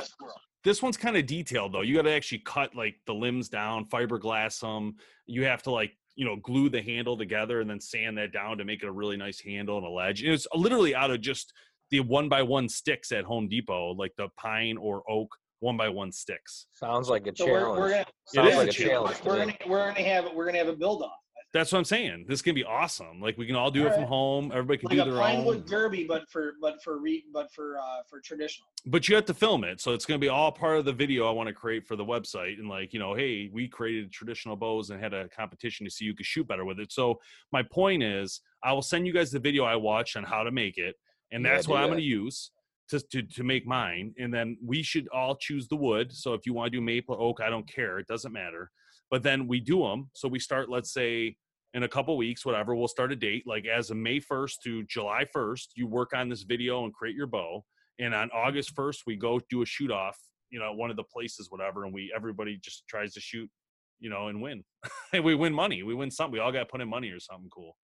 This 0.63 0.81
one's 0.83 0.97
kind 0.97 1.17
of 1.19 1.27
detailed 1.27 1.75
though. 1.75 1.83
You 1.83 1.95
got 1.97 2.03
to 2.03 2.13
actually 2.13 2.39
cut 2.39 2.75
like 2.75 2.97
the 3.07 3.13
limbs 3.15 3.51
down, 3.51 3.85
fiberglass 3.85 4.61
them. 4.61 4.95
You 5.27 5.45
have 5.45 5.63
to 5.65 5.71
like 5.71 5.95
you 6.17 6.25
know 6.25 6.37
glue 6.37 6.69
the 6.69 6.83
handle 6.83 7.17
together 7.17 7.61
and 7.61 7.69
then 7.69 7.81
sand 7.81 8.17
that 8.19 8.33
down 8.33 8.59
to 8.59 8.65
make 8.65 8.83
it 8.83 8.87
a 8.87 8.93
really 8.93 9.17
nice 9.17 9.41
handle 9.41 9.77
and 9.79 9.87
a 9.87 9.91
ledge. 9.91 10.23
And 10.23 10.33
it's 10.33 10.47
uh, 10.55 10.59
literally 10.59 10.95
out 10.95 11.11
of 11.11 11.21
just 11.21 11.53
the 11.91 12.01
one 12.01 12.29
by 12.29 12.43
one 12.43 12.69
sticks 12.69 13.13
at 13.13 13.25
Home 13.25 13.49
Depot, 13.49 13.93
like 13.95 14.13
the 14.17 14.29
pine 14.37 14.77
or 14.77 15.03
oak 15.11 15.35
one 15.61 15.77
by 15.77 15.89
one 15.89 16.13
sticks. 16.13 16.67
Sounds 16.73 17.09
like 17.09 17.27
a 17.27 17.33
So 17.35 17.47
we're, 17.47 17.61
challenge. 17.61 17.79
we're 17.81 17.91
gonna 17.91 18.05
Sounds 18.27 18.51
is 18.51 18.57
like 18.57 18.67
a 18.67 18.71
a 18.71 18.73
challenge. 18.73 19.17
challenge. 19.19 19.25
we're 19.25 19.39
gonna 19.39 19.57
we're 19.71 19.89
gonna 19.95 20.09
have 20.09 20.25
we're 20.35 20.47
gonna 20.47 20.59
have 20.59 20.69
a 20.69 20.77
build 20.77 21.03
off. 21.03 21.13
That's 21.55 21.71
what 21.71 21.79
I'm 21.79 21.85
saying. 21.85 22.25
This 22.29 22.43
can 22.43 22.53
be 22.53 22.65
awesome. 22.65 23.21
Like 23.21 23.39
we 23.39 23.47
can 23.47 23.55
all 23.55 23.71
do 23.71 23.83
it 23.87 23.91
from 23.91 24.01
Alright. 24.03 24.09
home. 24.09 24.51
Everybody 24.53 24.79
can 24.79 24.89
Like 24.89 24.97
do 24.97 25.03
a 25.03 25.15
their 25.15 25.23
pine 25.23 25.45
wood 25.45 25.59
own. 25.59 25.67
derby, 25.67 26.03
but 26.05 26.29
for 26.29 26.55
but 26.61 26.83
for 26.83 26.99
re, 26.99 27.25
but 27.33 27.51
for 27.53 27.79
uh 27.79 28.03
for 28.11 28.21
traditional. 28.21 28.67
But 28.87 29.09
you 29.09 29.15
have 29.15 29.25
to 29.27 29.35
film 29.35 29.63
it, 29.63 29.81
so 29.81 29.93
it's 29.93 30.05
going 30.05 30.21
to 30.21 30.25
be 30.25 30.29
all 30.29 30.51
part 30.51 30.79
of 30.79 30.85
the 30.85 30.93
video 30.93 31.29
I 31.29 31.31
want 31.31 31.47
to 31.47 31.55
create 31.55 31.87
for 31.87 31.95
the 31.95 32.05
website. 32.05 32.59
And 32.59 32.69
like 32.69 32.93
you 32.93 32.99
know, 32.99 33.15
hey, 33.15 33.49
we 33.53 33.69
created 33.69 34.11
traditional 34.11 34.57
bows 34.57 34.91
and 34.91 35.01
had 35.01 35.15
a 35.15 35.29
competition 35.29 35.87
to 35.87 35.91
see 35.91 36.09
who 36.09 36.15
could 36.15 36.27
shoot 36.27 36.49
better 36.49 36.65
with 36.65 36.81
it. 36.81 36.91
So 36.93 37.21
my 37.53 37.63
point 37.63 38.03
is, 38.03 38.41
I 38.65 38.73
will 38.73 38.83
send 38.83 39.07
you 39.07 39.13
guys 39.13 39.31
the 39.31 39.39
video 39.39 39.63
I 39.65 39.77
watched 39.77 40.17
on 40.17 40.25
how 40.25 40.43
to 40.43 40.51
make 40.51 40.77
it, 40.77 40.97
and 41.31 41.45
that's 41.45 41.67
do 41.67 41.73
what 41.73 41.81
I'm 41.83 41.87
going 41.87 41.99
to 41.99 42.05
use. 42.05 42.51
to, 42.89 42.99
to 43.13 43.23
to 43.23 43.45
make 43.45 43.65
mine, 43.65 44.13
and 44.19 44.35
then 44.35 44.59
we 44.61 44.83
should 44.83 45.07
all 45.15 45.37
choose 45.37 45.69
the 45.69 45.77
wood. 45.77 46.13
So 46.13 46.35
if 46.35 46.47
you 46.47 46.53
want 46.53 46.73
to 46.73 46.79
do 46.79 46.83
maple 46.83 47.17
oak, 47.17 47.41
I 47.41 47.49
don't 47.49 47.69
care; 47.73 48.01
it 48.01 48.09
doesn't 48.09 48.33
matter. 48.33 48.73
But 49.09 49.23
then 49.23 49.47
we 49.47 49.61
do 49.61 49.83
them. 49.83 50.11
So 50.15 50.27
we 50.27 50.41
start, 50.41 50.69
let's 50.69 50.93
say, 50.93 51.37
in 51.75 51.83
a 51.83 51.89
couple 51.89 52.17
weeks, 52.17 52.47
whatever. 52.47 52.75
We'll 52.75 52.89
start 52.89 53.13
a 53.13 53.17
date 53.17 53.45
like 53.47 53.67
as 53.67 53.91
of 53.91 53.97
May 53.97 54.21
first 54.21 54.63
to 54.63 54.85
July 54.85 55.27
first. 55.33 55.73
You 55.77 55.87
work 55.87 56.13
on 56.15 56.29
this 56.29 56.43
video 56.43 56.85
and 56.85 56.95
create 56.95 57.17
your 57.17 57.27
bow, 57.27 57.65
and 57.99 58.15
on 58.15 58.31
August 58.33 58.73
first, 58.75 59.03
we 59.07 59.17
go 59.17 59.41
do 59.51 59.63
a 59.63 59.67
shoot 59.67 59.91
off. 59.91 60.19
You 60.51 60.61
know, 60.61 60.73
one 60.73 60.91
of 60.91 60.97
the 60.97 61.05
places, 61.05 61.49
whatever, 61.51 61.85
and 61.85 61.93
we 61.93 62.13
everybody 62.15 62.59
just 62.63 62.85
tries 62.89 63.13
to 63.15 63.21
shoot, 63.21 63.51
you 63.99 64.09
know, 64.09 64.29
and 64.29 64.41
win. 64.41 64.65
and 65.13 65.25
we 65.25 65.35
win 65.35 65.53
money. 65.53 65.83
We 65.83 65.95
win 65.95 66.11
something. 66.11 66.33
We 66.33 66.39
all 66.39 66.53
got 66.53 66.61
to 66.61 66.67
put 66.67 66.81
in 66.81 66.89
money 66.89 67.11
or 67.11 67.21
something 67.21 67.51
cool. 67.51 67.77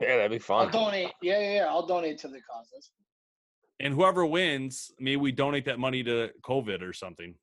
Yeah, 0.00 0.16
that'd 0.16 0.30
be 0.30 0.36
I'll 0.36 0.64
fun. 0.64 0.72
donate. 0.72 1.12
Yeah, 1.22 1.38
yeah, 1.40 1.54
yeah. 1.54 1.66
I'll 1.66 1.86
donate 1.86 2.18
to 2.18 2.28
the 2.28 2.40
causes. 2.50 2.90
And 3.80 3.92
whoever 3.92 4.24
wins, 4.24 4.90
maybe 4.98 5.16
we 5.16 5.32
donate 5.32 5.64
that 5.66 5.78
money 5.78 6.02
to 6.04 6.30
COVID 6.44 6.80
or 6.80 6.92
something. 6.92 7.34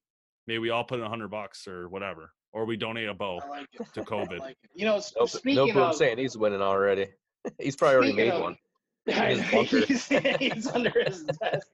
Maybe 0.47 0.59
we 0.59 0.69
all 0.69 0.83
put 0.83 0.99
in 0.99 1.05
a 1.05 1.09
hundred 1.09 1.29
bucks 1.29 1.67
or 1.67 1.89
whatever, 1.89 2.31
or 2.53 2.65
we 2.65 2.77
donate 2.77 3.07
a 3.09 3.13
bow 3.13 3.39
like 3.49 3.67
to 3.93 4.01
COVID. 4.03 4.39
like. 4.39 4.57
You 4.73 4.85
know, 4.85 4.97
s- 4.97 5.13
No, 5.15 5.21
no 5.21 5.25
speaking 5.27 5.73
boom 5.73 5.83
of, 5.83 5.95
saying 5.95 6.17
he's 6.17 6.37
winning 6.37 6.61
already. 6.61 7.07
He's 7.59 7.75
probably 7.75 7.95
already 7.95 8.13
made 8.13 8.31
of- 8.31 8.41
one. 8.41 8.57
I 9.07 9.33
his 9.33 9.39
know, 9.39 9.51
bunker. 9.51 9.85
he's, 9.87 10.07
he's 10.07 10.67
under 10.67 10.91
his 11.03 11.23
desk. 11.23 11.67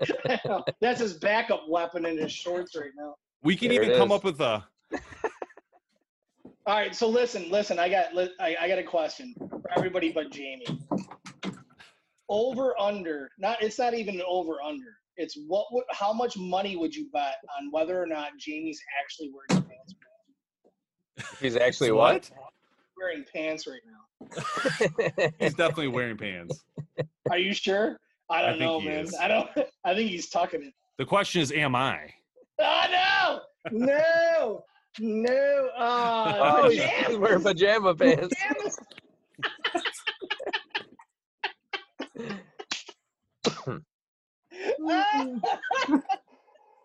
That's 0.79 1.01
his 1.01 1.15
backup 1.15 1.67
weapon 1.67 2.05
in 2.05 2.17
his 2.17 2.31
shorts 2.31 2.73
right 2.75 2.91
now. 2.95 3.15
We 3.43 3.57
can 3.57 3.69
There 3.69 3.83
even 3.83 3.97
come 3.97 4.11
up 4.13 4.23
with 4.23 4.39
a. 4.39 4.63
All 6.65 6.75
right, 6.75 6.95
so 6.95 7.07
listen, 7.09 7.49
listen. 7.49 7.79
I 7.79 7.89
got, 7.89 8.07
I, 8.39 8.55
I 8.61 8.67
got 8.69 8.79
a 8.79 8.83
question 8.83 9.33
for 9.49 9.61
everybody 9.77 10.11
but 10.11 10.31
Jamie. 10.31 10.65
Over 12.29 12.77
under, 12.79 13.29
not. 13.37 13.61
It's 13.61 13.79
not 13.79 13.93
even 13.93 14.15
an 14.15 14.23
over 14.27 14.61
under. 14.61 14.97
It's 15.17 15.37
what? 15.47 15.65
How 15.91 16.11
much 16.13 16.37
money 16.37 16.75
would 16.77 16.93
you 16.95 17.09
bet 17.11 17.35
on 17.59 17.71
whether 17.71 18.01
or 18.01 18.05
not 18.05 18.31
Jamie's 18.37 18.79
actually 19.01 19.31
wearing 19.33 19.63
pants? 19.63 19.95
He's 21.39 21.55
actually 21.55 21.91
what? 21.91 22.29
Wearing 22.97 23.23
pants 23.33 23.67
right 23.67 23.81
now. 23.85 25.29
He's 25.39 25.53
definitely 25.53 25.89
wearing 25.89 26.17
pants. 26.17 26.63
Are 27.29 27.37
you 27.37 27.53
sure? 27.53 27.99
I 28.29 28.39
I 28.39 28.41
don't 28.41 28.51
think 28.57 28.61
know, 28.61 28.81
man. 28.81 29.05
is. 29.05 29.15
I 29.15 29.27
don't. 29.27 29.49
I 29.85 29.93
think 29.93 30.09
he's 30.11 30.27
tucking 30.29 30.63
it. 30.63 30.73
The 30.97 31.05
question 31.05 31.41
is, 31.41 31.51
am 31.51 31.75
I? 31.75 32.09
Oh 32.59 33.39
no! 33.71 33.85
No! 33.85 34.63
No! 34.99 35.69
Uh, 35.77 36.59
Oh, 36.63 36.69
he's, 36.69 36.81
he's 36.81 37.17
wearing 37.17 37.43
pajama 37.43 37.93
pants. 37.95 38.33
pajamas. 38.35 38.77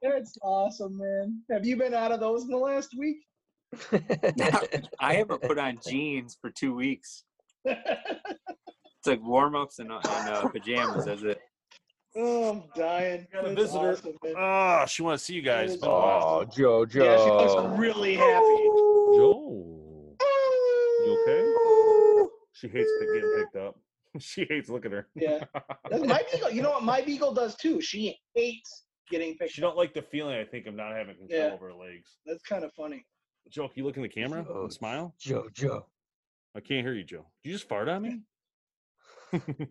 That's 0.02 0.36
awesome, 0.42 0.98
man. 0.98 1.42
Have 1.50 1.64
you 1.64 1.76
been 1.76 1.94
out 1.94 2.12
of 2.12 2.20
those 2.20 2.42
in 2.42 2.48
the 2.50 2.56
last 2.56 2.94
week? 2.98 3.18
I 5.00 5.14
haven't 5.14 5.42
put 5.42 5.58
on 5.58 5.78
jeans 5.86 6.36
for 6.40 6.50
two 6.50 6.74
weeks. 6.74 7.24
It's 7.64 9.06
like 9.06 9.22
warm 9.22 9.54
ups 9.56 9.78
and, 9.78 9.90
uh, 9.90 10.00
and 10.04 10.28
uh, 10.28 10.48
pajamas. 10.48 11.04
That's 11.06 11.22
it. 11.22 11.40
oh, 12.16 12.50
I'm 12.50 12.62
dying. 12.76 13.26
got 13.32 13.46
a 13.46 13.54
visitor. 13.54 13.92
awesome. 13.92 14.12
Oh, 14.36 14.84
she 14.86 15.02
wants 15.02 15.22
to 15.22 15.26
see 15.26 15.34
you 15.34 15.42
guys. 15.42 15.70
That 15.70 15.74
It's 15.74 15.74
is 15.76 15.80
been 15.80 15.90
a 15.90 15.92
while. 15.92 16.22
oh, 16.42 16.46
JoJo. 16.46 16.94
Yeah, 16.94 17.16
she 17.24 17.30
looks 17.30 17.78
really 17.78 18.14
happy. 18.14 18.62
Joe, 19.16 20.16
you 21.04 21.18
okay? 21.22 22.28
She 22.52 22.68
hates 22.68 22.90
getting 23.00 23.34
picked 23.38 23.56
up. 23.56 23.76
She 24.20 24.44
hates 24.46 24.68
looking 24.68 24.92
at 24.92 24.98
her. 24.98 25.08
Yeah. 25.16 25.44
My 26.04 26.20
beagle. 26.30 26.50
You 26.50 26.60
know 26.60 26.68
what 26.72 26.82
my 26.84 27.00
beagle 27.00 27.32
does 27.32 27.56
too? 27.56 27.80
She 27.80 28.14
hates 28.34 28.84
getting 29.10 29.38
picked 29.38 29.52
She 29.54 29.62
up. 29.62 29.70
don't 29.70 29.76
like 29.78 29.94
the 29.94 30.02
feeling. 30.02 30.36
I 30.38 30.44
think 30.44 30.66
of 30.66 30.74
not 30.74 30.92
having 30.94 31.16
control 31.16 31.40
Yeah. 31.40 31.54
over 31.54 31.68
her 31.68 31.72
legs. 31.74 32.10
That's 32.26 32.42
kind 32.42 32.62
of 32.62 32.72
funny. 32.74 33.06
Joe, 33.50 33.68
can 33.68 33.78
you 33.78 33.84
look 33.84 33.96
in 33.96 34.02
the 34.02 34.08
camera 34.08 34.44
Oh, 34.48 34.62
and 34.62 34.72
smile? 34.72 35.14
JoJo. 35.20 35.82
I 36.56 36.60
can't 36.60 36.84
hear 36.86 36.94
you, 36.94 37.04
Joe. 37.04 37.26
Did 37.42 37.50
you 37.50 37.54
just 37.56 37.68
fart 37.68 37.88
on 37.88 38.02
me? 38.02 38.20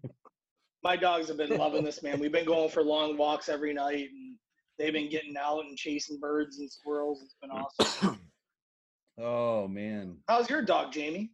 My 0.83 0.95
dogs 0.95 1.27
have 1.27 1.37
been 1.37 1.55
loving 1.57 1.83
this, 1.83 2.01
man. 2.01 2.19
We've 2.19 2.31
been 2.31 2.45
going 2.45 2.69
for 2.69 2.83
long 2.83 3.17
walks 3.17 3.49
every 3.49 3.73
night, 3.73 4.09
and 4.09 4.35
they've 4.79 4.93
been 4.93 5.09
getting 5.09 5.35
out 5.37 5.59
and 5.65 5.77
chasing 5.77 6.19
birds 6.19 6.57
and 6.59 6.71
squirrels. 6.71 7.21
It's 7.21 7.35
been 7.41 7.51
awesome. 7.51 8.19
oh 9.19 9.67
man, 9.67 10.17
How's 10.27 10.49
your 10.49 10.63
dog, 10.63 10.91
Jamie? 10.91 11.31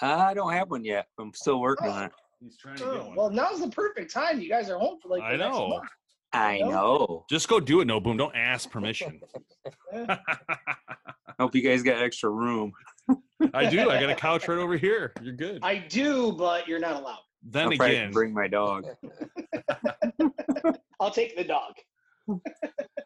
I 0.00 0.32
don't 0.34 0.52
have 0.52 0.70
one 0.70 0.84
yet. 0.84 1.06
I'm 1.18 1.32
still 1.34 1.60
working 1.60 1.88
oh. 1.88 1.92
on 1.92 2.04
it. 2.04 2.12
he's 2.40 2.56
trying 2.56 2.76
to 2.76 2.84
get 2.84 2.92
Oh, 2.92 3.06
one. 3.08 3.16
well, 3.16 3.30
now's 3.30 3.60
the 3.60 3.68
perfect 3.70 4.12
time. 4.12 4.40
You 4.40 4.48
guys 4.48 4.68
are 4.70 4.78
home 4.78 4.98
for 5.02 5.08
like 5.08 5.20
the 5.20 5.26
I 5.26 5.36
next 5.36 5.56
know. 5.56 5.68
month. 5.68 5.88
I 6.36 6.58
No? 6.58 6.70
know. 6.70 7.24
Just 7.30 7.48
go 7.48 7.58
do 7.60 7.80
it, 7.80 7.86
no 7.86 8.00
boom. 8.00 8.16
Don't 8.16 8.34
ask 8.36 8.70
permission. 8.70 9.20
Yeah. 9.92 10.18
Hope 11.40 11.54
you 11.54 11.62
guys 11.62 11.82
got 11.82 12.02
extra 12.02 12.30
room. 12.30 12.72
I 13.52 13.66
do. 13.68 13.90
I 13.90 14.00
got 14.00 14.08
a 14.10 14.14
couch 14.14 14.48
right 14.48 14.58
over 14.58 14.76
here. 14.78 15.12
You're 15.22 15.34
good. 15.34 15.60
I 15.62 15.76
do, 15.76 16.32
but 16.32 16.66
you're 16.66 16.78
not 16.80 16.96
allowed. 17.02 17.18
then 17.42 17.66
I'll 17.66 17.72
again, 17.72 18.10
bring 18.10 18.32
my 18.32 18.48
dog. 18.48 18.86
I'll 21.00 21.10
take 21.10 21.36
the 21.36 21.44
dog. 21.44 21.74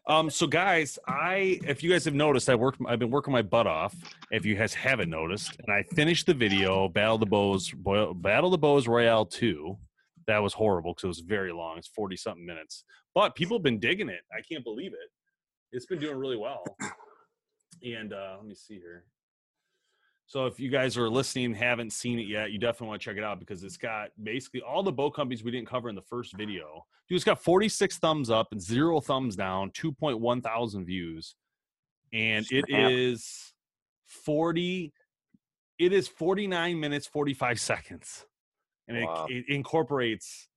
um, 0.07 0.29
so 0.29 0.47
guys, 0.47 0.97
I 1.07 1.59
if 1.67 1.83
you 1.83 1.91
guys 1.91 2.05
have 2.05 2.13
noticed, 2.15 2.49
I 2.49 2.55
worked. 2.55 2.79
I've 2.87 2.99
been 2.99 3.11
working 3.11 3.33
my 3.33 3.41
butt 3.43 3.67
off. 3.67 3.93
If 4.31 4.45
you 4.45 4.55
guys 4.55 4.73
haven't 4.73 5.09
noticed, 5.09 5.57
and 5.59 5.71
I 5.71 5.83
finished 5.93 6.25
the 6.25 6.33
video, 6.33 6.87
Battle 6.87 7.17
the 7.17 7.25
Bows, 7.27 7.71
Battle 8.15 8.49
the 8.49 8.57
Bows 8.57 8.87
Royale 8.87 9.25
Two. 9.25 9.77
That 10.27 10.39
was 10.39 10.53
horrible 10.53 10.93
because 10.93 11.03
it 11.03 11.07
was 11.07 11.19
very 11.19 11.51
long. 11.51 11.77
It's 11.77 11.87
forty 11.87 12.15
something 12.15 12.45
minutes, 12.45 12.83
but 13.15 13.35
people 13.35 13.57
have 13.57 13.63
been 13.63 13.79
digging 13.79 14.09
it. 14.09 14.21
I 14.31 14.41
can't 14.41 14.63
believe 14.63 14.93
it. 14.93 15.09
It's 15.71 15.85
been 15.85 15.99
doing 15.99 16.17
really 16.17 16.37
well. 16.37 16.63
And 17.83 18.13
uh, 18.13 18.35
let 18.37 18.45
me 18.45 18.55
see 18.55 18.75
here. 18.75 19.05
So 20.31 20.45
if 20.45 20.59
you 20.59 20.69
guys 20.69 20.97
are 20.97 21.09
listening 21.09 21.53
haven't 21.53 21.91
seen 21.91 22.17
it 22.17 22.25
yet, 22.25 22.51
you 22.51 22.57
definitely 22.57 22.87
want 22.87 23.01
to 23.01 23.05
check 23.05 23.17
it 23.17 23.23
out 23.23 23.39
because 23.39 23.63
it's 23.63 23.75
got 23.75 24.11
basically 24.23 24.61
all 24.61 24.81
the 24.81 24.91
boat 24.91 25.11
companies 25.11 25.43
we 25.43 25.51
didn't 25.51 25.67
cover 25.67 25.89
in 25.89 25.95
the 25.95 26.01
first 26.01 26.37
video. 26.37 26.85
Dude, 27.09 27.17
it's 27.17 27.25
got 27.25 27.43
46 27.43 27.97
thumbs 27.97 28.29
up 28.29 28.47
and 28.53 28.61
zero 28.61 29.01
thumbs 29.01 29.35
down, 29.35 29.71
2.1 29.71 30.41
thousand 30.41 30.85
views. 30.85 31.35
And 32.13 32.45
it 32.49 32.63
is 32.69 33.53
40, 34.05 34.93
it 35.79 35.91
is 35.93 36.07
49 36.07 36.79
minutes, 36.79 37.07
45 37.07 37.59
seconds. 37.59 38.25
And 38.87 38.97
it, 38.97 39.05
Wow. 39.05 39.27
it 39.29 39.45
incorporates 39.47 40.47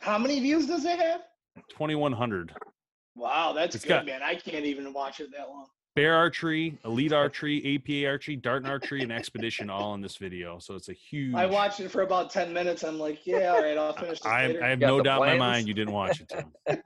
How 0.00 0.18
many 0.18 0.40
views 0.40 0.66
does 0.66 0.84
it 0.84 0.98
have? 0.98 1.22
2100 1.70 2.52
Wow, 3.14 3.52
that's 3.52 3.74
It's 3.74 3.84
good, 3.84 3.90
got- 3.90 4.06
man. 4.06 4.22
I 4.22 4.34
can't 4.34 4.64
even 4.66 4.92
watch 4.92 5.20
it 5.20 5.30
that 5.32 5.48
long. 5.48 5.66
bear 5.94 6.14
archery, 6.14 6.78
elite 6.84 7.12
archery, 7.24 7.76
APA 7.76 8.06
archery, 8.06 8.36
Darton 8.36 8.68
archery, 8.68 9.02
and 9.02 9.10
expedition 9.12 9.70
all 9.70 9.94
in 9.94 10.02
this 10.02 10.16
video. 10.16 10.58
So 10.58 10.74
it's 10.74 10.90
a 10.90 10.92
huge. 10.92 11.34
I 11.34 11.46
watched 11.46 11.80
it 11.80 11.90
for 11.90 12.02
about 12.02 12.30
ten 12.30 12.52
minutes. 12.52 12.82
I'm 12.82 12.98
like, 12.98 13.26
yeah, 13.26 13.52
all 13.54 13.62
right, 13.62 13.78
I'll 13.78 13.94
finish 13.94 14.18
this 14.20 14.26
I, 14.26 14.48
later. 14.48 14.62
I 14.64 14.68
have 14.68 14.78
no 14.80 14.98
the 14.98 15.04
doubt 15.04 15.22
in 15.22 15.38
my 15.38 15.38
mind 15.38 15.66
you 15.68 15.72
didn't 15.72 15.94
watch 15.94 16.20
it, 16.20 16.30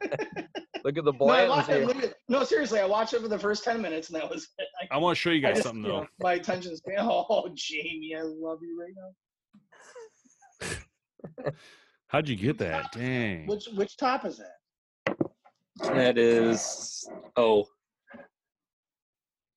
Look 0.84 0.96
at 0.96 1.04
the 1.04 1.12
no, 1.12 1.24
watched 1.48 1.68
it. 1.68 2.14
No, 2.28 2.44
seriously, 2.44 2.78
I 2.78 2.86
watched 2.86 3.12
it 3.12 3.20
for 3.22 3.28
the 3.28 3.38
first 3.38 3.64
ten 3.64 3.82
minutes, 3.82 4.08
and 4.10 4.20
that 4.20 4.30
was 4.30 4.46
it. 4.58 4.68
I, 4.80 4.94
I 4.94 4.98
want 4.98 5.16
to 5.16 5.20
show 5.20 5.30
you 5.30 5.38
I 5.44 5.50
guys 5.50 5.56
just, 5.56 5.66
something 5.66 5.82
you 5.84 5.88
know, 5.90 6.00
though. 6.02 6.06
my 6.22 6.34
attention 6.34 6.76
span. 6.76 6.96
Oh, 7.00 7.50
Jamie, 7.54 8.14
I 8.16 8.22
love 8.22 8.60
you 8.62 8.78
right 8.80 8.92
now. 8.96 9.10
How'd 12.09 12.28
you 12.28 12.37
get 12.37 12.59
that? 12.59 12.92
Dang. 12.92 13.46
Which 13.46 13.66
which 13.74 13.96
top 13.96 14.24
is 14.24 14.38
that? 14.38 15.16
That 15.94 16.18
is 16.18 17.09
oh 17.37 17.66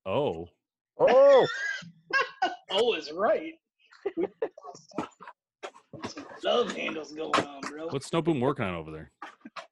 Oh, 0.05 0.47
Oh, 0.99 1.47
Oh, 2.69 2.93
is 2.93 3.11
right. 3.11 3.53
We- 4.17 4.27
love 6.43 6.75
handles 6.75 7.13
going 7.13 7.33
on, 7.35 7.61
bro. 7.61 7.87
what's 7.87 8.09
Noteboom 8.09 8.41
working 8.41 8.65
on 8.65 8.75
over 8.75 8.91
there? 8.91 9.11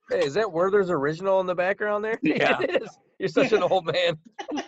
hey, 0.10 0.26
is 0.26 0.34
that 0.36 0.52
Werther's 0.52 0.90
original 0.90 1.40
in 1.42 1.48
the 1.48 1.56
background 1.56 2.04
there? 2.06 2.18
Yeah. 2.24 2.60
it 2.62 2.82
is. 2.82 2.90
You're 3.20 3.30
such 3.30 3.52
an 3.52 3.62
old 3.64 3.86
man. 3.86 4.18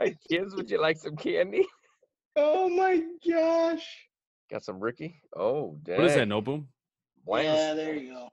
hey, 0.00 0.16
kids, 0.28 0.54
would 0.56 0.70
you 0.70 0.80
like 0.80 0.98
some 0.98 1.16
candy? 1.16 1.64
Oh 2.36 2.68
my 2.68 3.02
gosh. 3.28 3.86
Got 4.50 4.64
some 4.64 4.80
Ricky? 4.80 5.22
Oh, 5.36 5.76
dang. 5.82 5.96
What 5.98 6.06
is 6.06 6.14
that, 6.14 6.26
Noteboom? 6.28 6.64
Blands. 7.24 7.46
Yeah, 7.60 7.74
there 7.74 7.94
you 7.94 8.12
go. 8.12 8.28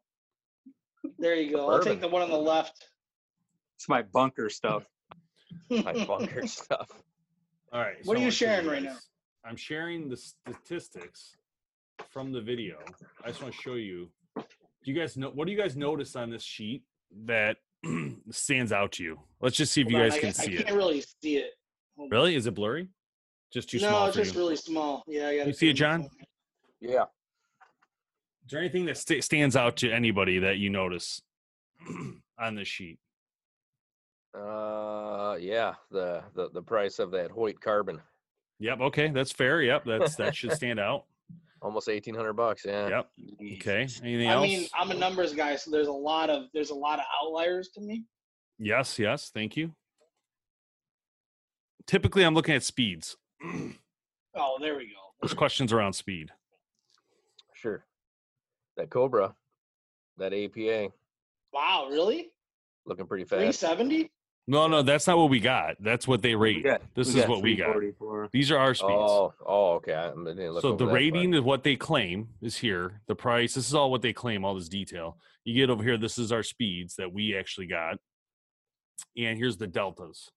There 1.19 1.35
you 1.35 1.51
go. 1.51 1.69
I'll 1.69 1.83
take 1.83 2.01
the 2.01 2.07
one 2.07 2.21
on 2.21 2.29
the 2.29 2.37
left. 2.37 2.87
it's 3.75 3.87
my 3.87 4.01
bunker 4.01 4.49
stuff. 4.49 4.83
My 5.69 5.93
bunker 6.07 6.47
stuff. 6.47 6.89
All 7.71 7.81
right. 7.81 7.97
What 8.05 8.17
are 8.17 8.21
you 8.21 8.31
sharing 8.31 8.67
right 8.67 8.81
now? 8.83 8.95
I'm 9.45 9.55
sharing 9.55 10.09
the 10.09 10.17
statistics 10.17 11.35
from 12.09 12.31
the 12.31 12.41
video. 12.41 12.77
I 13.23 13.27
just 13.27 13.41
want 13.41 13.53
to 13.53 13.61
show 13.61 13.75
you. 13.75 14.09
Do 14.35 14.43
you 14.91 14.93
guys 14.93 15.17
know 15.17 15.29
what 15.29 15.45
do 15.45 15.51
you 15.53 15.57
guys 15.57 15.75
notice 15.77 16.15
on 16.15 16.29
this 16.29 16.43
sheet 16.43 16.83
that 17.25 17.57
stands 18.31 18.71
out 18.71 18.93
to 18.93 19.03
you? 19.03 19.19
Let's 19.41 19.55
just 19.55 19.71
see 19.73 19.81
if 19.81 19.89
you 19.89 19.97
Hold 19.97 20.03
on, 20.05 20.09
guys 20.09 20.17
I, 20.17 20.21
can 20.21 20.29
I 20.29 20.31
see 20.31 20.57
can't 20.57 20.69
it. 20.69 20.73
really 20.75 21.03
see 21.21 21.37
it. 21.37 21.51
Hold. 21.97 22.11
Really? 22.11 22.35
Is 22.35 22.47
it 22.47 22.53
blurry? 22.55 22.89
Just 23.53 23.69
too 23.69 23.79
no, 23.79 23.87
small 23.89 24.07
it's 24.07 24.15
just 24.17 24.33
you. 24.33 24.39
really 24.41 24.55
small. 24.55 25.03
Yeah, 25.07 25.27
I 25.29 25.37
got. 25.37 25.47
You 25.47 25.53
see 25.53 25.69
it, 25.69 25.73
John? 25.73 26.09
Yeah. 26.81 27.03
Is 28.45 28.51
there 28.51 28.59
anything 28.59 28.85
that 28.85 28.97
st- 28.97 29.23
stands 29.23 29.55
out 29.55 29.77
to 29.77 29.91
anybody 29.91 30.39
that 30.39 30.57
you 30.57 30.69
notice 30.69 31.21
on 32.39 32.55
this 32.55 32.67
sheet? 32.67 32.99
Uh, 34.37 35.35
yeah, 35.39 35.73
the 35.91 36.23
the 36.35 36.49
the 36.53 36.61
price 36.61 36.99
of 36.99 37.11
that 37.11 37.31
Hoyt 37.31 37.59
carbon, 37.59 37.99
Yep. 38.59 38.81
Okay, 38.81 39.09
that's 39.09 39.31
fair. 39.31 39.61
Yep, 39.61 39.85
that's 39.85 40.15
that 40.15 40.35
should 40.35 40.51
stand 40.53 40.79
out. 40.79 41.05
almost 41.61 41.89
eighteen 41.89 42.13
hundred 42.15 42.33
bucks. 42.33 42.63
Yeah. 42.65 42.89
Yep. 42.89 43.07
Okay. 43.55 43.87
Anything 44.03 44.27
I 44.29 44.33
else? 44.33 44.43
I 44.43 44.47
mean, 44.47 44.67
I'm 44.75 44.91
a 44.91 44.95
numbers 44.95 45.33
guy, 45.33 45.55
so 45.55 45.71
there's 45.71 45.87
a 45.87 45.91
lot 45.91 46.29
of 46.29 46.43
there's 46.53 46.69
a 46.69 46.75
lot 46.75 46.99
of 46.99 47.05
outliers 47.23 47.69
to 47.69 47.81
me. 47.81 48.03
yes. 48.59 48.99
Yes. 48.99 49.31
Thank 49.33 49.55
you. 49.57 49.71
Typically, 51.87 52.23
I'm 52.23 52.33
looking 52.35 52.53
at 52.55 52.63
speeds. 52.63 53.15
Oh, 53.43 54.57
there 54.61 54.75
we 54.77 54.85
go. 54.85 55.13
There's 55.21 55.33
questions 55.33 55.73
around 55.73 55.93
speed. 55.93 56.31
Sure. 57.53 57.83
That 58.75 58.89
Cobra, 58.91 59.33
that 60.17 60.33
APA, 60.33 60.89
Wow, 61.51 61.87
really? 61.89 62.29
looking 62.85 63.07
pretty 63.07 63.23
fast. 63.25 63.59
seventy? 63.59 64.11
No, 64.49 64.67
no, 64.67 64.81
that's 64.81 65.07
not 65.07 65.17
what 65.17 65.29
we 65.29 65.39
got. 65.41 65.75
That's 65.81 66.07
what 66.07 66.21
they 66.21 66.33
rate. 66.35 66.63
got- 66.63 66.81
this 66.95 67.13
is 67.13 67.27
what 67.27 67.41
we 67.41 67.55
got. 67.55 67.75
These 68.31 68.49
are 68.51 68.57
our 68.57 68.73
speeds. 68.73 68.93
Oh, 68.93 69.33
oh, 69.45 69.71
okay. 69.73 69.93
I 69.93 70.09
didn't 70.11 70.51
look 70.53 70.61
so 70.61 70.71
the 70.71 70.85
that 70.85 70.85
far. 70.85 70.93
rating 70.95 71.33
is 71.33 71.41
what 71.41 71.63
they 71.63 71.75
claim 71.75 72.29
is 72.41 72.55
here. 72.55 73.01
The 73.07 73.15
price. 73.15 73.55
This 73.55 73.67
is 73.67 73.73
all 73.73 73.91
what 73.91 74.01
they 74.01 74.13
claim. 74.13 74.45
All 74.45 74.55
this 74.55 74.69
detail. 74.69 75.17
You 75.43 75.53
get 75.53 75.69
over 75.69 75.83
here. 75.83 75.97
This 75.97 76.17
is 76.17 76.31
our 76.31 76.43
speeds 76.43 76.95
that 76.95 77.11
we 77.11 77.35
actually 77.35 77.67
got. 77.67 77.97
And 79.17 79.37
here's 79.37 79.57
the 79.57 79.67
deltas. 79.67 80.29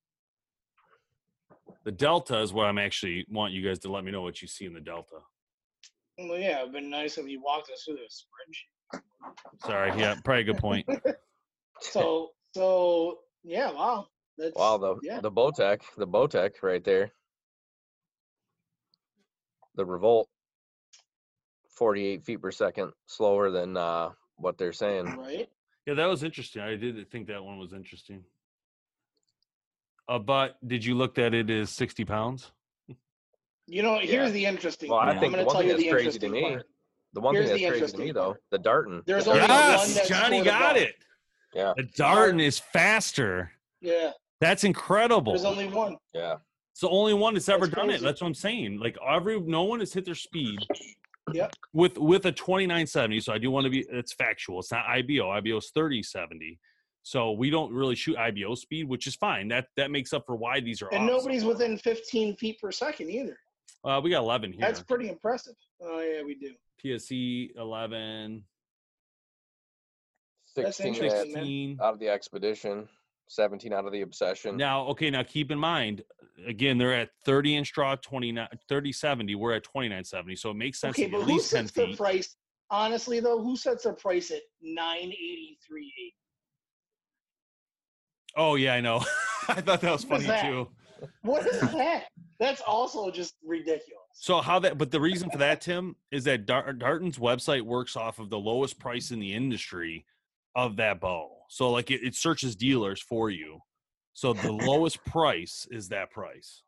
The 1.85 1.93
delta 1.93 2.41
is 2.41 2.53
what 2.53 2.67
I'm 2.67 2.79
actually 2.79 3.27
want 3.29 3.53
you 3.53 3.67
guys 3.67 3.79
to 3.81 3.91
let 3.93 4.05
me 4.05 4.11
know 4.11 4.23
what 4.23 4.43
you 4.43 4.49
see 4.49 4.65
in 4.67 4.75
the 4.75 4.81
delta. 4.81 5.17
Well, 6.19 6.39
yeah, 6.39 6.61
it'd 6.61 6.73
been 6.73 6.91
nice 6.91 7.17
if 7.19 7.27
you 7.27 7.43
walked 7.43 7.71
us 7.71 7.83
through 7.85 7.97
this 7.97 8.25
spreadsheet. 8.27 9.01
Sorry. 9.67 9.89
Yeah, 9.99 10.17
probably 10.25 10.43
a 10.43 10.45
good 10.45 10.59
point. 10.59 10.87
So, 11.83 12.29
so 12.53 13.21
yeah, 13.43 13.71
wow. 13.73 14.07
That's 14.37 14.55
Wow, 14.55 14.77
the 14.77 14.97
yeah. 15.03 15.21
the 15.21 15.31
Bowtech, 15.31 15.81
the 15.97 16.07
Bowtech 16.07 16.63
right 16.63 16.85
there. 16.85 17.13
The 19.77 19.85
Revolt, 19.87 20.29
48 21.71 22.25
feet 22.25 22.43
per 22.43 22.51
second 22.51 22.93
slower 23.07 23.51
than 23.51 23.77
uh, 23.79 24.11
what 24.37 24.59
they're 24.59 24.73
saying. 24.75 25.07
right. 25.07 25.49
Yeah, 25.87 25.95
that 25.95 26.07
was 26.07 26.23
interesting. 26.23 26.61
I 26.61 26.77
did 26.77 27.11
think 27.11 27.29
that 27.29 27.43
one 27.43 27.59
was 27.59 27.73
interesting. 27.73 28.25
Uh, 30.11 30.19
but 30.19 30.57
did 30.67 30.85
you 30.85 30.97
look 30.97 31.15
that 31.15 31.33
it 31.35 31.49
is 31.51 31.71
60 31.71 32.05
pounds? 32.05 32.51
You 33.69 33.83
know, 33.85 34.01
Yeah. 34.01 34.07
here's 34.11 34.33
the 34.33 34.45
interesting. 34.45 34.91
Well, 34.91 34.99
I 34.99 35.13
think 35.19 35.27
I'm 35.27 35.31
the 35.33 35.37
going 35.37 35.39
to 35.39 35.45
one 35.47 35.53
tell 35.55 35.61
thing 35.61 35.69
you 35.69 35.73
that's 35.75 35.85
the 35.85 35.91
crazy 35.91 36.19
to 36.19 36.27
interesting 36.27 36.33
me, 36.33 36.41
part. 36.57 36.67
the 37.13 37.21
one 37.21 37.35
Here's 37.37 37.49
thing 37.51 37.63
that's 37.63 37.79
crazy 37.79 37.93
to 37.93 37.99
me 37.99 38.05
interesting 38.09 38.15
though, 38.15 38.37
the 38.51 38.59
Darton. 38.59 39.03
There's 39.07 39.25
the 39.27 39.31
only 39.31 39.47
Darton- 39.47 39.57
one 39.57 39.71
Yes, 39.89 39.95
that's 39.95 40.09
Johnny 40.09 40.43
got 40.43 40.77
it. 40.77 40.95
Yeah, 41.55 41.73
The 41.77 41.85
Darton 41.85 42.41
is 42.41 42.59
faster. 42.59 43.53
Yeah, 43.81 44.11
That's 44.41 44.65
incredible. 44.65 45.33
there's 45.33 45.45
only 45.45 45.67
one. 45.69 45.97
yeah. 46.13 46.37
It's 46.73 46.81
the 46.81 46.89
only 46.89 47.15
one 47.15 47.35
that's 47.35 47.49
ever 47.49 47.67
That's 47.67 47.75
done 47.77 47.91
it. 47.91 48.01
That's 48.01 48.21
what 48.21 48.27
I'm 48.29 48.35
saying. 48.35 48.79
Like 48.81 48.97
every 49.09 49.41
no 49.41 49.63
one 49.65 49.79
has 49.81 49.93
hit 49.93 50.05
their 50.05 50.15
speed. 50.17 50.59
Yep. 51.33 51.55
With 51.73 51.99
with 51.99 52.27
a 52.27 52.33
2970. 52.33 53.21
So 53.21 53.33
I 53.33 53.39
do 53.39 53.51
want 53.53 53.65
to 53.65 53.71
be 53.71 53.81
it's 53.89 54.13
factual. 54.13 54.59
It's 54.61 54.73
not 54.73 54.85
IBO. 54.87 55.31
IBO 55.31 55.59
is 55.59 55.71
3070. 55.73 56.59
So 57.03 57.33
we 57.33 57.51
don't 57.51 57.73
really 57.73 57.95
shoot 57.95 58.17
IBO 58.17 58.55
speed, 58.55 58.89
which 58.89 59.07
is 59.07 59.15
fine. 59.17 59.49
That 59.49 59.67
that 59.77 59.91
makes 59.91 60.13
up 60.13 60.25
for 60.27 60.37
why 60.37 60.61
these 60.61 60.83
are 60.83 60.89
And 60.93 61.05
off 61.05 61.19
nobody's 61.19 61.45
within 61.45 61.79
15 61.79 62.37
feet 62.37 62.61
per 62.61 62.71
second 62.71 63.11
either. 63.11 63.39
Uh, 63.85 64.01
we 64.03 64.11
got 64.11 64.19
11 64.23 64.53
here. 64.53 64.61
That's 64.61 64.83
pretty 64.83 65.09
impressive. 65.09 65.55
Oh 65.83 66.01
yeah, 66.01 66.23
we 66.23 66.35
do. 66.35 66.53
PSC 66.85 67.57
11, 67.57 68.45
16 70.55 70.95
16. 70.95 71.79
out 71.83 71.95
of 71.95 72.01
the 72.01 72.09
expedition, 72.09 72.89
17 73.29 73.73
out 73.73 73.87
of 73.87 73.93
the 73.93 74.03
obsession. 74.03 74.57
Now, 74.57 74.87
okay, 74.89 75.11
now 75.11 75.23
keep 75.23 75.51
in 75.51 75.59
mind, 75.59 76.03
again, 76.47 76.79
they're 76.79 76.95
at 76.95 77.11
30 77.25 77.57
inch 77.57 77.73
draw, 77.73 77.97
29, 77.97 78.47
3070. 78.69 79.35
We're 79.35 79.55
at 79.55 79.65
2970. 79.65 80.37
So 80.37 80.51
it 80.51 80.55
makes 80.57 80.81
sense 80.81 80.95
Okay, 80.95 81.07
to 81.07 81.13
but 81.13 81.21
at 81.23 81.27
who 81.27 81.33
least 81.35 81.51
10 81.51 81.65
sets 81.67 81.73
the 81.73 81.87
feet. 81.87 81.97
price? 81.97 82.37
Honestly, 82.71 83.21
though, 83.21 83.43
who 83.43 83.57
sets 83.57 83.85
the 83.85 83.93
price 83.93 84.31
at 84.31 84.43
983.8? 84.65 85.15
Oh, 88.37 88.55
yeah, 88.55 88.75
I 88.75 88.81
know. 88.81 89.05
I 89.49 89.61
thought 89.61 89.81
that 89.81 89.93
was 89.93 90.05
funny 90.05 90.27
that? 90.27 90.43
too. 90.43 90.69
What 91.23 91.47
is 91.47 91.61
that? 91.61 92.05
That's 92.39 92.61
also 92.61 93.11
just 93.11 93.35
ridiculous. 93.45 93.97
So 94.15 94.41
how 94.41 94.59
that? 94.61 94.77
But 94.79 94.91
the 94.91 95.01
reason 95.01 95.31
for 95.31 95.39
that, 95.39 95.61
Tim, 95.61 95.97
is 96.11 96.25
that 96.25 96.47
Dar- 96.47 96.73
Darton's 96.73 97.19
website 97.19 97.63
works 97.63 97.97
off 97.97 98.19
of 98.19 98.31
the 98.31 98.39
lowest 98.39 98.79
price 98.79 99.11
in 99.11 99.19
the 99.19 99.33
industry 99.33 100.05
of 100.55 100.77
that 100.77 101.01
bow. 101.01 101.31
So 101.49 101.71
like 101.71 101.91
it, 101.91 102.01
it 102.03 102.15
searches 102.15 102.55
dealers 102.57 103.01
for 103.01 103.31
you. 103.31 103.61
So 104.13 104.33
the 104.33 104.53
lowest 104.71 105.05
price 105.05 105.67
is 105.71 105.89
that 105.89 106.11
price. 106.11 106.63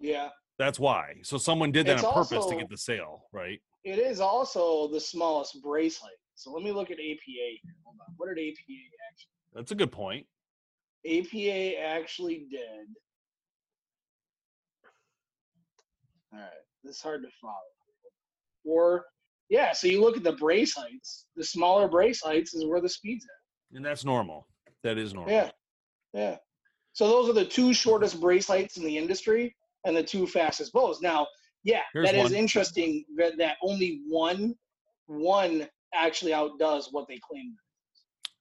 Yeah, 0.00 0.30
That's 0.58 0.78
why. 0.80 1.14
So 1.22 1.38
someone 1.38 1.70
did 1.72 1.86
that 1.86 1.94
It's 1.96 2.04
on 2.04 2.12
purpose 2.12 2.46
to 2.46 2.56
get 2.56 2.68
the 2.68 2.76
sale, 2.78 3.24
right? 3.32 3.60
it 3.84 3.98
is 3.98 4.20
also 4.20 4.86
the 4.88 5.00
smallest 5.00 5.60
brace 5.62 5.98
height. 5.98 6.10
So 6.34 6.52
let 6.52 6.62
me 6.62 6.72
look 6.72 6.90
at 6.90 6.98
APA 6.98 7.20
here. 7.26 7.74
Hold 7.84 7.96
on. 8.00 8.14
What 8.16 8.26
did 8.28 8.38
APA 8.38 8.52
actually? 9.10 9.30
That's 9.54 9.70
a 9.72 9.74
good 9.74 9.92
point. 9.92 10.26
APA 11.06 11.78
actually 11.80 12.46
did. 12.50 12.86
All 16.32 16.40
right, 16.40 16.48
this 16.84 16.96
is 16.96 17.02
hard 17.02 17.22
to 17.22 17.28
follow. 17.40 17.54
Or 18.64 19.04
yeah, 19.50 19.72
so 19.72 19.86
you 19.86 20.00
look 20.00 20.16
at 20.16 20.22
the 20.22 20.32
brace 20.32 20.74
heights. 20.74 21.26
The 21.36 21.44
smaller 21.44 21.88
brace 21.88 22.22
heights 22.22 22.54
is 22.54 22.64
where 22.64 22.80
the 22.80 22.88
speed's 22.88 23.24
at. 23.24 23.76
And 23.76 23.84
that's 23.84 24.04
normal. 24.04 24.46
That 24.82 24.98
is 24.98 25.12
normal. 25.12 25.32
Yeah, 25.32 25.50
yeah. 26.14 26.36
So 26.92 27.08
those 27.08 27.28
are 27.28 27.34
the 27.34 27.44
two 27.44 27.72
shortest 27.74 28.20
brace 28.20 28.46
heights 28.46 28.76
in 28.76 28.84
the 28.84 28.96
industry 28.96 29.54
and 29.84 29.96
the 29.96 30.02
two 30.02 30.26
fastest 30.26 30.72
bows. 30.72 31.00
Now, 31.00 31.26
yeah, 31.64 31.80
Here's 31.92 32.06
that 32.06 32.14
is 32.14 32.30
one. 32.30 32.34
interesting 32.34 33.04
that, 33.16 33.36
that 33.38 33.56
only 33.62 34.02
one 34.08 34.54
one 35.06 35.68
actually 35.94 36.32
outdoes 36.32 36.88
what 36.90 37.06
they 37.08 37.20
claim. 37.28 37.54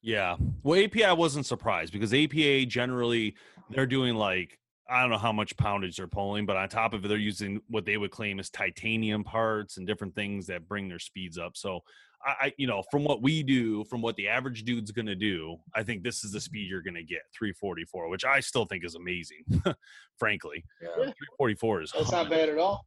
Yeah. 0.01 0.35
Well, 0.63 0.83
API 0.83 1.13
wasn't 1.13 1.45
surprised 1.45 1.93
because 1.93 2.13
APA 2.13 2.65
generally 2.65 3.35
they're 3.69 3.85
doing 3.85 4.15
like 4.15 4.57
I 4.89 5.01
don't 5.01 5.09
know 5.11 5.17
how 5.17 5.31
much 5.31 5.55
poundage 5.55 5.95
they're 5.95 6.07
pulling, 6.07 6.45
but 6.45 6.57
on 6.57 6.67
top 6.67 6.93
of 6.93 7.05
it, 7.05 7.07
they're 7.07 7.17
using 7.17 7.61
what 7.69 7.85
they 7.85 7.95
would 7.95 8.11
claim 8.11 8.39
as 8.39 8.49
titanium 8.49 9.23
parts 9.23 9.77
and 9.77 9.87
different 9.87 10.15
things 10.15 10.47
that 10.47 10.67
bring 10.67 10.89
their 10.89 10.99
speeds 10.99 11.37
up. 11.37 11.55
So 11.55 11.79
I, 12.23 12.53
you 12.57 12.67
know, 12.67 12.83
from 12.91 13.03
what 13.03 13.21
we 13.21 13.41
do, 13.41 13.83
from 13.85 14.01
what 14.01 14.15
the 14.15 14.27
average 14.27 14.63
dude's 14.63 14.91
gonna 14.91 15.15
do, 15.15 15.57
I 15.73 15.83
think 15.83 16.03
this 16.03 16.23
is 16.23 16.31
the 16.33 16.41
speed 16.41 16.69
you're 16.69 16.81
gonna 16.83 17.03
get, 17.03 17.21
344, 17.37 18.09
which 18.09 18.25
I 18.25 18.41
still 18.41 18.65
think 18.65 18.83
is 18.85 18.95
amazing, 18.95 19.43
frankly. 20.19 20.63
Yeah. 20.81 20.89
344 21.37 21.81
is 21.83 21.91
That's 21.93 22.11
not 22.11 22.29
bad 22.29 22.49
at 22.49 22.57
all. 22.57 22.85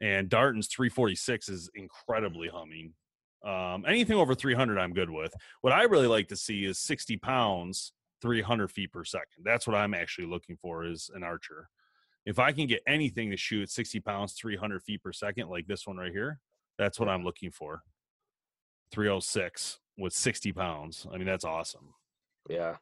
and 0.00 0.28
Darton's 0.28 0.68
346 0.68 1.48
is 1.48 1.70
incredibly 1.74 2.48
humming. 2.48 2.92
Um, 3.44 3.84
anything 3.86 4.16
over 4.16 4.34
300, 4.34 4.78
I'm 4.78 4.92
good 4.92 5.10
with. 5.10 5.34
What 5.62 5.72
I 5.72 5.82
really 5.84 6.06
like 6.06 6.28
to 6.28 6.36
see 6.36 6.64
is 6.64 6.78
60 6.78 7.16
pounds, 7.18 7.92
300 8.20 8.70
feet 8.70 8.92
per 8.92 9.04
second. 9.04 9.44
That's 9.44 9.66
what 9.66 9.76
I'm 9.76 9.94
actually 9.94 10.28
looking 10.28 10.56
for 10.56 10.84
as 10.84 11.10
an 11.14 11.22
archer. 11.24 11.68
If 12.24 12.38
I 12.38 12.52
can 12.52 12.66
get 12.68 12.82
anything 12.86 13.30
to 13.32 13.36
shoot 13.36 13.68
60 13.70 13.98
pounds, 14.00 14.34
300 14.34 14.82
feet 14.82 15.02
per 15.02 15.12
second, 15.12 15.48
like 15.48 15.66
this 15.66 15.86
one 15.88 15.96
right 15.96 16.12
here, 16.12 16.38
that's 16.78 17.00
what 17.00 17.08
I'm 17.08 17.24
looking 17.24 17.50
for. 17.50 17.82
306 18.92 19.80
with 19.98 20.12
60 20.12 20.52
pounds. 20.52 21.06
I 21.12 21.16
mean, 21.16 21.26
that's 21.26 21.44
awesome. 21.44 21.94
Yeah. 22.48 22.76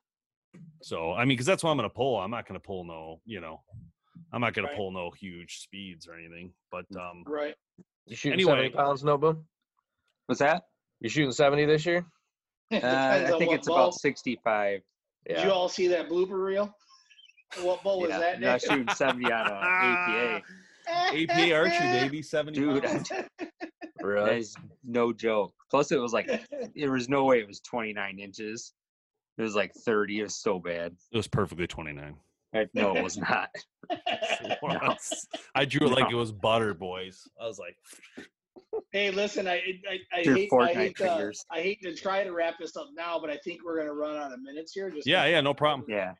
So, 0.82 1.12
I 1.12 1.20
mean, 1.20 1.28
because 1.28 1.46
that's 1.46 1.62
what 1.62 1.70
I'm 1.70 1.76
going 1.76 1.88
to 1.88 1.94
pull. 1.94 2.18
I'm 2.18 2.30
not 2.30 2.46
going 2.46 2.60
to 2.60 2.64
pull 2.66 2.84
no, 2.84 3.20
you 3.24 3.40
know, 3.40 3.62
I'm 4.32 4.40
not 4.40 4.52
going 4.52 4.64
Right. 4.66 4.72
to 4.72 4.76
pull 4.76 4.90
no 4.90 5.10
huge 5.10 5.60
speeds 5.60 6.06
or 6.08 6.14
anything. 6.14 6.52
But 6.70 6.84
um, 6.96 7.22
Right. 7.26 7.54
You 8.06 8.16
shooting 8.16 8.34
Anyway. 8.34 8.52
70 8.52 8.70
pounds, 8.70 9.02
Nobu? 9.02 9.42
What's 10.30 10.38
that? 10.38 10.62
You're 11.00 11.10
shooting 11.10 11.32
70 11.32 11.64
this 11.64 11.84
year? 11.84 12.06
Uh, 12.72 12.76
I 12.84 13.34
think 13.36 13.50
it's 13.50 13.66
bow. 13.66 13.74
about 13.74 13.94
65. 13.94 14.80
Did 15.26 15.42
you 15.42 15.50
all 15.50 15.68
see 15.68 15.88
that 15.88 16.08
blooper 16.08 16.40
reel? 16.40 16.72
What 17.62 17.82
bow 17.82 17.98
was 17.98 18.10
yeah, 18.10 18.20
that? 18.20 18.40
not 18.40 18.52
Nick? 18.52 18.70
shooting 18.70 18.94
70 18.94 19.24
on 19.24 19.46
a 19.48 19.52
APA. 19.52 20.42
APA 20.88 21.52
archery, 21.52 22.00
baby, 22.00 22.22
70 22.22 22.60
Dude, 22.60 22.84
pounds. 22.84 23.10
Really? 24.02 24.38
is 24.38 24.54
no 24.84 25.12
joke. 25.12 25.52
Plus, 25.68 25.90
it 25.90 25.98
was 25.98 26.12
like, 26.12 26.28
there 26.76 26.92
was 26.92 27.08
no 27.08 27.24
way 27.24 27.40
it 27.40 27.48
was 27.48 27.58
29 27.62 28.20
inches. 28.20 28.72
It 29.36 29.42
was 29.42 29.56
like 29.56 29.74
30. 29.74 30.20
It 30.20 30.22
was 30.22 30.36
so 30.36 30.60
bad. 30.60 30.94
It 31.12 31.16
was 31.16 31.26
perfectly 31.26 31.66
29. 31.66 32.14
I, 32.54 32.66
no, 32.72 32.96
it 32.96 33.02
was 33.02 33.16
not. 33.16 33.50
No. 34.62 34.96
I 35.56 35.64
drew 35.64 35.88
it 35.88 35.90
like 35.90 36.10
No. 36.10 36.16
it 36.16 36.20
was 36.20 36.30
butter, 36.30 36.72
boys. 36.72 37.26
I 37.40 37.46
was 37.46 37.58
like, 37.58 37.76
Hey, 38.92 39.10
listen, 39.10 39.46
I 39.46 39.54
I, 39.54 39.98
I, 40.12 40.22
hate, 40.22 40.50
I, 40.52 40.72
hate 40.72 41.00
uh, 41.00 41.18
to. 41.18 41.32
I 41.50 41.60
hate 41.60 41.82
to 41.82 41.94
try 41.94 42.24
to 42.24 42.32
wrap 42.32 42.58
this 42.58 42.76
up 42.76 42.88
now, 42.94 43.18
but 43.20 43.30
I 43.30 43.36
think 43.38 43.64
we're 43.64 43.78
gonna 43.78 43.92
run 43.92 44.16
out 44.16 44.32
of 44.32 44.42
minutes 44.42 44.72
here. 44.72 44.90
Just 44.90 45.06
yeah, 45.06 45.26
yeah, 45.26 45.40
no 45.40 45.54
problem. 45.54 45.86
Yeah. 45.88 46.14